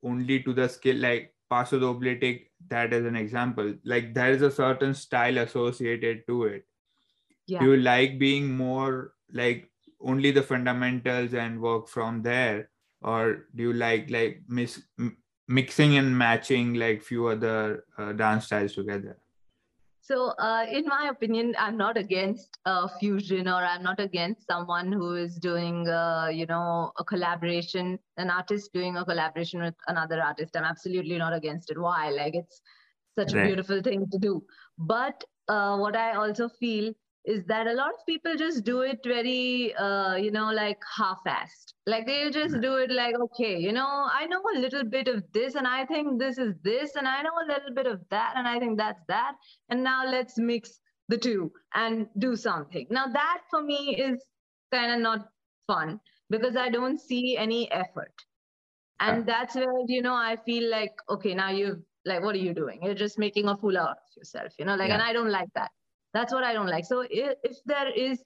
only 0.03 0.43
to 0.43 0.53
the 0.53 0.67
skill 0.69 0.97
like 0.97 1.33
paso 1.49 1.79
doble 1.79 2.15
take 2.19 2.51
that 2.69 2.93
as 2.93 3.05
an 3.05 3.15
example. 3.15 3.73
Like 3.83 4.13
there 4.13 4.31
is 4.31 4.41
a 4.41 4.51
certain 4.51 4.93
style 4.93 5.37
associated 5.39 6.27
to 6.27 6.43
it. 6.43 6.65
Yeah. 7.47 7.61
do 7.61 7.71
you 7.71 7.77
like 7.77 8.19
being 8.19 8.55
more 8.57 9.13
like 9.31 9.69
only 10.01 10.31
the 10.31 10.43
fundamentals 10.43 11.33
and 11.33 11.61
work 11.61 11.87
from 11.87 12.21
there? 12.21 12.69
Or 13.01 13.45
do 13.55 13.63
you 13.63 13.73
like 13.73 14.09
like 14.09 14.41
mis- 14.47 14.83
mixing 15.47 15.97
and 15.97 16.17
matching 16.17 16.73
like 16.73 17.01
few 17.01 17.27
other 17.27 17.85
uh, 17.97 18.13
dance 18.13 18.45
styles 18.45 18.73
together? 18.73 19.17
So 20.01 20.27
uh, 20.39 20.65
in 20.71 20.85
my 20.85 21.09
opinion 21.09 21.53
i'm 21.59 21.75
not 21.75 21.97
against 21.97 22.57
uh, 22.65 22.87
fusion 22.99 23.45
or 23.45 23.61
i'm 23.71 23.83
not 23.83 23.99
against 23.99 24.47
someone 24.47 24.89
who 24.89 25.15
is 25.15 25.35
doing 25.35 25.87
uh, 25.89 26.29
you 26.31 26.45
know 26.45 26.93
a 26.97 27.03
collaboration 27.03 27.99
an 28.15 28.29
artist 28.29 28.71
doing 28.73 28.95
a 28.95 29.03
collaboration 29.03 29.61
with 29.61 29.75
another 29.87 30.21
artist. 30.21 30.55
I'm 30.55 30.63
absolutely 30.63 31.17
not 31.17 31.33
against 31.33 31.69
it. 31.71 31.77
Why? 31.77 32.09
Like 32.09 32.35
it's 32.35 32.61
such 33.19 33.33
right. 33.33 33.43
a 33.43 33.47
beautiful 33.47 33.81
thing 33.81 34.07
to 34.09 34.17
do. 34.17 34.43
But 34.77 35.23
uh, 35.47 35.77
what 35.77 35.95
i 35.95 36.13
also 36.13 36.49
feel 36.49 36.93
is 37.27 37.43
that 37.43 37.67
a 37.67 37.73
lot 37.73 37.89
of 37.93 38.05
people 38.05 38.35
just 38.37 38.63
do 38.63 38.81
it 38.81 38.99
very 39.03 39.75
uh, 39.75 40.15
you 40.15 40.31
know 40.31 40.49
like 40.51 40.81
half-assed. 40.97 41.73
Like 41.85 42.05
they'll 42.07 42.31
just 42.31 42.59
do 42.61 42.75
it 42.77 42.89
like 42.89 43.15
okay 43.25 43.57
you 43.59 43.73
know 43.73 44.07
i 44.19 44.25
know 44.25 44.41
a 44.55 44.59
little 44.59 44.83
bit 44.83 45.07
of 45.07 45.23
this 45.33 45.55
and 45.55 45.67
i 45.67 45.85
think 45.85 46.19
this 46.19 46.37
is 46.37 46.53
this 46.63 46.95
and 46.95 47.07
i 47.07 47.21
know 47.21 47.35
a 47.43 47.47
little 47.47 47.73
bit 47.73 47.85
of 47.85 48.01
that 48.11 48.33
and 48.35 48.47
i 48.47 48.57
think 48.59 48.77
that's 48.77 49.03
that. 49.07 49.33
And 49.69 49.83
now 49.83 50.05
let's 50.09 50.37
mix 50.37 50.79
the 51.09 51.17
two 51.17 51.51
and 51.73 52.07
do 52.17 52.35
something. 52.35 52.87
Now 52.89 53.07
that 53.07 53.41
for 53.49 53.61
me 53.61 53.95
is 53.97 54.23
kind 54.73 54.93
of 54.93 54.99
not 54.99 55.27
fun 55.67 55.99
because 56.29 56.55
i 56.55 56.69
don't 56.69 56.99
see 56.99 57.37
any 57.37 57.71
effort. 57.71 58.13
And 58.99 59.25
that's 59.27 59.55
where 59.55 59.81
you 59.87 60.01
know 60.01 60.15
i 60.15 60.37
feel 60.45 60.69
like 60.71 60.93
okay 61.09 61.35
now 61.35 61.49
you've 61.49 61.81
like 62.05 62.23
what 62.23 62.35
are 62.35 62.45
you 62.49 62.53
doing? 62.53 62.79
You're 62.83 63.01
just 63.05 63.19
making 63.19 63.49
a 63.49 63.57
fool 63.57 63.77
out 63.77 63.89
of 63.89 63.97
yourself 64.15 64.53
you 64.57 64.65
know 64.65 64.75
like 64.75 64.89
yeah. 64.89 64.95
and 64.95 65.03
i 65.03 65.13
don't 65.13 65.29
like 65.29 65.49
that 65.55 65.71
that's 66.13 66.33
what 66.33 66.43
i 66.43 66.53
don't 66.53 66.67
like. 66.67 66.85
So 66.85 67.01
if, 67.09 67.37
if 67.43 67.57
there 67.65 67.89
is 67.89 68.23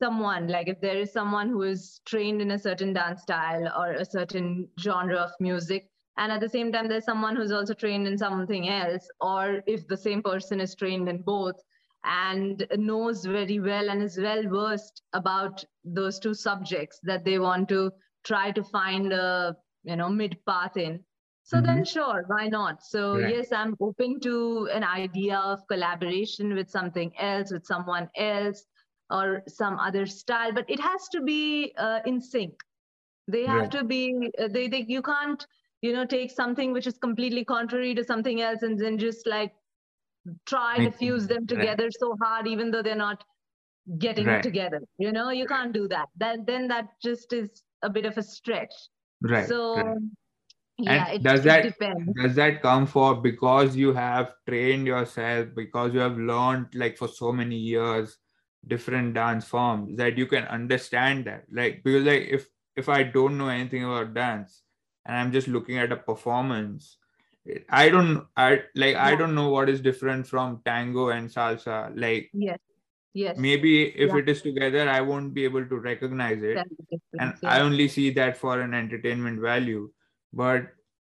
someone 0.00 0.48
like 0.48 0.68
if 0.68 0.80
there 0.80 0.96
is 0.96 1.12
someone 1.12 1.48
who 1.48 1.62
is 1.62 2.00
trained 2.06 2.40
in 2.40 2.52
a 2.52 2.58
certain 2.58 2.92
dance 2.92 3.22
style 3.22 3.68
or 3.76 3.92
a 3.92 4.04
certain 4.04 4.68
genre 4.80 5.16
of 5.16 5.30
music 5.40 5.88
and 6.16 6.30
at 6.32 6.40
the 6.40 6.48
same 6.48 6.72
time 6.72 6.88
there's 6.88 7.04
someone 7.04 7.34
who's 7.34 7.52
also 7.52 7.74
trained 7.74 8.06
in 8.06 8.16
something 8.16 8.68
else 8.68 9.08
or 9.20 9.60
if 9.66 9.86
the 9.88 9.96
same 9.96 10.22
person 10.22 10.60
is 10.60 10.74
trained 10.74 11.08
in 11.08 11.22
both 11.22 11.56
and 12.04 12.66
knows 12.76 13.24
very 13.24 13.58
well 13.58 13.90
and 13.90 14.02
is 14.02 14.18
well 14.18 14.42
versed 14.48 15.02
about 15.12 15.64
those 15.84 16.18
two 16.18 16.34
subjects 16.34 17.00
that 17.02 17.24
they 17.24 17.38
want 17.38 17.68
to 17.68 17.90
try 18.24 18.50
to 18.52 18.62
find 18.62 19.12
a 19.12 19.56
you 19.82 19.96
know 19.96 20.08
mid 20.08 20.38
path 20.46 20.76
in 20.76 21.02
so 21.48 21.56
mm-hmm. 21.56 21.66
then 21.66 21.84
sure 21.84 22.24
why 22.26 22.46
not 22.46 22.82
so 22.84 23.18
right. 23.18 23.34
yes 23.34 23.52
i'm 23.52 23.74
open 23.80 24.20
to 24.20 24.68
an 24.72 24.84
idea 24.84 25.38
of 25.38 25.66
collaboration 25.68 26.54
with 26.54 26.70
something 26.70 27.12
else 27.18 27.50
with 27.50 27.64
someone 27.64 28.08
else 28.16 28.64
or 29.10 29.42
some 29.48 29.78
other 29.78 30.04
style 30.06 30.52
but 30.52 30.66
it 30.68 30.80
has 30.80 31.08
to 31.08 31.22
be 31.22 31.72
uh, 31.78 32.00
in 32.04 32.20
sync 32.20 32.52
they 33.26 33.44
have 33.44 33.62
right. 33.62 33.70
to 33.70 33.84
be 33.84 34.30
uh, 34.38 34.48
they, 34.48 34.68
they 34.68 34.84
you 34.88 35.00
can't 35.02 35.46
you 35.80 35.92
know 35.92 36.04
take 36.04 36.30
something 36.30 36.72
which 36.72 36.86
is 36.86 36.98
completely 36.98 37.44
contrary 37.44 37.94
to 37.94 38.04
something 38.04 38.42
else 38.42 38.62
and 38.62 38.78
then 38.78 38.98
just 38.98 39.26
like 39.26 39.52
try 40.44 40.76
to 40.76 40.90
fuse 40.90 41.26
them 41.26 41.46
together 41.46 41.84
right. 41.84 41.98
so 41.98 42.14
hard 42.22 42.46
even 42.46 42.70
though 42.70 42.82
they're 42.82 43.02
not 43.06 43.24
getting 43.98 44.26
right. 44.26 44.42
together 44.42 44.80
you 44.98 45.10
know 45.12 45.30
you 45.30 45.46
can't 45.46 45.72
do 45.72 45.88
that 45.88 46.08
that 46.18 46.46
then 46.46 46.68
that 46.68 46.88
just 47.02 47.32
is 47.32 47.62
a 47.82 47.88
bit 47.88 48.04
of 48.04 48.18
a 48.18 48.22
stretch 48.22 48.74
right 49.22 49.48
so 49.48 49.98
yeah 50.78 51.06
and 51.08 51.16
it, 51.16 51.22
does 51.22 51.42
that 51.42 51.62
depends. 51.64 52.12
does 52.14 52.34
that 52.36 52.62
come 52.62 52.86
for 52.86 53.16
because 53.16 53.76
you 53.76 53.92
have 53.92 54.32
trained 54.48 54.86
yourself 54.86 55.48
because 55.56 55.92
you 55.92 56.00
have 56.00 56.16
learned 56.16 56.66
like 56.74 56.96
for 56.96 57.08
so 57.08 57.32
many 57.32 57.56
years 57.56 58.18
different 58.66 59.14
dance 59.14 59.44
forms 59.44 59.96
that 59.96 60.16
you 60.16 60.26
can 60.26 60.44
understand 60.44 61.24
that 61.24 61.44
like 61.50 61.82
because 61.82 62.04
like 62.04 62.28
if 62.30 62.48
if 62.76 62.88
i 62.88 63.02
don't 63.02 63.36
know 63.36 63.48
anything 63.48 63.84
about 63.84 64.14
dance 64.14 64.62
and 65.06 65.16
i'm 65.16 65.32
just 65.32 65.48
looking 65.48 65.78
at 65.78 65.90
a 65.90 65.96
performance 65.96 66.98
i 67.70 67.88
don't 67.88 68.24
i 68.36 68.62
like 68.74 68.94
yeah. 68.94 69.04
i 69.04 69.16
don't 69.16 69.34
know 69.34 69.48
what 69.48 69.68
is 69.68 69.80
different 69.80 70.26
from 70.26 70.60
tango 70.64 71.08
and 71.08 71.28
salsa 71.28 71.90
like 71.96 72.30
yes 72.32 72.58
yes 73.14 73.36
maybe 73.38 73.86
if 73.96 74.10
yeah. 74.10 74.16
it 74.18 74.28
is 74.28 74.42
together 74.42 74.88
i 74.88 75.00
won't 75.00 75.32
be 75.34 75.44
able 75.44 75.64
to 75.64 75.76
recognize 75.76 76.42
it 76.42 76.58
and 77.18 77.34
yeah. 77.42 77.50
i 77.50 77.60
only 77.60 77.88
see 77.88 78.10
that 78.10 78.36
for 78.36 78.60
an 78.60 78.74
entertainment 78.74 79.40
value 79.40 79.88
but 80.32 80.68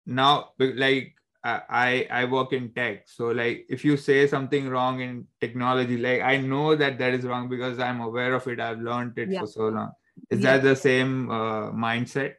now 0.07 0.51
like 0.59 1.15
I 1.45 2.07
I 2.11 2.25
work 2.25 2.53
in 2.53 2.73
tech, 2.73 3.09
so 3.09 3.29
like 3.29 3.67
if 3.69 3.85
you 3.85 3.97
say 3.97 4.27
something 4.27 4.69
wrong 4.69 5.01
in 5.01 5.27
technology, 5.41 5.97
like 5.97 6.23
I 6.23 6.39
know 6.39 6.75
that 6.75 6.99
that 6.99 7.15
is 7.15 7.25
wrong 7.25 7.49
because 7.49 7.79
I'm 7.79 8.01
aware 8.01 8.35
of 8.35 8.47
it. 8.49 8.59
I've 8.59 8.81
learned 8.81 9.17
it 9.19 9.31
yeah. 9.31 9.41
for 9.41 9.47
so 9.47 9.69
long. 9.69 9.93
Is 10.31 10.41
yeah. 10.41 10.57
that 10.57 10.63
the 10.65 10.75
same 10.75 11.31
uh, 11.31 11.71
mindset? 11.71 12.35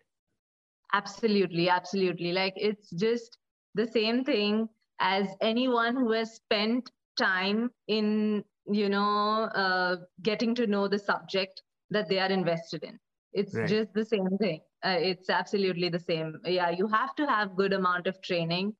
Absolutely, 0.93 1.69
absolutely. 1.69 2.31
Like 2.31 2.53
it's 2.57 2.89
just 2.89 3.37
the 3.75 3.87
same 3.87 4.23
thing 4.23 4.67
as 4.99 5.27
anyone 5.41 5.95
who 5.95 6.11
has 6.11 6.33
spent 6.35 6.91
time 7.17 7.71
in 7.87 8.43
you 8.69 8.89
know 8.89 9.43
uh, 9.55 9.97
getting 10.21 10.53
to 10.55 10.67
know 10.67 10.87
the 10.87 10.99
subject 10.99 11.61
that 11.91 12.09
they 12.09 12.19
are 12.19 12.29
invested 12.29 12.83
in. 12.83 12.99
It's 13.33 13.53
right. 13.53 13.67
just 13.67 13.93
the 13.93 14.05
same 14.05 14.37
thing. 14.37 14.61
Uh, 14.83 14.97
it's 14.99 15.29
absolutely 15.29 15.89
the 15.89 15.99
same. 15.99 16.39
Yeah, 16.45 16.69
you 16.69 16.87
have 16.87 17.15
to 17.15 17.25
have 17.25 17.55
good 17.55 17.73
amount 17.73 18.07
of 18.07 18.21
training 18.21 18.73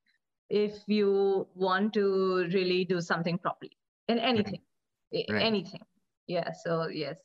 if 0.50 0.74
you 0.88 1.48
want 1.56 1.94
to 1.94 2.48
really 2.54 2.86
do 2.86 3.02
something 3.02 3.38
properly 3.38 3.78
in 4.08 4.18
anything 4.20 4.62
right. 5.12 5.42
anything 5.42 5.82
yeah 6.28 6.52
so 6.52 6.88
yes 6.88 7.20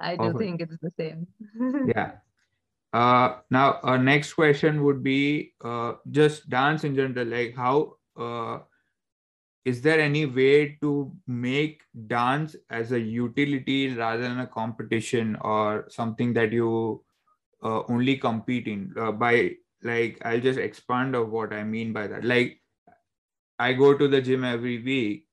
i 0.00 0.16
do 0.16 0.32
think 0.38 0.60
it's 0.60 0.78
the 0.80 0.90
same 0.98 1.26
yeah 1.94 2.12
uh 2.92 3.36
now 3.50 3.78
our 3.82 3.98
next 3.98 4.34
question 4.34 4.82
would 4.84 5.02
be 5.02 5.52
uh 5.62 5.94
just 6.10 6.48
dance 6.48 6.84
in 6.84 6.94
general 6.94 7.26
like 7.26 7.54
how 7.54 7.96
uh 8.18 8.58
is 9.66 9.82
there 9.82 10.00
any 10.00 10.24
way 10.26 10.78
to 10.80 11.12
make 11.26 11.82
dance 12.06 12.54
as 12.70 12.92
a 12.92 13.00
utility 13.00 13.92
rather 13.92 14.22
than 14.22 14.38
a 14.38 14.46
competition 14.46 15.36
or 15.40 15.86
something 15.88 16.32
that 16.34 16.52
you 16.52 17.04
uh, 17.64 17.82
only 17.88 18.16
compete 18.16 18.68
in? 18.68 18.94
Uh, 18.96 19.10
by 19.10 19.56
like 19.82 20.18
i'll 20.24 20.40
just 20.40 20.58
expand 20.58 21.14
of 21.14 21.30
what 21.30 21.52
i 21.52 21.62
mean 21.62 21.92
by 21.92 22.06
that. 22.06 22.24
Like 22.24 22.60
i 23.58 23.72
go 23.72 23.92
to 23.98 24.08
the 24.08 24.20
gym 24.22 24.44
every 24.44 24.82
week. 24.82 25.24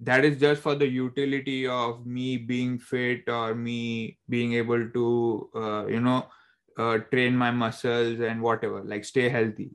That 0.00 0.24
is 0.24 0.40
just 0.40 0.62
for 0.62 0.74
the 0.74 0.88
utility 0.88 1.66
of 1.66 2.06
me 2.06 2.38
being 2.38 2.78
fit 2.78 3.28
or 3.28 3.54
me 3.54 4.18
being 4.28 4.54
able 4.54 4.88
to 4.90 5.50
uh, 5.54 5.86
you 5.86 6.00
know 6.00 6.26
uh, 6.76 6.98
train 7.12 7.36
my 7.36 7.52
muscles 7.52 8.18
and 8.18 8.42
whatever 8.42 8.82
like 8.82 9.04
stay 9.04 9.28
healthy. 9.28 9.70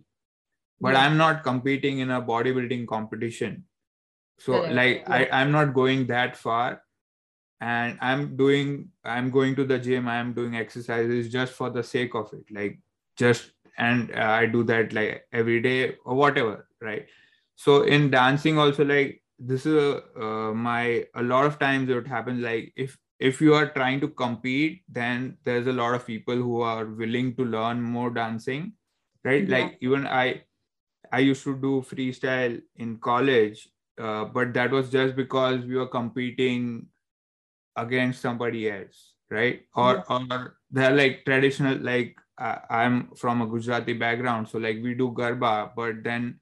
But 0.81 0.93
yeah. 0.93 1.05
i'm 1.05 1.15
not 1.15 1.41
competing 1.43 1.99
in 1.99 2.11
a 2.11 2.21
bodybuilding 2.21 2.85
competition 2.87 3.63
so 4.37 4.61
like 4.63 5.03
yeah. 5.07 5.13
i 5.13 5.41
i'm 5.41 5.51
not 5.51 5.73
going 5.73 6.07
that 6.07 6.35
far. 6.37 6.81
And 7.61 7.97
i'm 8.01 8.35
doing 8.35 8.89
i'm 9.03 9.31
going 9.31 9.55
to 9.55 9.63
the 9.63 9.79
gym. 9.79 10.07
I'm 10.07 10.33
doing 10.33 10.55
exercises 10.55 11.31
just 11.31 11.53
for 11.53 11.69
the 11.69 11.83
sake 11.83 12.13
of 12.13 12.31
it. 12.33 12.45
Like 12.51 12.79
just 13.17 13.51
and 13.77 14.11
uh, 14.13 14.37
i 14.41 14.45
do 14.45 14.63
that 14.63 14.93
like 14.93 15.25
every 15.31 15.61
day 15.61 15.95
or 16.05 16.15
whatever 16.15 16.67
right? 16.85 17.07
So 17.55 17.83
in 17.83 18.11
dancing 18.11 18.57
also 18.57 18.85
like 18.85 19.21
this 19.39 19.65
is 19.65 19.73
a, 19.73 20.03
uh, 20.21 20.53
my 20.53 21.05
a 21.15 21.23
lot 21.23 21.45
of 21.45 21.59
times 21.59 21.89
it 21.89 22.07
happens 22.07 22.41
like 22.41 22.71
if 22.75 22.97
if 23.19 23.41
you 23.41 23.53
are 23.53 23.69
trying 23.69 23.99
to 24.01 24.09
compete 24.09 24.83
then 24.89 25.37
there's 25.43 25.67
a 25.67 25.73
lot 25.73 25.93
of 25.93 26.05
people 26.05 26.35
who 26.35 26.61
are 26.61 26.85
willing 26.85 27.35
to 27.35 27.45
learn 27.45 27.81
more 27.81 28.09
dancing 28.09 28.73
right? 29.23 29.47
Yeah. 29.47 29.57
like 29.57 29.77
even 29.81 30.05
i 30.07 30.41
i 31.11 31.19
used 31.19 31.43
to 31.43 31.55
do 31.57 31.83
freestyle 31.89 32.61
in 32.75 32.97
college 32.97 33.69
uh, 33.99 34.25
but 34.25 34.53
that 34.53 34.71
was 34.71 34.89
just 34.89 35.15
because 35.15 35.65
we 35.65 35.75
were 35.75 35.87
competing 35.87 36.87
against 37.75 38.21
somebody 38.21 38.69
else 38.69 39.13
right 39.29 39.61
or 39.75 40.03
yeah. 40.09 40.17
or 40.29 40.57
they're 40.71 40.95
like 40.95 41.23
traditional 41.25 41.77
like 41.79 42.15
uh, 42.37 42.57
i'm 42.69 43.09
from 43.15 43.41
a 43.41 43.47
gujarati 43.47 43.93
background 43.93 44.47
so 44.47 44.57
like 44.57 44.77
we 44.83 44.93
do 44.93 45.11
garba 45.11 45.71
but 45.75 46.03
then 46.03 46.39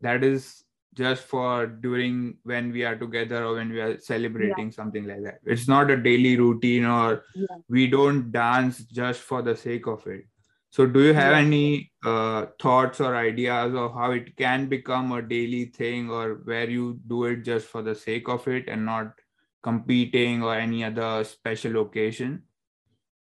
that 0.00 0.22
is 0.22 0.64
just 0.94 1.24
for 1.24 1.66
during 1.66 2.36
when 2.44 2.72
we 2.72 2.82
are 2.82 2.96
together 2.96 3.44
or 3.44 3.54
when 3.54 3.70
we 3.70 3.80
are 3.80 3.98
celebrating 4.00 4.66
yeah. 4.66 4.74
something 4.74 5.06
like 5.06 5.22
that 5.22 5.40
it's 5.44 5.68
not 5.68 5.90
a 5.90 5.96
daily 5.96 6.36
routine 6.36 6.84
or 6.84 7.24
yeah. 7.34 7.56
we 7.68 7.86
don't 7.86 8.32
dance 8.32 8.78
just 8.84 9.20
for 9.20 9.42
the 9.42 9.56
sake 9.56 9.86
of 9.86 10.06
it 10.06 10.24
so 10.76 10.84
do 10.84 11.00
you 11.00 11.14
have 11.14 11.32
any 11.32 11.90
uh, 12.04 12.46
thoughts 12.60 13.00
or 13.00 13.16
ideas 13.16 13.74
of 13.74 13.94
how 13.94 14.10
it 14.10 14.36
can 14.36 14.66
become 14.66 15.12
a 15.12 15.22
daily 15.22 15.64
thing 15.64 16.10
or 16.10 16.42
where 16.44 16.68
you 16.68 17.00
do 17.06 17.24
it 17.24 17.44
just 17.44 17.66
for 17.68 17.80
the 17.80 17.94
sake 17.94 18.28
of 18.28 18.46
it 18.46 18.68
and 18.68 18.84
not 18.84 19.12
competing 19.62 20.42
or 20.42 20.54
any 20.54 20.84
other 20.84 21.24
special 21.24 21.80
occasion? 21.80 22.42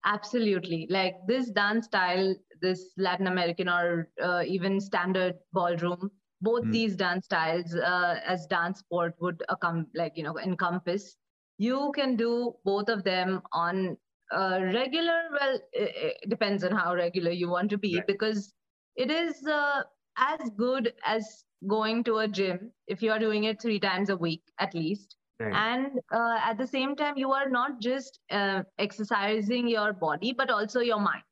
Absolutely. 0.07 0.87
Like 0.89 1.17
this 1.27 1.51
dance 1.51 1.85
style 1.85 2.35
this 2.63 2.93
latin 2.97 3.27
american 3.27 3.69
or 3.69 4.09
uh, 4.23 4.43
even 4.47 4.81
standard 4.81 5.35
ballroom 5.53 6.11
both 6.41 6.63
mm. 6.63 6.73
these 6.73 6.97
dance 6.97 7.27
styles 7.27 7.75
uh, 7.75 8.19
as 8.25 8.47
dance 8.47 8.79
sport 8.79 9.15
would 9.21 9.43
come 9.61 9.87
like 9.95 10.13
you 10.17 10.23
know 10.23 10.39
encompass. 10.39 11.17
You 11.59 11.93
can 11.95 12.17
do 12.17 12.55
both 12.65 12.89
of 12.89 13.05
them 13.05 13.43
on 13.53 13.99
uh, 14.33 14.61
regular 14.75 15.29
well 15.39 15.59
it, 15.73 16.17
depends 16.29 16.65
on 16.65 16.73
how 16.73 16.95
regular 16.95 17.31
you 17.31 17.49
want 17.49 17.71
to 17.71 17.79
be 17.79 17.97
right. 17.97 18.07
because 18.07 18.53
it 18.97 19.11
is 19.11 19.47
uh, 19.47 19.83
as 20.19 20.51
good 20.57 20.93
as 21.05 21.45
going 21.69 22.03
to 22.05 22.19
a 22.19 22.29
gym 22.29 22.71
if 22.87 23.03
you 23.03 23.11
are 23.11 23.19
doing 23.19 23.45
it 23.45 23.61
three 23.61 23.79
times 23.79 24.11
a 24.11 24.17
week 24.17 24.43
at 24.59 24.75
least 24.75 25.17
right. 25.41 25.55
and 25.55 25.99
uh, 26.13 26.39
at 26.43 26.59
the 26.59 26.67
same 26.67 26.95
time 26.97 27.17
you 27.17 27.33
are 27.33 27.49
not 27.49 27.81
just 27.81 28.21
uh, 28.31 28.63
exercising 28.79 29.69
your 29.69 29.93
body 29.93 30.33
but 30.33 30.51
also 30.51 30.81
your 30.81 31.01
mind 31.01 31.23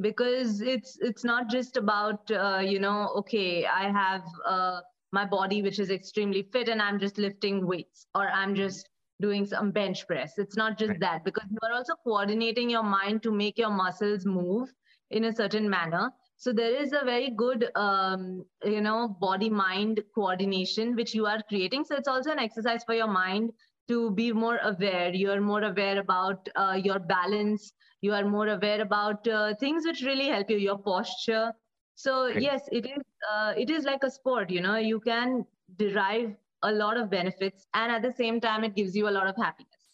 because 0.00 0.60
it's 0.60 0.98
it's 1.00 1.24
not 1.24 1.48
just 1.48 1.76
about 1.76 2.30
uh, 2.30 2.60
you 2.62 2.78
know 2.78 3.10
okay 3.16 3.64
i 3.66 3.90
have 3.90 4.22
uh, 4.46 4.80
my 5.12 5.24
body 5.24 5.62
which 5.62 5.78
is 5.78 5.90
extremely 5.90 6.42
fit 6.52 6.68
and 6.68 6.82
i'm 6.82 6.98
just 6.98 7.18
lifting 7.18 7.66
weights 7.66 8.06
or 8.14 8.28
i'm 8.28 8.54
just 8.54 8.88
doing 9.20 9.46
some 9.46 9.70
bench 9.70 10.06
press. 10.06 10.38
It's 10.38 10.56
not 10.56 10.78
just 10.78 10.90
right. 10.90 11.00
that 11.00 11.24
because 11.24 11.46
you 11.50 11.58
are 11.62 11.72
also 11.72 11.94
coordinating 12.04 12.70
your 12.70 12.82
mind 12.82 13.22
to 13.22 13.32
make 13.32 13.58
your 13.58 13.70
muscles 13.70 14.26
move 14.26 14.72
in 15.10 15.24
a 15.24 15.32
certain 15.32 15.68
manner. 15.68 16.10
So 16.36 16.52
there 16.52 16.74
is 16.74 16.92
a 16.92 17.04
very 17.04 17.30
good 17.30 17.70
um, 17.76 18.44
you 18.64 18.80
know 18.80 19.16
body 19.20 19.48
mind 19.48 20.02
coordination 20.14 20.94
which 20.96 21.14
you 21.14 21.26
are 21.26 21.40
creating. 21.48 21.84
So 21.84 21.96
it's 21.96 22.08
also 22.08 22.32
an 22.32 22.38
exercise 22.38 22.84
for 22.84 22.94
your 22.94 23.06
mind 23.08 23.52
to 23.88 24.10
be 24.10 24.32
more 24.32 24.58
aware. 24.62 25.12
You're 25.14 25.40
more 25.40 25.62
aware 25.62 25.98
about 25.98 26.48
uh, 26.56 26.78
your 26.82 26.98
balance. 26.98 27.72
You 28.00 28.12
are 28.12 28.24
more 28.24 28.48
aware 28.48 28.82
about 28.82 29.26
uh, 29.28 29.54
things 29.54 29.84
which 29.86 30.02
really 30.02 30.28
help 30.28 30.50
you 30.50 30.56
your 30.56 30.78
posture. 30.78 31.52
So 31.94 32.26
yes 32.26 32.62
it 32.72 32.84
is 32.86 33.02
uh, 33.32 33.54
it 33.56 33.70
is 33.70 33.84
like 33.84 34.02
a 34.02 34.10
sport 34.10 34.50
you 34.50 34.60
know. 34.60 34.76
You 34.76 35.00
can 35.00 35.46
derive 35.76 36.34
a 36.64 36.72
lot 36.72 36.96
of 36.96 37.10
benefits 37.10 37.66
and 37.74 37.92
at 37.92 38.02
the 38.02 38.12
same 38.12 38.40
time 38.40 38.64
it 38.64 38.74
gives 38.74 38.96
you 38.96 39.08
a 39.08 39.16
lot 39.18 39.26
of 39.28 39.36
happiness 39.36 39.88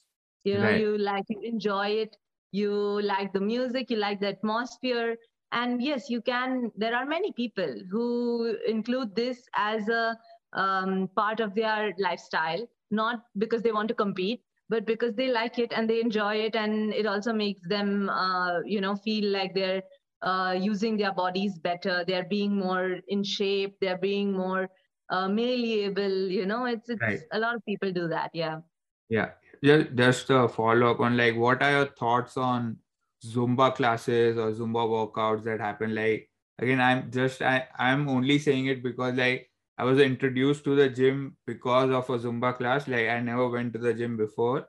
you 0.44 0.58
know 0.58 0.68
right. 0.68 0.80
you 0.80 0.98
like 0.98 1.24
you 1.28 1.40
enjoy 1.42 1.88
it 1.88 2.16
you 2.52 2.72
like 3.02 3.32
the 3.32 3.40
music 3.40 3.90
you 3.90 3.96
like 3.96 4.20
the 4.20 4.28
atmosphere 4.28 5.16
and 5.52 5.82
yes 5.82 6.08
you 6.10 6.20
can 6.22 6.70
there 6.76 6.94
are 6.94 7.06
many 7.06 7.32
people 7.32 7.74
who 7.90 8.56
include 8.66 9.14
this 9.14 9.46
as 9.54 9.88
a 9.88 10.16
um, 10.52 11.08
part 11.16 11.40
of 11.40 11.54
their 11.54 11.92
lifestyle 11.98 12.66
not 12.90 13.20
because 13.38 13.62
they 13.62 13.72
want 13.72 13.88
to 13.88 13.94
compete 13.94 14.42
but 14.68 14.86
because 14.86 15.14
they 15.14 15.28
like 15.28 15.58
it 15.58 15.72
and 15.74 15.88
they 15.88 16.00
enjoy 16.00 16.34
it 16.36 16.56
and 16.56 16.92
it 16.94 17.06
also 17.06 17.32
makes 17.32 17.66
them 17.68 18.08
uh, 18.10 18.60
you 18.64 18.80
know 18.80 18.96
feel 18.96 19.24
like 19.32 19.54
they're 19.54 19.82
uh, 20.22 20.56
using 20.58 20.96
their 20.96 21.12
bodies 21.12 21.58
better. 21.58 22.04
They're 22.06 22.28
being 22.28 22.56
more 22.56 22.98
in 23.08 23.22
shape. 23.24 23.76
They're 23.80 23.98
being 23.98 24.32
more 24.32 24.68
uh, 25.10 25.28
malleable. 25.28 26.28
You 26.28 26.46
know, 26.46 26.64
it's 26.64 26.88
it's 26.88 27.02
right. 27.02 27.20
a 27.32 27.38
lot 27.38 27.54
of 27.54 27.64
people 27.64 27.92
do 27.92 28.08
that. 28.08 28.30
Yeah. 28.34 28.60
Yeah. 29.08 29.30
Just 29.62 29.94
just 29.94 30.30
a 30.30 30.48
follow 30.48 30.90
up 30.90 31.00
on 31.00 31.16
like 31.16 31.36
what 31.36 31.62
are 31.62 31.70
your 31.70 31.86
thoughts 31.86 32.36
on 32.36 32.78
Zumba 33.24 33.74
classes 33.74 34.38
or 34.38 34.52
Zumba 34.52 34.88
workouts 34.88 35.44
that 35.44 35.60
happen? 35.60 35.94
Like 35.94 36.30
again, 36.58 36.80
I'm 36.80 37.10
just 37.10 37.42
I 37.42 37.68
I'm 37.78 38.08
only 38.08 38.38
saying 38.38 38.66
it 38.66 38.82
because 38.82 39.14
like 39.14 39.50
I 39.76 39.84
was 39.84 39.98
introduced 39.98 40.64
to 40.64 40.74
the 40.74 40.88
gym 40.88 41.36
because 41.46 41.90
of 41.90 42.08
a 42.08 42.18
Zumba 42.18 42.56
class. 42.56 42.88
Like 42.88 43.08
I 43.08 43.20
never 43.20 43.48
went 43.48 43.72
to 43.74 43.78
the 43.78 43.92
gym 43.92 44.16
before 44.16 44.66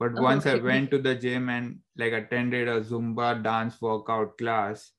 but 0.00 0.12
oh, 0.16 0.22
once 0.22 0.46
okay. 0.46 0.58
i 0.58 0.62
went 0.62 0.90
to 0.90 0.98
the 0.98 1.14
gym 1.14 1.48
and 1.50 1.78
like 1.96 2.12
attended 2.12 2.66
a 2.66 2.80
zumba 2.80 3.40
dance 3.40 3.80
workout 3.80 4.36
class 4.38 4.92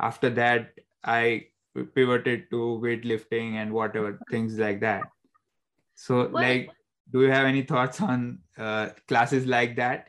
after 0.00 0.30
that 0.30 0.70
i 1.04 1.44
pivoted 1.84 2.50
to 2.50 2.80
weightlifting 2.82 3.54
and 3.54 3.72
whatever 3.72 4.18
things 4.30 4.58
like 4.58 4.80
that. 4.80 5.02
So 5.94 6.28
well, 6.28 6.30
like 6.32 6.70
do 7.12 7.22
you 7.22 7.30
have 7.30 7.46
any 7.46 7.62
thoughts 7.62 8.00
on 8.00 8.38
uh, 8.58 8.90
classes 9.08 9.46
like 9.46 9.76
that? 9.76 10.08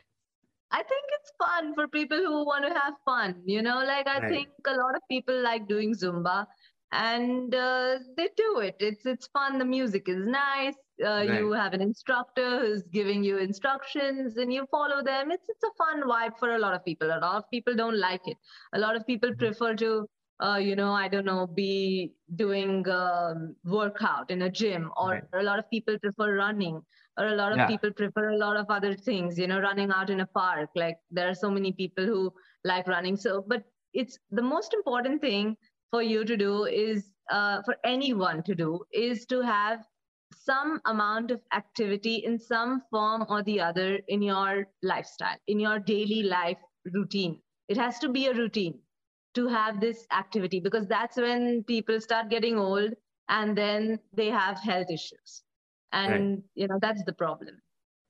I 0.70 0.82
think 0.82 1.04
it's 1.18 1.32
fun 1.38 1.74
for 1.74 1.88
people 1.88 2.18
who 2.18 2.44
want 2.44 2.66
to 2.66 2.74
have 2.74 2.94
fun 3.04 3.42
you 3.44 3.62
know? 3.62 3.78
Like 3.78 4.06
i 4.06 4.18
right. 4.18 4.30
think 4.30 4.48
a 4.66 4.72
lot 4.72 4.94
of 4.94 5.02
people 5.08 5.40
like 5.42 5.66
doing 5.66 5.94
zumba 5.94 6.46
and 6.92 7.54
uh, 7.54 7.98
they 8.16 8.28
do 8.36 8.60
it. 8.60 8.76
It's 8.80 9.04
it's 9.04 9.26
fun. 9.28 9.58
The 9.58 9.64
music 9.64 10.08
is 10.08 10.26
nice. 10.26 10.74
Uh, 11.04 11.08
right. 11.08 11.38
you 11.38 11.52
have 11.52 11.74
an 11.74 11.82
instructor 11.82 12.60
who's 12.60 12.82
giving 12.82 13.22
you 13.22 13.38
instructions 13.38 14.36
and 14.36 14.52
you 14.52 14.66
follow 14.70 15.02
them. 15.02 15.30
It's 15.30 15.44
it's 15.48 15.64
a 15.64 15.70
fun 15.76 16.02
vibe 16.02 16.38
for 16.38 16.54
a 16.54 16.58
lot 16.58 16.74
of 16.74 16.84
people. 16.84 17.08
A 17.08 17.20
lot 17.20 17.36
of 17.36 17.50
people 17.50 17.74
don't 17.74 17.98
like 17.98 18.26
it. 18.26 18.36
A 18.72 18.78
lot 18.78 18.96
of 18.96 19.06
people 19.06 19.30
mm-hmm. 19.30 19.38
prefer 19.38 19.74
to 19.76 20.08
uh, 20.40 20.56
you 20.56 20.76
know 20.76 20.92
i 20.92 21.08
don't 21.08 21.24
know 21.24 21.46
be 21.46 22.12
doing 22.36 22.88
um, 22.88 23.54
workout 23.64 24.30
in 24.30 24.42
a 24.42 24.50
gym 24.50 24.90
or 24.96 25.10
right. 25.10 25.24
a 25.34 25.42
lot 25.42 25.58
of 25.58 25.68
people 25.70 25.98
prefer 25.98 26.36
running 26.36 26.80
or 27.18 27.26
a 27.26 27.34
lot 27.34 27.52
of 27.52 27.58
yeah. 27.58 27.66
people 27.66 27.90
prefer 27.92 28.30
a 28.30 28.36
lot 28.36 28.56
of 28.56 28.66
other 28.68 28.94
things 28.94 29.38
you 29.38 29.46
know 29.46 29.60
running 29.60 29.90
out 29.90 30.10
in 30.10 30.20
a 30.20 30.26
park 30.26 30.70
like 30.76 30.96
there 31.10 31.28
are 31.28 31.34
so 31.34 31.50
many 31.50 31.72
people 31.72 32.04
who 32.04 32.32
like 32.64 32.86
running 32.86 33.16
so 33.16 33.44
but 33.46 33.64
it's 33.94 34.18
the 34.30 34.42
most 34.42 34.74
important 34.74 35.20
thing 35.20 35.56
for 35.90 36.02
you 36.02 36.24
to 36.24 36.36
do 36.36 36.64
is 36.64 37.10
uh, 37.30 37.60
for 37.62 37.76
anyone 37.84 38.42
to 38.42 38.54
do 38.54 38.80
is 38.92 39.26
to 39.26 39.40
have 39.40 39.84
some 40.32 40.80
amount 40.84 41.30
of 41.30 41.40
activity 41.54 42.16
in 42.16 42.38
some 42.38 42.82
form 42.90 43.24
or 43.28 43.42
the 43.42 43.60
other 43.60 43.98
in 44.08 44.22
your 44.22 44.66
lifestyle 44.82 45.36
in 45.46 45.58
your 45.58 45.78
daily 45.78 46.22
life 46.22 46.58
routine 46.94 47.40
it 47.68 47.76
has 47.76 47.98
to 47.98 48.08
be 48.08 48.26
a 48.26 48.34
routine 48.34 48.78
to 49.38 49.48
have 49.48 49.80
this 49.80 50.06
activity 50.12 50.60
because 50.60 50.86
that's 50.86 51.16
when 51.16 51.62
people 51.64 52.00
start 52.00 52.28
getting 52.28 52.58
old 52.58 52.94
and 53.28 53.56
then 53.56 53.98
they 54.12 54.28
have 54.28 54.60
health 54.60 54.90
issues. 54.90 55.42
And 55.92 56.12
right. 56.12 56.42
you 56.54 56.68
know 56.68 56.78
that's 56.80 57.04
the 57.04 57.12
problem. 57.12 57.60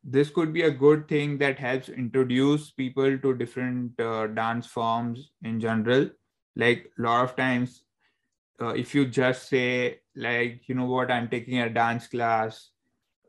This 0.05 0.31
could 0.31 0.53
be 0.53 0.63
a 0.63 0.71
good 0.71 1.09
thing 1.09 1.39
that 1.39 1.59
helps 1.59 1.89
introduce 1.89 2.71
people 2.71 3.19
to 3.19 3.35
different 3.35 4.01
uh, 4.01 4.29
dance 4.29 4.67
forms 4.67 5.31
in 5.43 5.61
general. 5.61 6.11
Like 6.57 6.91
a 6.99 7.03
lot 7.03 7.25
of 7.25 7.37
times 7.37 7.83
uh, 8.61 8.75
if 8.75 8.95
you 8.95 9.07
just 9.07 9.49
say 9.49 10.01
like 10.17 10.69
you 10.69 10.75
know 10.75 10.87
what 10.87 11.11
i'm 11.11 11.29
taking 11.29 11.61
a 11.61 11.71
dance 11.71 12.07
class 12.09 12.71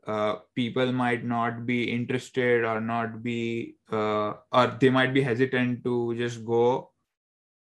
uh, 0.06 0.36
people 0.54 0.92
might 0.92 1.24
not 1.24 1.66
be 1.66 1.84
interested 1.84 2.64
or 2.64 2.80
not 2.80 3.22
be 3.22 3.76
uh, 3.92 4.32
or 4.52 4.66
they 4.80 4.90
might 4.90 5.14
be 5.14 5.22
hesitant 5.22 5.84
to 5.84 6.14
just 6.16 6.44
go 6.44 6.90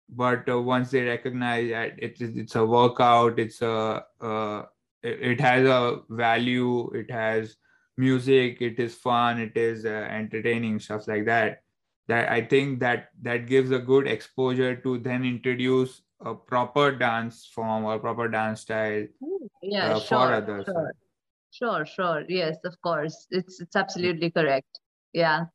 but 0.10 0.48
uh, 0.50 0.60
once 0.60 0.92
they 0.92 1.04
recognize 1.04 1.70
that 1.70 1.94
it's 1.98 2.22
it's 2.22 2.56
a 2.56 2.66
workout 2.66 3.40
it's 3.40 3.62
a 3.62 4.04
uh, 4.22 4.64
it 5.04 5.40
has 5.40 5.66
a 5.66 6.02
value 6.10 6.90
it 6.92 7.10
has 7.12 7.56
music 7.98 8.62
it 8.62 8.80
is 8.80 8.96
fun 8.96 9.40
it 9.40 9.56
is 9.58 9.86
uh, 9.86 10.08
entertaining 10.10 10.80
stuff 10.80 11.08
like 11.08 11.26
that 11.26 11.64
that 12.08 12.32
i 12.32 12.42
think 12.42 12.80
that 12.80 13.10
that 13.22 13.48
gives 13.48 13.72
a 13.72 13.80
good 13.80 14.08
exposure 14.08 14.76
to 14.76 14.98
then 15.00 15.26
introduce 15.26 16.02
a 16.22 16.34
proper 16.34 16.92
dance 16.92 17.50
form 17.54 17.86
or 17.86 18.00
proper 18.00 18.28
dance 18.28 18.62
style 18.62 19.06
yeah, 19.62 19.96
uh, 19.96 20.00
sure, 20.00 20.20
for 20.20 20.34
others. 20.34 20.66
sure. 20.66 20.94
sure 21.52 21.86
sure. 21.86 22.24
Yes 22.28 22.58
of 22.64 22.80
course. 22.82 23.28
It's 23.32 23.62
it's 23.62 23.76
absolutely 23.76 24.32
correct. 24.32 24.80
Yeah. 25.14 25.46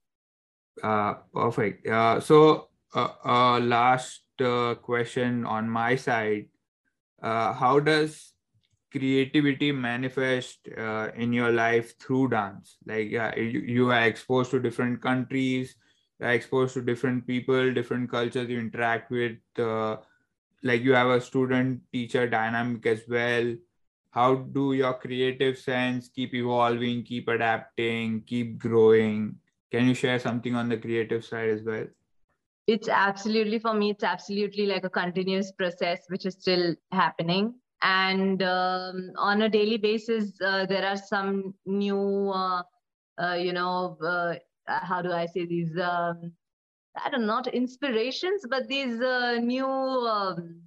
Uh 0.82 1.14
perfect. 1.32 1.86
Uh 1.86 2.20
so 2.20 2.68
uh, 2.94 3.08
uh 3.24 3.60
last 3.60 4.21
uh, 4.40 4.74
question 4.76 5.44
on 5.44 5.68
my 5.68 5.96
side 5.96 6.46
uh 7.22 7.52
how 7.52 7.78
does 7.78 8.32
creativity 8.90 9.72
manifest 9.72 10.68
uh, 10.76 11.08
in 11.16 11.32
your 11.32 11.50
life 11.50 11.98
through 11.98 12.28
dance? 12.28 12.76
Like 12.86 13.10
yeah 13.10 13.34
you, 13.36 13.60
you 13.60 13.90
are 13.90 14.02
exposed 14.02 14.50
to 14.52 14.60
different 14.60 15.00
countries 15.00 15.74
you 16.20 16.26
are 16.26 16.32
exposed 16.32 16.74
to 16.74 16.82
different 16.82 17.26
people 17.26 17.72
different 17.72 18.10
cultures 18.10 18.48
you 18.48 18.58
interact 18.58 19.10
with 19.10 19.38
uh, 19.58 19.96
like 20.62 20.82
you 20.82 20.94
have 20.94 21.08
a 21.08 21.20
student 21.20 21.80
teacher 21.92 22.28
dynamic 22.28 22.86
as 22.86 23.02
well. 23.08 23.54
How 24.10 24.34
do 24.36 24.74
your 24.74 24.94
creative 24.94 25.58
sense 25.58 26.08
keep 26.08 26.34
evolving 26.34 27.02
keep 27.04 27.28
adapting 27.28 28.22
keep 28.26 28.58
growing? 28.58 29.36
Can 29.70 29.88
you 29.88 29.94
share 29.94 30.18
something 30.18 30.54
on 30.54 30.68
the 30.68 30.76
creative 30.76 31.24
side 31.24 31.48
as 31.48 31.62
well 31.62 31.86
it's 32.66 32.88
absolutely 32.88 33.58
for 33.58 33.74
me 33.74 33.90
it's 33.90 34.04
absolutely 34.04 34.66
like 34.66 34.84
a 34.84 34.90
continuous 34.90 35.52
process 35.52 36.00
which 36.08 36.26
is 36.26 36.34
still 36.34 36.74
happening. 36.92 37.54
And 37.82 38.40
um, 38.44 39.10
on 39.16 39.42
a 39.42 39.48
daily 39.48 39.76
basis 39.76 40.40
uh, 40.40 40.66
there 40.66 40.86
are 40.86 40.96
some 40.96 41.54
new 41.66 42.30
uh, 42.30 42.62
uh, 43.20 43.34
you 43.34 43.52
know 43.52 43.98
uh, 44.00 44.34
how 44.66 45.02
do 45.02 45.10
i 45.10 45.26
say 45.26 45.44
these 45.44 45.76
um, 45.76 46.32
I 46.96 47.08
don't 47.08 47.22
know, 47.22 47.26
not 47.26 47.48
inspirations, 47.48 48.42
but 48.48 48.68
these 48.68 49.00
uh, 49.00 49.38
new 49.42 49.66
um, 49.66 50.60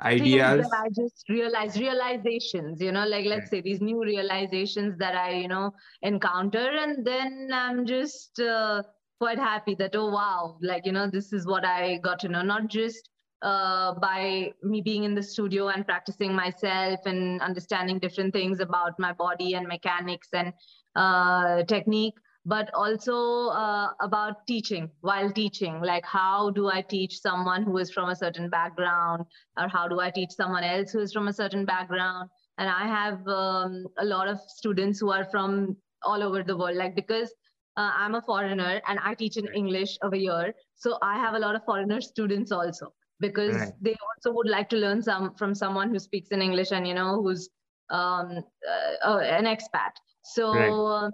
ideas 0.00 0.66
that 0.68 0.70
I 0.72 0.88
just 0.88 1.28
realize 1.28 1.78
realizations, 1.78 2.80
you 2.80 2.92
know, 2.92 3.06
like 3.06 3.26
let's 3.26 3.50
say 3.50 3.60
these 3.60 3.80
new 3.80 4.02
realizations 4.02 4.96
that 4.98 5.14
I, 5.14 5.32
you 5.32 5.48
know, 5.48 5.74
encounter, 6.02 6.70
and 6.70 7.06
then 7.06 7.50
I'm 7.52 7.84
just 7.84 8.40
uh, 8.40 8.82
quite 9.18 9.38
happy 9.38 9.74
that 9.76 9.94
oh 9.96 10.10
wow, 10.10 10.56
like 10.62 10.86
you 10.86 10.92
know, 10.92 11.08
this 11.10 11.32
is 11.32 11.46
what 11.46 11.64
I 11.64 11.98
got 11.98 12.18
to 12.20 12.28
know, 12.28 12.42
not 12.42 12.68
just 12.68 13.10
uh, 13.42 13.94
by 13.94 14.52
me 14.62 14.80
being 14.80 15.04
in 15.04 15.14
the 15.14 15.22
studio 15.22 15.68
and 15.68 15.86
practicing 15.86 16.34
myself 16.34 17.00
and 17.06 17.40
understanding 17.40 17.98
different 17.98 18.32
things 18.32 18.60
about 18.60 18.98
my 18.98 19.12
body 19.12 19.54
and 19.54 19.66
mechanics 19.66 20.28
and 20.32 20.52
uh, 20.96 21.62
technique 21.64 22.14
but 22.48 22.70
also 22.72 23.48
uh, 23.48 23.90
about 24.00 24.46
teaching 24.46 24.90
while 25.02 25.30
teaching. 25.30 25.82
Like 25.82 26.06
how 26.06 26.50
do 26.50 26.68
i 26.68 26.80
teach 26.80 27.20
someone 27.20 27.62
who 27.62 27.76
is 27.76 27.90
from 27.90 28.08
a 28.08 28.16
certain 28.16 28.48
background? 28.48 29.24
Or 29.58 29.68
how 29.68 29.86
do 29.86 30.00
i 30.00 30.10
teach 30.10 30.30
someone 30.30 30.64
else 30.64 30.90
who 30.90 31.00
is 31.00 31.12
from 31.12 31.28
a 31.28 31.32
certain 31.32 31.66
background? 31.66 32.30
And 32.56 32.68
i 32.68 32.86
have 32.86 33.26
um, 33.28 33.86
a 33.98 34.04
lot 34.04 34.28
of 34.28 34.40
students 34.46 34.98
who 34.98 35.10
are 35.10 35.26
from 35.26 35.76
all 36.02 36.22
over 36.22 36.42
the 36.42 36.56
world. 36.56 36.76
Like 36.76 36.94
because 36.94 37.30
uh, 37.78 37.92
i'm 38.02 38.14
a 38.14 38.22
foreigner 38.22 38.80
and 38.88 38.98
i 39.10 39.14
teach 39.14 39.36
in 39.36 39.48
english 39.62 39.96
over 40.02 40.16
here 40.16 40.54
so 40.74 40.98
i 41.02 41.14
have 41.24 41.34
a 41.34 41.38
lot 41.46 41.54
of 41.54 41.64
foreigner 41.64 42.00
students 42.00 42.52
also 42.52 42.92
because 43.20 43.54
right. 43.54 43.72
they 43.80 43.96
also 44.08 44.34
would 44.36 44.48
like 44.48 44.68
to 44.68 44.76
learn 44.76 45.02
some 45.02 45.34
from 45.34 45.54
someone 45.54 45.90
who 45.90 45.98
speaks 45.98 46.28
in 46.38 46.42
english 46.42 46.72
and 46.72 46.86
you 46.86 46.94
know 46.94 47.22
who's 47.22 47.48
um, 47.90 48.44
uh, 48.72 49.10
uh 49.10 49.18
an 49.18 49.44
expat 49.44 49.94
so 50.22 50.54
right. 50.54 50.70
um, 50.70 51.12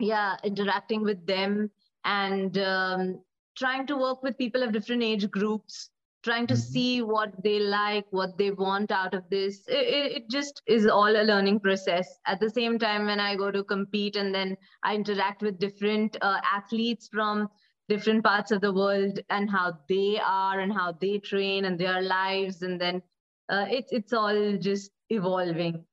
yeah 0.00 0.36
interacting 0.44 1.02
with 1.02 1.24
them 1.26 1.70
and 2.04 2.58
um, 2.58 3.20
trying 3.56 3.86
to 3.86 3.96
work 3.96 4.22
with 4.22 4.38
people 4.38 4.62
of 4.62 4.72
different 4.72 5.02
age 5.02 5.30
groups 5.30 5.90
trying 6.24 6.46
to 6.46 6.54
mm-hmm. 6.54 6.72
see 6.72 7.02
what 7.02 7.32
they 7.42 7.58
like 7.60 8.04
what 8.10 8.36
they 8.38 8.50
want 8.50 8.90
out 8.90 9.14
of 9.14 9.22
this 9.30 9.62
it, 9.68 10.12
it, 10.16 10.30
just 10.30 10.62
is 10.66 10.86
all 10.86 11.08
a 11.08 11.22
learning 11.22 11.60
process 11.60 12.18
at 12.26 12.40
the 12.40 12.50
same 12.50 12.78
time 12.78 13.06
when 13.06 13.20
i 13.20 13.36
go 13.36 13.50
to 13.50 13.62
compete 13.64 14.16
and 14.16 14.34
then 14.34 14.56
i 14.82 14.94
interact 14.94 15.42
with 15.42 15.58
different 15.58 16.16
uh, 16.20 16.40
athletes 16.52 17.08
from 17.12 17.48
different 17.88 18.22
parts 18.22 18.50
of 18.50 18.60
the 18.60 18.72
world 18.72 19.18
and 19.30 19.50
how 19.50 19.72
they 19.88 20.20
are 20.24 20.60
and 20.60 20.72
how 20.72 20.92
they 21.00 21.18
train 21.18 21.64
and 21.64 21.78
their 21.78 22.02
lives 22.02 22.62
and 22.62 22.80
then 22.80 23.00
uh, 23.48 23.64
it's 23.68 23.92
it's 23.92 24.12
all 24.12 24.56
just 24.58 24.90
evolving 25.10 25.84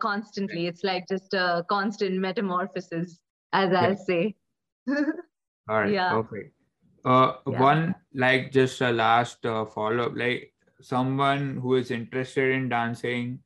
constantly 0.00 0.66
it's 0.66 0.82
like 0.82 1.06
just 1.08 1.34
a 1.34 1.64
constant 1.68 2.18
metamorphosis 2.18 3.20
as 3.52 3.70
yeah. 3.72 3.80
I'll 3.80 3.96
say. 3.96 4.34
All 5.68 5.80
right. 5.80 5.92
Yeah. 5.92 6.10
Perfect. 6.10 6.54
Uh, 7.08 7.32
yeah. 7.50 7.60
One 7.60 7.94
like 8.12 8.52
just 8.52 8.82
a 8.82 8.92
last 8.92 9.46
uh, 9.46 9.64
follow 9.64 10.06
up, 10.06 10.12
like 10.14 10.52
someone 10.82 11.56
who 11.56 11.76
is 11.76 11.90
interested 11.90 12.54
in 12.54 12.68
dancing, 12.68 13.38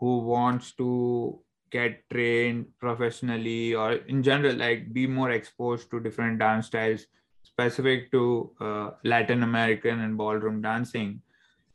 who 0.00 0.18
wants 0.18 0.72
to 0.72 1.40
get 1.70 2.02
trained 2.10 2.66
professionally 2.80 3.74
or 3.74 3.92
in 4.14 4.22
general, 4.22 4.56
like 4.56 4.92
be 4.92 5.06
more 5.06 5.30
exposed 5.30 5.90
to 5.90 6.00
different 6.00 6.40
dance 6.40 6.66
styles, 6.66 7.06
specific 7.42 8.10
to 8.10 8.50
uh, 8.60 8.90
Latin 9.04 9.44
American 9.44 10.00
and 10.00 10.16
ballroom 10.16 10.60
dancing. 10.60 11.20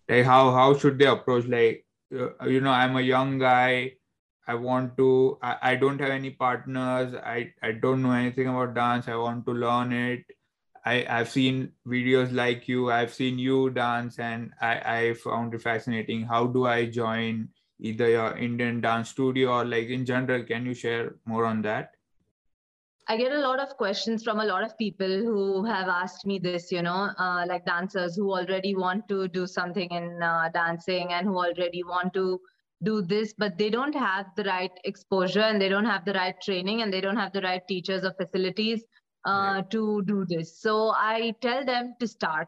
Like 0.09 0.25
how 0.25 0.51
how 0.51 0.77
should 0.77 0.99
they 0.99 1.05
approach? 1.05 1.45
Like 1.45 1.85
uh, 2.13 2.45
you 2.47 2.59
know, 2.59 2.71
I'm 2.71 2.97
a 2.97 3.01
young 3.01 3.39
guy. 3.39 3.93
I 4.47 4.55
want 4.55 4.97
to. 4.97 5.37
I, 5.41 5.55
I 5.61 5.75
don't 5.75 6.01
have 6.01 6.09
any 6.09 6.31
partners. 6.31 7.15
I 7.23 7.53
I 7.63 7.71
don't 7.71 8.01
know 8.01 8.11
anything 8.11 8.47
about 8.47 8.73
dance. 8.73 9.07
I 9.07 9.15
want 9.15 9.45
to 9.45 9.53
learn 9.53 9.93
it. 9.93 10.25
I, 10.85 11.05
I've 11.09 11.29
seen 11.29 11.71
videos 11.87 12.33
like 12.33 12.67
you, 12.67 12.91
I've 12.91 13.13
seen 13.13 13.37
you 13.37 13.69
dance, 13.69 14.19
and 14.19 14.51
I, 14.61 14.81
I 14.97 15.13
found 15.13 15.53
it 15.53 15.61
fascinating. 15.61 16.23
How 16.23 16.47
do 16.47 16.65
I 16.65 16.85
join 16.85 17.49
either 17.79 18.09
your 18.09 18.37
Indian 18.37 18.81
dance 18.81 19.09
studio 19.09 19.51
or 19.51 19.65
like 19.65 19.87
in 19.87 20.05
general? 20.05 20.43
Can 20.43 20.65
you 20.65 20.73
share 20.73 21.15
more 21.25 21.45
on 21.45 21.61
that? 21.63 21.95
I 23.07 23.17
get 23.17 23.31
a 23.31 23.39
lot 23.39 23.59
of 23.59 23.75
questions 23.75 24.23
from 24.23 24.39
a 24.39 24.45
lot 24.45 24.63
of 24.63 24.77
people 24.77 25.07
who 25.07 25.65
have 25.65 25.87
asked 25.87 26.27
me 26.27 26.37
this, 26.37 26.71
you 26.71 26.83
know, 26.83 27.09
uh, 27.17 27.43
like 27.47 27.65
dancers 27.65 28.15
who 28.15 28.31
already 28.31 28.75
want 28.75 29.07
to 29.09 29.27
do 29.27 29.47
something 29.47 29.89
in 29.89 30.21
uh, 30.21 30.49
dancing 30.53 31.11
and 31.11 31.25
who 31.25 31.35
already 31.35 31.83
want 31.83 32.13
to 32.13 32.39
do 32.83 33.01
this, 33.01 33.33
but 33.35 33.57
they 33.57 33.71
don't 33.71 33.95
have 33.95 34.27
the 34.35 34.43
right 34.43 34.71
exposure 34.83 35.41
and 35.41 35.59
they 35.59 35.69
don't 35.69 35.85
have 35.85 36.05
the 36.05 36.13
right 36.13 36.39
training 36.39 36.83
and 36.83 36.93
they 36.93 37.01
don't 37.01 37.17
have 37.17 37.33
the 37.33 37.41
right 37.41 37.67
teachers 37.67 38.03
or 38.03 38.13
facilities 38.13 38.83
uh, 39.29 39.61
to 39.75 40.01
do 40.11 40.25
this. 40.33 40.55
So 40.61 40.75
I 40.95 41.33
tell 41.41 41.65
them 41.65 41.95
to 41.99 42.07
start. 42.07 42.47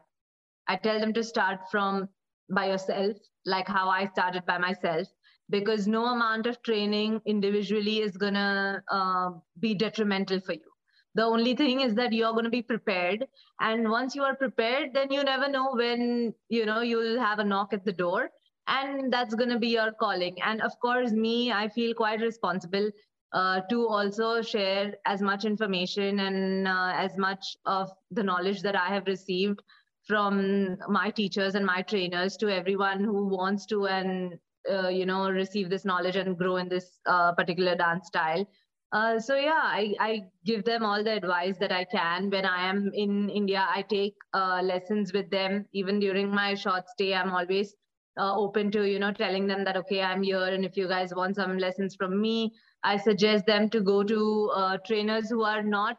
I 0.68 0.76
tell 0.76 1.00
them 1.00 1.12
to 1.14 1.24
start 1.24 1.70
from 1.70 2.08
by 2.50 2.66
yourself, 2.68 3.16
like 3.46 3.68
how 3.68 3.88
I 3.88 4.06
started 4.06 4.44
by 4.46 4.58
myself, 4.58 5.08
because 5.50 5.86
no 5.86 6.04
amount 6.06 6.46
of 6.46 6.62
training 6.62 7.20
individually 7.26 7.96
is 8.00 8.16
gonna 8.16 8.82
uh, 8.90 9.30
be 9.60 9.74
detrimental 9.74 10.40
for 10.40 10.52
you. 10.52 10.70
The 11.14 11.24
only 11.24 11.54
thing 11.54 11.80
is 11.80 11.94
that 11.96 12.12
you're 12.12 12.32
going 12.32 12.44
to 12.44 12.50
be 12.50 12.62
prepared, 12.62 13.26
and 13.60 13.90
once 13.90 14.14
you 14.18 14.22
are 14.22 14.34
prepared, 14.34 14.94
then 14.94 15.12
you 15.12 15.22
never 15.22 15.48
know 15.54 15.72
when 15.80 16.32
you 16.48 16.64
know 16.64 16.80
you'll 16.80 17.20
have 17.20 17.38
a 17.38 17.44
knock 17.44 17.74
at 17.74 17.84
the 17.84 17.92
door, 17.92 18.30
and 18.66 19.12
that's 19.12 19.34
going 19.34 19.50
to 19.50 19.58
be 19.58 19.68
your 19.68 19.92
calling. 20.04 20.40
And 20.42 20.62
of 20.62 20.78
course, 20.80 21.12
me, 21.12 21.52
I 21.52 21.68
feel 21.68 21.92
quite 21.98 22.22
responsible 22.22 22.88
uh, 23.32 23.60
to 23.70 23.88
also 23.88 24.42
share 24.42 24.94
as 25.06 25.22
much 25.22 25.44
information 25.44 26.20
and 26.20 26.68
uh, 26.68 26.92
as 26.94 27.16
much 27.16 27.56
of 27.64 27.90
the 28.10 28.22
knowledge 28.22 28.62
that 28.62 28.76
I 28.76 28.88
have 28.88 29.06
received 29.06 29.62
from 30.06 30.76
my 30.88 31.10
teachers 31.10 31.54
and 31.54 31.64
my 31.64 31.82
trainers 31.82 32.36
to 32.38 32.48
everyone 32.48 33.04
who 33.04 33.26
wants 33.28 33.66
to 33.66 33.86
and 33.86 34.38
uh, 34.70 34.88
you 34.88 35.06
know 35.06 35.30
receive 35.30 35.70
this 35.70 35.84
knowledge 35.84 36.16
and 36.16 36.36
grow 36.36 36.56
in 36.56 36.68
this 36.68 36.98
uh, 37.06 37.32
particular 37.32 37.74
dance 37.74 38.08
style. 38.08 38.46
Uh, 38.92 39.18
so 39.18 39.36
yeah, 39.36 39.62
I, 39.62 39.94
I 39.98 40.20
give 40.44 40.64
them 40.64 40.84
all 40.84 41.02
the 41.02 41.16
advice 41.16 41.56
that 41.58 41.72
I 41.72 41.84
can. 41.84 42.28
When 42.28 42.44
I 42.44 42.68
am 42.68 42.90
in 42.92 43.30
India, 43.30 43.66
I 43.66 43.80
take 43.80 44.14
uh, 44.34 44.60
lessons 44.62 45.14
with 45.14 45.30
them. 45.30 45.64
Even 45.72 45.98
during 45.98 46.28
my 46.30 46.54
short 46.54 46.90
stay, 46.90 47.14
I'm 47.14 47.30
always 47.32 47.74
open 48.18 48.70
to 48.72 48.86
you 48.86 48.98
know 48.98 49.10
telling 49.10 49.46
them 49.46 49.64
that 49.64 49.78
okay, 49.78 50.02
I'm 50.02 50.22
here, 50.22 50.44
and 50.44 50.64
if 50.64 50.76
you 50.76 50.86
guys 50.86 51.14
want 51.14 51.36
some 51.36 51.56
lessons 51.56 51.94
from 51.94 52.20
me, 52.20 52.52
I 52.84 52.96
suggest 52.96 53.46
them 53.46 53.70
to 53.70 53.80
go 53.80 54.02
to 54.02 54.50
uh, 54.54 54.78
trainers 54.86 55.28
who 55.30 55.42
are 55.42 55.62
not 55.62 55.98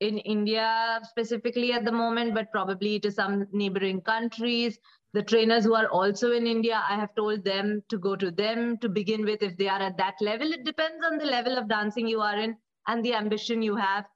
in 0.00 0.18
India 0.18 1.00
specifically 1.04 1.72
at 1.72 1.84
the 1.84 1.92
moment, 1.92 2.34
but 2.34 2.52
probably 2.52 3.00
to 3.00 3.10
some 3.10 3.46
neighboring 3.52 4.00
countries. 4.02 4.78
The 5.14 5.22
trainers 5.22 5.64
who 5.64 5.74
are 5.74 5.88
also 5.88 6.32
in 6.32 6.46
India, 6.46 6.82
I 6.88 6.96
have 6.96 7.14
told 7.14 7.44
them 7.44 7.82
to 7.88 7.98
go 7.98 8.16
to 8.16 8.30
them 8.30 8.76
to 8.78 8.88
begin 8.88 9.24
with 9.24 9.42
if 9.42 9.56
they 9.56 9.68
are 9.68 9.80
at 9.80 9.96
that 9.96 10.16
level. 10.20 10.52
It 10.52 10.64
depends 10.64 11.04
on 11.04 11.16
the 11.16 11.24
level 11.24 11.56
of 11.56 11.68
dancing 11.68 12.06
you 12.06 12.20
are 12.20 12.36
in 12.38 12.56
and 12.86 13.04
the 13.04 13.14
ambition 13.14 13.62
you 13.62 13.76
have, 13.76 14.06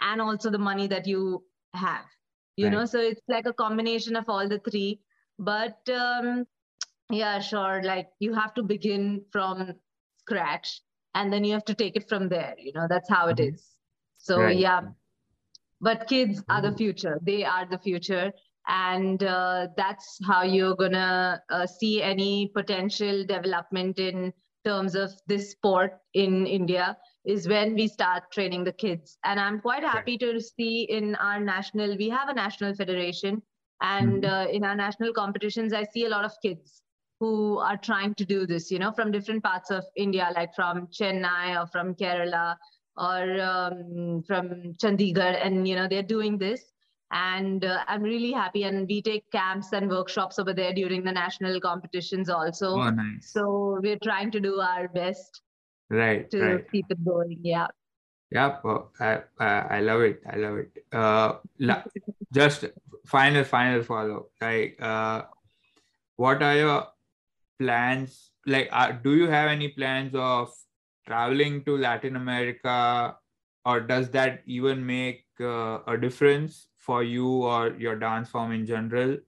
and 0.00 0.20
also 0.20 0.50
the 0.50 0.58
money 0.58 0.86
that 0.88 1.06
you 1.06 1.44
have. 1.74 2.04
You 2.56 2.66
right. 2.66 2.72
know, 2.72 2.84
so 2.84 3.00
it's 3.00 3.22
like 3.28 3.46
a 3.46 3.52
combination 3.54 4.16
of 4.16 4.28
all 4.28 4.48
the 4.48 4.58
three. 4.58 5.00
But 5.38 5.88
um, 5.88 6.46
yeah, 7.10 7.40
sure, 7.40 7.82
like 7.82 8.08
you 8.18 8.34
have 8.34 8.54
to 8.54 8.62
begin 8.62 9.24
from 9.32 9.74
scratch 10.18 10.82
and 11.14 11.32
then 11.32 11.44
you 11.44 11.52
have 11.52 11.64
to 11.64 11.74
take 11.74 11.96
it 11.96 12.08
from 12.08 12.28
there 12.28 12.54
you 12.58 12.72
know 12.72 12.86
that's 12.88 13.08
how 13.08 13.28
it 13.28 13.36
mm-hmm. 13.36 13.54
is 13.54 13.76
so 14.18 14.40
right. 14.40 14.56
yeah 14.56 14.80
but 15.80 16.06
kids 16.08 16.42
are 16.48 16.60
the 16.60 16.68
mm-hmm. 16.68 16.76
future 16.76 17.18
they 17.22 17.44
are 17.44 17.66
the 17.70 17.78
future 17.78 18.32
and 18.68 19.24
uh, 19.24 19.66
that's 19.76 20.18
how 20.26 20.42
you're 20.42 20.76
gonna 20.76 21.40
uh, 21.50 21.66
see 21.66 22.02
any 22.02 22.50
potential 22.54 23.24
development 23.24 23.98
in 23.98 24.32
terms 24.64 24.94
of 24.94 25.10
this 25.26 25.52
sport 25.52 25.98
in 26.14 26.46
india 26.46 26.96
is 27.24 27.48
when 27.48 27.74
we 27.74 27.88
start 27.88 28.30
training 28.30 28.62
the 28.62 28.72
kids 28.72 29.18
and 29.24 29.40
i'm 29.40 29.60
quite 29.60 29.82
happy 29.82 30.12
right. 30.12 30.20
to 30.20 30.40
see 30.40 30.82
in 30.90 31.14
our 31.16 31.40
national 31.40 31.96
we 31.96 32.08
have 32.08 32.28
a 32.28 32.34
national 32.34 32.74
federation 32.74 33.42
and 33.80 34.22
mm-hmm. 34.22 34.34
uh, 34.34 34.44
in 34.52 34.64
our 34.64 34.74
national 34.74 35.12
competitions 35.14 35.72
i 35.72 35.82
see 35.82 36.04
a 36.04 36.08
lot 36.08 36.24
of 36.24 36.32
kids 36.42 36.79
who 37.20 37.58
are 37.58 37.76
trying 37.76 38.14
to 38.14 38.24
do 38.24 38.46
this, 38.46 38.70
you 38.70 38.78
know, 38.78 38.90
from 38.90 39.12
different 39.12 39.44
parts 39.44 39.70
of 39.70 39.84
India, 39.94 40.32
like 40.34 40.54
from 40.54 40.86
Chennai 40.86 41.62
or 41.62 41.66
from 41.66 41.94
Kerala 41.94 42.56
or 42.96 43.40
um, 43.40 44.22
from 44.26 44.74
Chandigarh, 44.82 45.44
and 45.44 45.68
you 45.68 45.76
know, 45.76 45.86
they're 45.86 46.02
doing 46.02 46.38
this. 46.38 46.72
And 47.12 47.64
uh, 47.64 47.84
I'm 47.88 48.02
really 48.02 48.32
happy. 48.32 48.62
And 48.62 48.86
we 48.88 49.02
take 49.02 49.30
camps 49.32 49.72
and 49.72 49.90
workshops 49.90 50.38
over 50.38 50.54
there 50.54 50.72
during 50.72 51.04
the 51.04 51.12
national 51.12 51.60
competitions 51.60 52.30
also. 52.30 52.70
Oh, 52.70 52.90
nice. 52.90 53.32
So 53.32 53.78
we're 53.82 53.98
trying 53.98 54.30
to 54.30 54.40
do 54.40 54.60
our 54.60 54.88
best. 54.88 55.42
Right. 55.90 56.30
To 56.30 56.40
right. 56.40 56.70
keep 56.70 56.86
it 56.88 57.04
going. 57.04 57.38
Yeah. 57.42 57.66
Yeah, 58.30 58.58
well, 58.62 58.92
I, 59.00 59.22
I, 59.40 59.80
love 59.80 60.02
it. 60.02 60.22
I 60.24 60.36
love 60.36 60.58
it. 60.58 60.84
Uh, 60.92 61.38
just 62.32 62.64
final, 63.04 63.42
final 63.42 63.82
follow. 63.82 64.28
Like, 64.40 64.76
uh, 64.80 65.22
what 66.14 66.40
are 66.40 66.54
your 66.54 66.86
plans 67.60 68.30
like 68.46 68.68
uh, 68.72 68.92
do 68.92 69.14
you 69.14 69.28
have 69.28 69.48
any 69.48 69.68
plans 69.68 70.14
of 70.14 70.52
traveling 71.06 71.64
to 71.64 71.76
latin 71.76 72.16
america? 72.16 73.16
Or 73.66 73.80
does 73.80 74.08
that 74.10 74.42
even 74.46 74.84
make 74.86 75.26
uh, 75.38 75.80
a 75.86 75.96
difference 76.00 76.68
for 76.78 77.02
you 77.02 77.26
or 77.42 77.74
your 77.78 77.94
dance 77.94 78.30
form 78.30 78.52
in 78.52 78.64
general? 78.64 79.18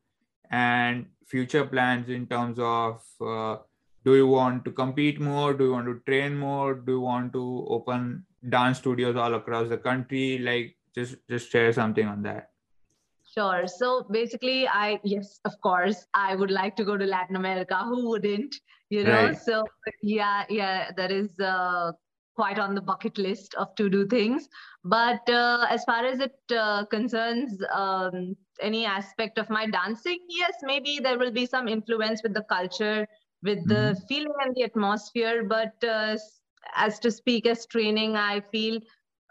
And 0.50 1.06
future 1.26 1.66
plans 1.66 2.08
in 2.08 2.26
terms 2.26 2.58
of 2.58 3.02
uh, 3.20 3.56
do 4.04 4.16
you 4.16 4.26
want 4.26 4.64
to 4.64 4.70
compete 4.70 5.20
more? 5.20 5.52
Do 5.52 5.64
you 5.64 5.72
want 5.72 5.86
to 5.86 6.00
train 6.10 6.38
more? 6.38 6.74
Do 6.74 6.92
you 6.92 7.00
want 7.00 7.34
to 7.34 7.66
open 7.68 8.24
dance 8.48 8.78
studios 8.78 9.16
all 9.16 9.34
across 9.34 9.68
the 9.68 9.76
country? 9.76 10.38
Like 10.38 10.76
just 10.94 11.16
just 11.28 11.50
share 11.50 11.72
something 11.74 12.06
on 12.06 12.22
that 12.22 12.51
Sure. 13.34 13.66
So 13.66 14.06
basically, 14.10 14.68
I, 14.68 15.00
yes, 15.04 15.40
of 15.44 15.58
course, 15.62 16.06
I 16.12 16.34
would 16.36 16.50
like 16.50 16.76
to 16.76 16.84
go 16.84 16.98
to 16.98 17.06
Latin 17.06 17.36
America. 17.36 17.76
Who 17.84 18.08
wouldn't? 18.10 18.54
You 18.90 19.04
know, 19.04 19.28
right. 19.28 19.38
so 19.38 19.64
yeah, 20.02 20.44
yeah, 20.50 20.90
that 20.98 21.10
is 21.10 21.30
uh, 21.40 21.92
quite 22.36 22.58
on 22.58 22.74
the 22.74 22.82
bucket 22.82 23.16
list 23.16 23.54
of 23.54 23.74
to 23.76 23.88
do 23.88 24.06
things. 24.06 24.48
But 24.84 25.26
uh, 25.30 25.66
as 25.70 25.82
far 25.84 26.04
as 26.04 26.20
it 26.20 26.36
uh, 26.54 26.84
concerns 26.86 27.58
um, 27.72 28.36
any 28.60 28.84
aspect 28.84 29.38
of 29.38 29.48
my 29.48 29.66
dancing, 29.66 30.18
yes, 30.28 30.52
maybe 30.62 31.00
there 31.02 31.18
will 31.18 31.30
be 31.30 31.46
some 31.46 31.68
influence 31.68 32.22
with 32.22 32.34
the 32.34 32.42
culture, 32.42 33.06
with 33.42 33.60
mm-hmm. 33.60 33.94
the 33.94 34.00
feeling 34.08 34.34
and 34.44 34.54
the 34.54 34.64
atmosphere. 34.64 35.44
But 35.44 35.82
uh, 35.82 36.18
as 36.76 36.98
to 36.98 37.10
speak 37.10 37.46
as 37.46 37.64
training, 37.64 38.16
I 38.16 38.42
feel 38.52 38.78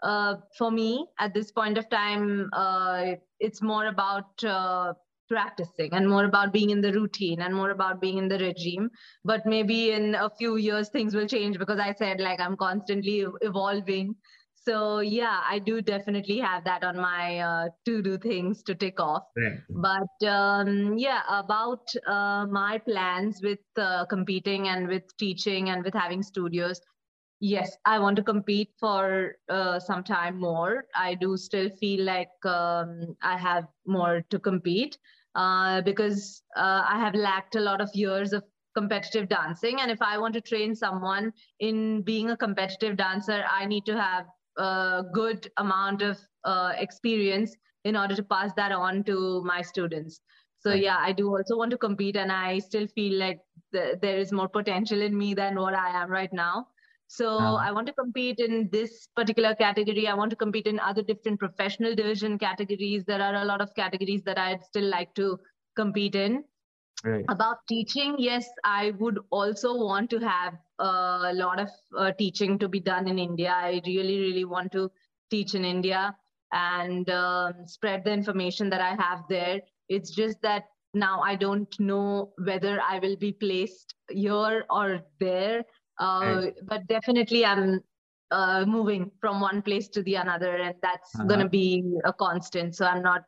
uh, 0.02 0.36
for 0.58 0.70
me 0.70 1.06
at 1.18 1.34
this 1.34 1.52
point 1.52 1.78
of 1.78 1.88
time, 1.88 2.50
uh, 2.52 3.12
it's 3.40 3.62
more 3.62 3.86
about 3.86 4.42
uh, 4.44 4.94
practicing 5.28 5.92
and 5.92 6.08
more 6.08 6.24
about 6.24 6.52
being 6.52 6.70
in 6.70 6.80
the 6.80 6.92
routine 6.92 7.40
and 7.40 7.54
more 7.54 7.70
about 7.70 8.00
being 8.00 8.18
in 8.18 8.28
the 8.28 8.38
regime. 8.38 8.90
But 9.24 9.46
maybe 9.46 9.92
in 9.92 10.14
a 10.14 10.30
few 10.30 10.56
years, 10.56 10.88
things 10.88 11.14
will 11.14 11.26
change 11.26 11.58
because 11.58 11.78
I 11.78 11.94
said, 11.94 12.20
like, 12.20 12.40
I'm 12.40 12.56
constantly 12.56 13.24
evolving. 13.40 14.16
So, 14.54 15.00
yeah, 15.00 15.40
I 15.48 15.58
do 15.58 15.82
definitely 15.82 16.38
have 16.38 16.62
that 16.64 16.84
on 16.84 16.96
my 16.96 17.40
uh, 17.40 17.68
to 17.86 18.00
do 18.00 18.16
things 18.16 18.62
to 18.64 18.76
tick 18.76 19.00
off. 19.00 19.24
Right. 19.36 19.58
But 19.68 20.28
um, 20.28 20.96
yeah, 20.96 21.22
about 21.28 21.88
uh, 22.06 22.46
my 22.46 22.78
plans 22.78 23.40
with 23.42 23.58
uh, 23.76 24.04
competing 24.06 24.68
and 24.68 24.86
with 24.86 25.02
teaching 25.18 25.70
and 25.70 25.82
with 25.82 25.94
having 25.94 26.22
studios 26.22 26.80
yes 27.44 27.76
i 27.84 27.98
want 27.98 28.16
to 28.16 28.22
compete 28.22 28.70
for 28.78 29.34
uh, 29.48 29.78
some 29.80 30.04
time 30.04 30.38
more. 30.38 30.84
I 30.94 31.14
do 31.14 31.36
still 31.36 31.70
feel 31.70 32.04
like 32.04 32.30
um, 32.46 33.16
i 33.22 33.36
have 33.36 33.66
more 33.84 34.22
to 34.30 34.38
compete 34.38 34.96
uh, 35.34 35.80
because 35.82 36.44
uh, 36.56 36.82
i 36.88 36.98
have 37.00 37.14
lacked 37.16 37.56
a 37.56 37.60
lot 37.60 37.80
of 37.80 37.90
years 37.94 38.32
of 38.32 38.44
competitive 38.76 39.28
dancing. 39.28 39.80
And 39.80 39.90
if 39.90 40.00
i 40.00 40.18
want 40.18 40.34
to 40.34 40.40
train 40.40 40.76
someone 40.76 41.32
in 41.58 42.02
being 42.02 42.30
a 42.30 42.36
competitive 42.36 42.96
dancer 42.96 43.44
i 43.50 43.66
need 43.66 43.84
to 43.86 43.96
have 44.00 44.26
a 44.56 45.02
good 45.12 45.50
amount 45.56 46.02
of 46.02 46.20
uh, 46.44 46.72
experience 46.76 47.56
in 47.84 47.96
order 47.96 48.14
to 48.14 48.22
pass 48.22 48.52
that 48.54 48.70
on 48.70 49.02
to 49.04 49.42
my 49.44 49.62
students. 49.62 50.20
So 50.60 50.72
yeah 50.74 50.98
i 50.98 51.10
do 51.12 51.26
also 51.36 51.56
want 51.58 51.72
to 51.72 51.78
compete 51.84 52.16
and 52.16 52.30
i 52.30 52.60
still 52.60 52.86
feel 52.86 53.18
like 53.18 53.40
th- 53.74 53.98
there 54.00 54.18
is 54.18 54.30
more 54.40 54.48
potential 54.48 55.02
in 55.02 55.18
me 55.18 55.34
than 55.34 55.56
what 55.56 55.74
i 55.74 55.88
am 56.02 56.08
right 56.08 56.32
now 56.32 56.68
So 57.12 57.28
uh-huh. 57.36 57.56
I 57.56 57.72
want 57.72 57.86
to 57.88 57.92
compete 57.92 58.38
in 58.38 58.70
this 58.72 59.06
particular 59.14 59.54
category. 59.54 60.08
I 60.08 60.14
want 60.14 60.30
to 60.30 60.36
compete 60.36 60.66
in 60.66 60.80
other 60.80 61.02
different 61.02 61.38
professional 61.38 61.94
division 61.94 62.38
categories. 62.38 63.04
There 63.04 63.20
are 63.20 63.34
a 63.34 63.44
lot 63.44 63.60
of 63.60 63.74
categories 63.74 64.22
that 64.22 64.38
I'd 64.38 64.64
still 64.64 64.88
like 64.88 65.14
to 65.16 65.38
compete 65.76 66.14
in. 66.14 66.42
Right. 67.04 67.26
About 67.28 67.58
teaching, 67.68 68.14
yes, 68.18 68.48
I 68.64 68.94
would 68.98 69.18
also 69.28 69.76
want 69.76 70.08
to 70.10 70.20
have 70.20 70.54
a 70.78 71.32
lot 71.34 71.60
of 71.60 71.68
uh, 71.98 72.12
teaching 72.12 72.58
to 72.60 72.68
be 72.68 72.80
done 72.80 73.06
in 73.06 73.18
India. 73.18 73.52
I 73.54 73.82
really, 73.86 74.18
really 74.18 74.46
want 74.46 74.72
to 74.72 74.90
teach 75.30 75.54
in 75.54 75.66
India 75.66 76.16
and 76.50 77.10
um, 77.10 77.66
spread 77.66 78.04
the 78.04 78.12
information 78.12 78.70
that 78.70 78.80
I 78.80 78.94
have 78.94 79.24
there. 79.28 79.60
It's 79.90 80.10
just 80.10 80.40
that 80.40 80.64
now 80.94 81.20
I 81.20 81.36
don't 81.36 81.78
know 81.78 82.32
whether 82.38 82.80
I 82.80 83.00
will 83.00 83.16
be 83.16 83.32
placed 83.32 83.94
here 84.08 84.64
or 84.70 85.00
there 85.20 85.64
uh, 86.02 86.46
but 86.70 86.86
definitely 86.86 87.44
i'm 87.44 87.80
uh, 88.30 88.64
moving 88.66 89.10
from 89.20 89.40
one 89.40 89.60
place 89.62 89.88
to 89.88 90.02
the 90.02 90.14
another 90.14 90.56
and 90.56 90.74
that's 90.82 91.14
uh-huh. 91.14 91.28
gonna 91.30 91.48
be 91.48 91.66
a 92.04 92.12
constant 92.12 92.74
so 92.74 92.86
i'm 92.86 93.02
not 93.02 93.22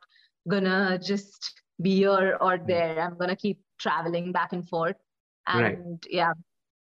gonna 0.47 0.99
just 1.11 1.61
be 1.81 1.95
here 1.97 2.37
or 2.41 2.57
hmm. 2.57 2.67
there 2.67 2.99
i'm 3.01 3.17
gonna 3.17 3.35
keep 3.35 3.59
traveling 3.79 4.31
back 4.31 4.53
and 4.53 4.67
forth 4.67 4.95
and 5.47 5.61
right. 5.61 5.77
yeah 6.09 6.33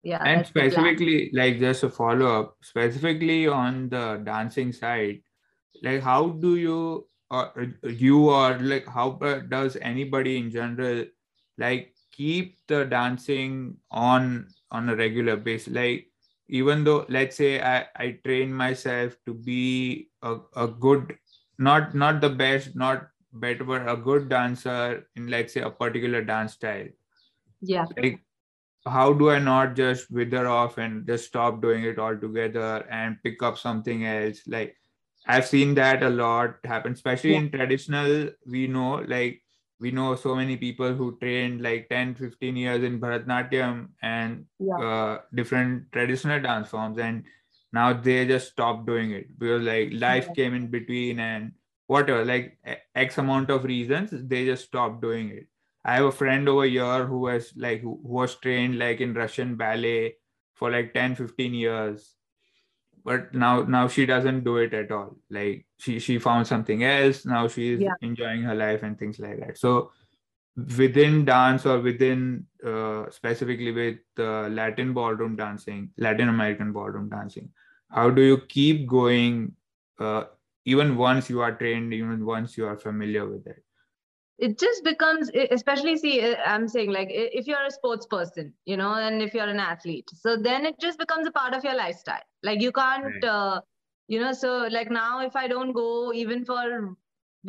yeah 0.03 0.23
and 0.23 0.45
specifically 0.45 1.29
like 1.33 1.59
just 1.59 1.83
a 1.83 1.89
follow-up 1.89 2.55
specifically 2.61 3.47
on 3.47 3.89
the 3.89 4.21
dancing 4.23 4.71
side 4.71 5.19
like 5.83 6.01
how 6.01 6.29
do 6.29 6.55
you 6.55 7.05
or 7.29 7.67
you 7.83 8.29
or 8.29 8.57
like 8.59 8.87
how 8.87 9.11
does 9.49 9.75
anybody 9.81 10.37
in 10.37 10.49
general 10.49 11.03
like 11.57 11.93
keep 12.11 12.57
the 12.67 12.85
dancing 12.85 13.75
on 13.91 14.47
on 14.71 14.89
a 14.89 14.95
regular 14.95 15.35
basis. 15.35 15.73
Like 15.73 16.07
even 16.49 16.83
though 16.83 17.05
let's 17.09 17.35
say 17.35 17.61
i 17.61 17.85
i 17.97 18.11
train 18.23 18.53
myself 18.53 19.15
to 19.25 19.33
be 19.33 20.09
a, 20.21 20.37
a 20.55 20.67
good 20.67 21.17
not 21.57 21.93
not 21.93 22.21
the 22.21 22.29
best 22.29 22.75
not 22.75 23.07
better 23.33 23.63
but 23.63 23.87
a 23.87 23.97
good 23.97 24.29
dancer 24.29 25.05
in 25.15 25.27
let's 25.27 25.53
say 25.53 25.61
a 25.61 25.69
particular 25.69 26.23
dance 26.23 26.53
style. 26.53 26.87
Yeah. 27.61 27.85
Like 27.97 28.21
how 28.85 29.11
do 29.11 29.29
i 29.29 29.37
not 29.37 29.75
just 29.75 30.09
wither 30.09 30.47
off 30.47 30.77
and 30.77 31.05
just 31.05 31.25
stop 31.25 31.61
doing 31.61 31.83
it 31.83 31.99
altogether 31.99 32.85
and 32.89 33.21
pick 33.23 33.43
up 33.43 33.57
something 33.57 34.05
else? 34.05 34.41
Like 34.47 34.75
i've 35.27 35.45
seen 35.45 35.75
that 35.75 36.03
a 36.03 36.09
lot 36.09 36.55
happen 36.63 36.93
especially 36.93 37.33
yeah. 37.33 37.39
in 37.39 37.51
traditional 37.51 38.29
we 38.45 38.65
know 38.65 39.03
like 39.07 39.41
we 39.79 39.91
know 39.91 40.15
so 40.15 40.35
many 40.35 40.57
people 40.57 40.93
who 40.93 41.17
trained 41.19 41.61
like 41.61 41.87
10 41.89 42.15
15 42.15 42.55
years 42.55 42.83
in 42.83 42.99
bharatnatyam 42.99 43.87
and 44.01 44.45
yeah. 44.59 44.77
uh, 44.77 45.21
different 45.35 45.91
traditional 45.91 46.41
dance 46.41 46.69
forms 46.69 46.97
and 46.97 47.23
now 47.73 47.93
they 47.93 48.25
just 48.25 48.49
stopped 48.49 48.85
doing 48.85 49.11
it 49.11 49.37
because 49.37 49.61
like 49.61 49.89
life 49.93 50.25
yeah. 50.29 50.33
came 50.33 50.53
in 50.53 50.67
between 50.67 51.19
and 51.19 51.51
whatever 51.87 52.25
like 52.25 52.57
x 52.95 53.17
amount 53.17 53.49
of 53.49 53.63
reasons 53.63 54.09
they 54.11 54.45
just 54.45 54.65
stopped 54.65 55.01
doing 55.01 55.29
it 55.29 55.47
i 55.85 55.95
have 55.95 56.05
a 56.05 56.11
friend 56.11 56.49
over 56.49 56.65
here 56.65 57.05
who 57.05 57.19
was 57.19 57.53
like 57.55 57.81
who 57.81 57.99
was 58.03 58.35
trained 58.35 58.77
like 58.79 58.99
in 58.99 59.13
russian 59.13 59.55
ballet 59.55 60.15
for 60.53 60.71
like 60.71 60.93
10 60.93 61.15
15 61.15 61.53
years 61.53 62.16
but 63.07 63.33
now 63.33 63.51
now 63.63 63.87
she 63.87 64.05
doesn't 64.05 64.43
do 64.43 64.57
it 64.57 64.73
at 64.73 64.91
all. 64.91 65.15
Like 65.29 65.65
she 65.79 65.97
she 65.97 66.19
found 66.19 66.45
something 66.45 66.83
else. 66.83 67.25
Now 67.25 67.47
she's 67.47 67.79
yeah. 67.79 67.93
enjoying 68.01 68.41
her 68.43 68.55
life 68.55 68.83
and 68.83 68.99
things 68.99 69.17
like 69.17 69.39
that. 69.39 69.57
So 69.57 69.91
within 70.77 71.23
dance 71.23 71.65
or 71.65 71.79
within 71.79 72.45
uh, 72.65 73.09
specifically 73.09 73.71
with 73.71 73.99
uh, 74.19 74.47
latin 74.49 74.91
ballroom 74.91 75.35
dancing 75.35 75.91
latin 75.97 76.29
american 76.29 76.71
ballroom 76.71 77.07
dancing 77.09 77.47
how 77.91 78.09
do 78.09 78.23
you 78.23 78.39
keep 78.49 78.87
going 78.87 79.51
uh, 79.99 80.23
even 80.65 80.97
once 80.97 81.29
you 81.29 81.41
are 81.41 81.51
trained 81.51 81.93
even 81.93 82.25
once 82.25 82.57
you 82.57 82.65
are 82.65 82.75
familiar 82.75 83.27
with 83.29 83.45
it 83.45 83.63
it 84.37 84.59
just 84.59 84.83
becomes 84.83 85.31
especially 85.51 85.97
see 85.97 86.35
i'm 86.45 86.67
saying 86.67 86.91
like 86.91 87.07
if 87.09 87.47
you're 87.47 87.65
a 87.65 87.71
sports 87.71 88.05
person 88.05 88.53
you 88.65 88.77
know 88.77 88.93
and 88.93 89.21
if 89.21 89.33
you're 89.33 89.47
an 89.47 89.59
athlete 89.59 90.09
so 90.13 90.37
then 90.37 90.65
it 90.65 90.75
just 90.79 90.99
becomes 90.99 91.27
a 91.27 91.31
part 91.31 91.53
of 91.55 91.63
your 91.63 91.75
lifestyle 91.75 92.21
like 92.43 92.61
you 92.61 92.71
can't 92.71 93.05
right. 93.05 93.23
uh, 93.23 93.61
you 94.07 94.19
know 94.19 94.31
so 94.31 94.67
like 94.71 94.91
now 94.91 95.21
if 95.21 95.35
i 95.35 95.47
don't 95.47 95.73
go 95.73 96.13
even 96.13 96.45
for 96.45 96.95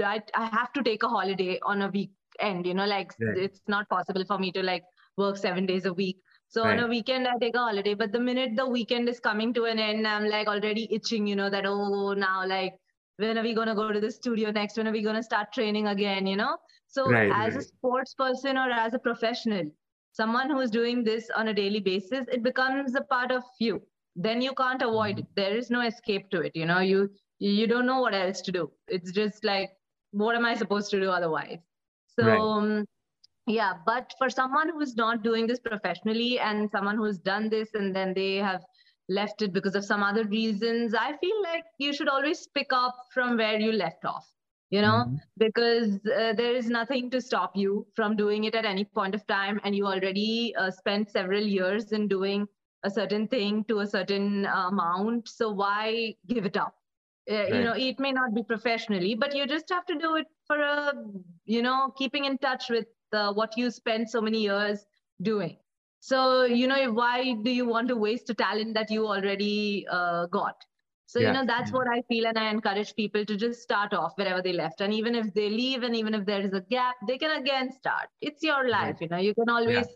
I, 0.02 0.22
I 0.34 0.46
have 0.46 0.72
to 0.74 0.82
take 0.82 1.02
a 1.02 1.08
holiday 1.08 1.58
on 1.62 1.82
a 1.82 1.88
weekend 1.88 2.66
you 2.66 2.74
know 2.74 2.86
like 2.86 3.12
right. 3.20 3.36
it's 3.36 3.60
not 3.66 3.88
possible 3.88 4.24
for 4.24 4.38
me 4.38 4.52
to 4.52 4.62
like 4.62 4.84
work 5.16 5.36
seven 5.36 5.66
days 5.66 5.84
a 5.84 5.92
week 5.92 6.18
so 6.48 6.64
right. 6.64 6.78
on 6.78 6.84
a 6.84 6.88
weekend 6.88 7.28
i 7.28 7.36
take 7.38 7.56
a 7.56 7.58
holiday 7.58 7.94
but 7.94 8.12
the 8.12 8.20
minute 8.20 8.56
the 8.56 8.66
weekend 8.66 9.08
is 9.08 9.20
coming 9.20 9.52
to 9.52 9.64
an 9.64 9.78
end 9.78 10.06
i'm 10.06 10.26
like 10.28 10.46
already 10.46 10.88
itching 10.90 11.26
you 11.26 11.36
know 11.36 11.50
that 11.50 11.66
oh 11.66 12.14
now 12.14 12.46
like 12.46 12.74
when 13.16 13.36
are 13.36 13.42
we 13.42 13.52
going 13.52 13.66
to 13.68 13.74
go 13.74 13.92
to 13.92 14.00
the 14.00 14.10
studio 14.10 14.50
next 14.50 14.76
when 14.76 14.86
are 14.86 14.92
we 14.92 15.02
going 15.02 15.16
to 15.16 15.22
start 15.22 15.52
training 15.52 15.88
again 15.88 16.26
you 16.26 16.36
know 16.36 16.56
so, 16.88 17.10
right, 17.10 17.30
as 17.30 17.54
right. 17.54 17.62
a 17.62 17.66
sports 17.66 18.14
person 18.14 18.56
or 18.56 18.70
as 18.70 18.94
a 18.94 18.98
professional, 18.98 19.70
someone 20.12 20.50
who 20.50 20.58
is 20.60 20.70
doing 20.70 21.04
this 21.04 21.30
on 21.36 21.48
a 21.48 21.54
daily 21.54 21.80
basis, 21.80 22.26
it 22.32 22.42
becomes 22.42 22.94
a 22.94 23.02
part 23.02 23.30
of 23.30 23.42
you. 23.60 23.82
Then 24.16 24.40
you 24.40 24.52
can't 24.54 24.80
avoid 24.82 25.16
mm-hmm. 25.16 25.20
it. 25.20 25.36
There 25.36 25.56
is 25.56 25.70
no 25.70 25.82
escape 25.82 26.30
to 26.30 26.40
it. 26.40 26.52
You 26.54 26.64
know, 26.64 26.80
you 26.80 27.10
you 27.38 27.66
don't 27.66 27.86
know 27.86 28.00
what 28.00 28.14
else 28.14 28.40
to 28.42 28.52
do. 28.52 28.72
It's 28.88 29.12
just 29.12 29.44
like, 29.44 29.70
what 30.10 30.34
am 30.34 30.46
I 30.46 30.54
supposed 30.54 30.90
to 30.90 30.98
do 30.98 31.10
otherwise? 31.10 31.58
So, 32.18 32.26
right. 32.26 32.40
um, 32.40 32.84
yeah. 33.46 33.74
But 33.84 34.12
for 34.18 34.30
someone 34.30 34.70
who's 34.70 34.96
not 34.96 35.22
doing 35.22 35.46
this 35.46 35.60
professionally 35.60 36.40
and 36.40 36.70
someone 36.70 36.96
who's 36.96 37.18
done 37.18 37.48
this 37.50 37.74
and 37.74 37.94
then 37.94 38.14
they 38.14 38.36
have 38.36 38.64
left 39.08 39.42
it 39.42 39.52
because 39.52 39.76
of 39.76 39.84
some 39.84 40.02
other 40.02 40.24
reasons, 40.24 40.94
I 40.94 41.16
feel 41.18 41.42
like 41.42 41.64
you 41.78 41.92
should 41.92 42.08
always 42.08 42.48
pick 42.54 42.72
up 42.72 42.96
from 43.12 43.36
where 43.36 43.60
you 43.60 43.72
left 43.72 44.04
off 44.04 44.26
you 44.70 44.82
know 44.82 45.04
mm-hmm. 45.06 45.16
because 45.38 45.94
uh, 46.06 46.32
there 46.34 46.54
is 46.54 46.68
nothing 46.68 47.10
to 47.10 47.20
stop 47.20 47.56
you 47.56 47.86
from 47.94 48.16
doing 48.16 48.44
it 48.44 48.54
at 48.54 48.64
any 48.64 48.84
point 48.84 49.14
of 49.14 49.26
time 49.26 49.60
and 49.64 49.74
you 49.74 49.86
already 49.86 50.54
uh, 50.56 50.70
spent 50.70 51.10
several 51.10 51.42
years 51.42 51.92
in 51.92 52.08
doing 52.08 52.46
a 52.84 52.90
certain 52.90 53.26
thing 53.26 53.64
to 53.64 53.80
a 53.80 53.86
certain 53.86 54.46
uh, 54.46 54.68
amount 54.68 55.28
so 55.28 55.50
why 55.50 56.14
give 56.28 56.44
it 56.44 56.56
up 56.56 56.74
uh, 57.30 57.34
right. 57.34 57.54
you 57.54 57.62
know 57.62 57.72
it 57.72 57.98
may 57.98 58.12
not 58.12 58.34
be 58.34 58.42
professionally 58.42 59.14
but 59.14 59.34
you 59.34 59.46
just 59.46 59.68
have 59.70 59.86
to 59.86 59.96
do 59.98 60.16
it 60.16 60.26
for 60.46 60.60
a 60.60 60.92
you 61.44 61.62
know 61.62 61.92
keeping 61.96 62.24
in 62.24 62.36
touch 62.38 62.68
with 62.68 62.86
uh, 63.12 63.32
what 63.32 63.56
you 63.56 63.70
spent 63.70 64.10
so 64.10 64.20
many 64.20 64.42
years 64.42 64.84
doing 65.22 65.56
so 66.00 66.44
you 66.44 66.66
know 66.66 66.92
why 66.92 67.34
do 67.42 67.50
you 67.50 67.66
want 67.66 67.88
to 67.88 67.96
waste 67.96 68.30
a 68.30 68.34
talent 68.34 68.74
that 68.74 68.90
you 68.90 69.06
already 69.06 69.86
uh, 69.90 70.26
got 70.26 70.54
so, 71.08 71.20
yeah. 71.20 71.28
you 71.28 71.32
know, 71.32 71.46
that's 71.46 71.72
what 71.72 71.88
I 71.88 72.02
feel. 72.02 72.26
And 72.26 72.38
I 72.38 72.50
encourage 72.50 72.94
people 72.94 73.24
to 73.24 73.34
just 73.34 73.62
start 73.62 73.94
off 73.94 74.12
wherever 74.16 74.42
they 74.42 74.52
left. 74.52 74.82
And 74.82 74.92
even 74.92 75.14
if 75.14 75.32
they 75.32 75.48
leave 75.48 75.82
and 75.82 75.96
even 75.96 76.12
if 76.12 76.26
there 76.26 76.42
is 76.42 76.52
a 76.52 76.60
gap, 76.60 76.96
they 77.06 77.16
can 77.16 77.40
again 77.40 77.72
start. 77.72 78.08
It's 78.20 78.42
your 78.42 78.68
life, 78.68 78.96
right. 78.96 79.00
you 79.00 79.08
know, 79.08 79.16
you 79.16 79.34
can 79.34 79.48
always 79.48 79.86
yeah. 79.86 79.94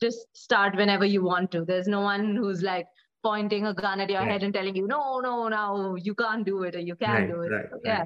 just 0.00 0.34
start 0.34 0.74
whenever 0.74 1.04
you 1.04 1.22
want 1.22 1.50
to. 1.50 1.66
There's 1.66 1.86
no 1.86 2.00
one 2.00 2.34
who's 2.34 2.62
like 2.62 2.86
pointing 3.22 3.66
a 3.66 3.74
gun 3.74 4.00
at 4.00 4.08
your 4.08 4.20
right. 4.20 4.30
head 4.30 4.42
and 4.42 4.54
telling 4.54 4.74
you, 4.74 4.86
no, 4.86 5.20
no, 5.20 5.48
no, 5.48 5.96
you 5.96 6.14
can't 6.14 6.46
do 6.46 6.62
it 6.62 6.74
or 6.74 6.80
you 6.80 6.96
can't 6.96 7.30
right, 7.30 7.30
do 7.30 7.42
it. 7.42 7.68
So, 7.70 7.80
yeah. 7.84 8.04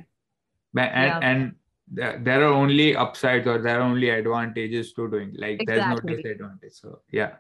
And, 0.75 1.25
and 1.25 1.55
there 1.87 2.43
are 2.43 2.53
only 2.53 2.97
upsides 2.97 3.47
or 3.47 3.59
there 3.59 3.79
are 3.79 3.83
only 3.83 4.11
advantages 4.11 4.93
to 4.95 5.09
doing 5.09 5.33
like 5.39 5.63
exactly. 5.63 6.15
there's 6.15 6.25
no 6.25 6.33
disadvantage 6.33 6.73
so 6.73 6.99
yeah 7.11 7.37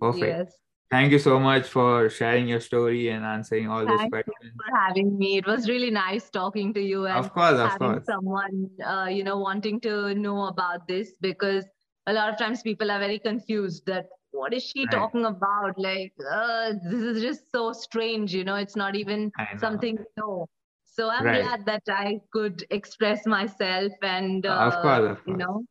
perfect 0.00 0.24
yes. 0.24 0.52
Thank 0.90 1.10
you 1.10 1.18
so 1.18 1.40
much 1.40 1.66
for 1.66 2.08
sharing 2.08 2.46
your 2.46 2.60
story 2.60 3.08
and 3.08 3.24
answering 3.24 3.68
all 3.68 3.84
these 3.84 4.08
questions. 4.08 4.52
for 4.54 4.76
having 4.76 5.18
me. 5.18 5.36
It 5.36 5.46
was 5.46 5.68
really 5.68 5.90
nice 5.90 6.30
talking 6.30 6.72
to 6.74 6.80
you 6.80 7.06
and 7.06 7.18
of 7.18 7.32
course, 7.32 7.58
of 7.58 7.70
having 7.70 7.92
course. 7.94 8.06
someone, 8.06 8.70
uh, 8.84 9.08
you 9.10 9.24
know, 9.24 9.38
wanting 9.38 9.80
to 9.80 10.14
know 10.14 10.46
about 10.46 10.86
this 10.86 11.14
because 11.20 11.64
a 12.06 12.12
lot 12.12 12.32
of 12.32 12.38
times 12.38 12.62
people 12.62 12.90
are 12.90 13.00
very 13.00 13.18
confused 13.18 13.84
that 13.86 14.06
what 14.30 14.54
is 14.54 14.62
she 14.62 14.84
right. 14.84 14.92
talking 14.92 15.24
about? 15.24 15.76
Like, 15.76 16.12
uh, 16.30 16.74
this 16.84 17.00
is 17.00 17.22
just 17.22 17.50
so 17.50 17.72
strange. 17.72 18.32
You 18.32 18.44
know, 18.44 18.56
it's 18.56 18.76
not 18.76 18.94
even 18.94 19.32
something 19.58 19.98
know. 20.16 20.46
So 20.84 21.10
I'm 21.10 21.24
right. 21.24 21.42
glad 21.42 21.66
that 21.66 21.82
I 21.88 22.20
could 22.32 22.64
express 22.70 23.26
myself 23.26 23.92
and, 24.02 24.46
uh, 24.46 24.50
of 24.50 24.72
course, 24.82 25.10
of 25.10 25.24
course. 25.24 25.26
you 25.26 25.36
know, 25.36 25.64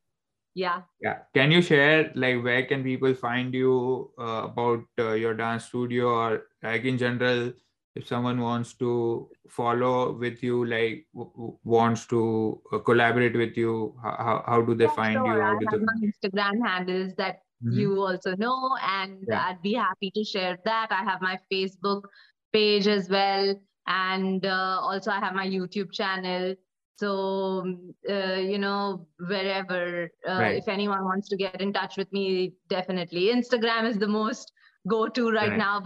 yeah 0.56 0.82
yeah 1.02 1.20
can 1.34 1.52
you 1.52 1.62
share 1.62 2.12
like 2.16 2.42
where 2.42 2.66
can 2.66 2.82
people 2.82 3.14
find 3.14 3.54
you 3.54 4.10
uh, 4.18 4.48
about 4.50 4.84
uh, 5.00 5.12
your 5.12 5.34
dance 5.34 5.66
studio 5.66 6.08
or 6.08 6.44
like 6.64 6.86
in 6.86 6.98
general 6.98 7.52
if 7.96 8.08
someone 8.08 8.40
wants 8.40 8.74
to 8.74 9.30
follow 9.50 10.14
with 10.14 10.42
you 10.42 10.66
like 10.66 11.06
w- 11.14 11.58
wants 11.64 12.06
to 12.06 12.62
uh, 12.72 12.80
collaborate 12.80 13.36
with 13.36 13.58
you 13.58 13.94
how, 14.02 14.44
how 14.48 14.62
do 14.62 14.74
they 14.76 14.86
yeah, 14.86 14.96
find 14.96 15.14
sure. 15.14 15.28
you 15.28 15.42
how 15.42 15.60
do 15.60 15.68
I 15.68 15.72
have 15.72 15.80
they... 15.80 15.86
my 15.86 16.00
instagram 16.08 16.66
handles 16.66 17.14
that 17.16 17.42
mm-hmm. 17.62 17.78
you 17.78 18.02
also 18.02 18.36
know 18.38 18.78
and 18.82 19.26
yeah. 19.28 19.48
i'd 19.48 19.62
be 19.62 19.74
happy 19.74 20.10
to 20.16 20.24
share 20.24 20.58
that 20.64 20.88
i 20.90 21.04
have 21.04 21.22
my 21.22 21.38
facebook 21.52 22.04
page 22.54 22.88
as 22.88 23.10
well 23.10 23.54
and 23.88 24.46
uh, 24.46 24.80
also 24.82 25.12
i 25.12 25.20
have 25.20 25.36
my 25.36 25.46
youtube 25.46 25.92
channel 25.92 26.56
so 26.98 27.62
um, 27.62 27.94
uh, 28.10 28.36
you 28.36 28.58
know 28.58 29.08
wherever 29.28 30.10
uh, 30.28 30.40
right. 30.40 30.58
if 30.58 30.68
anyone 30.68 31.04
wants 31.04 31.28
to 31.30 31.38
get 31.38 31.60
in 31.62 31.74
touch 31.74 31.98
with 31.98 32.12
me 32.12 32.54
definitely 32.70 33.32
instagram 33.34 33.88
is 33.88 33.98
the 33.98 34.08
most 34.08 34.52
go 34.88 35.08
to 35.08 35.32
right, 35.32 35.50
right, 35.50 35.58
now 35.58 35.80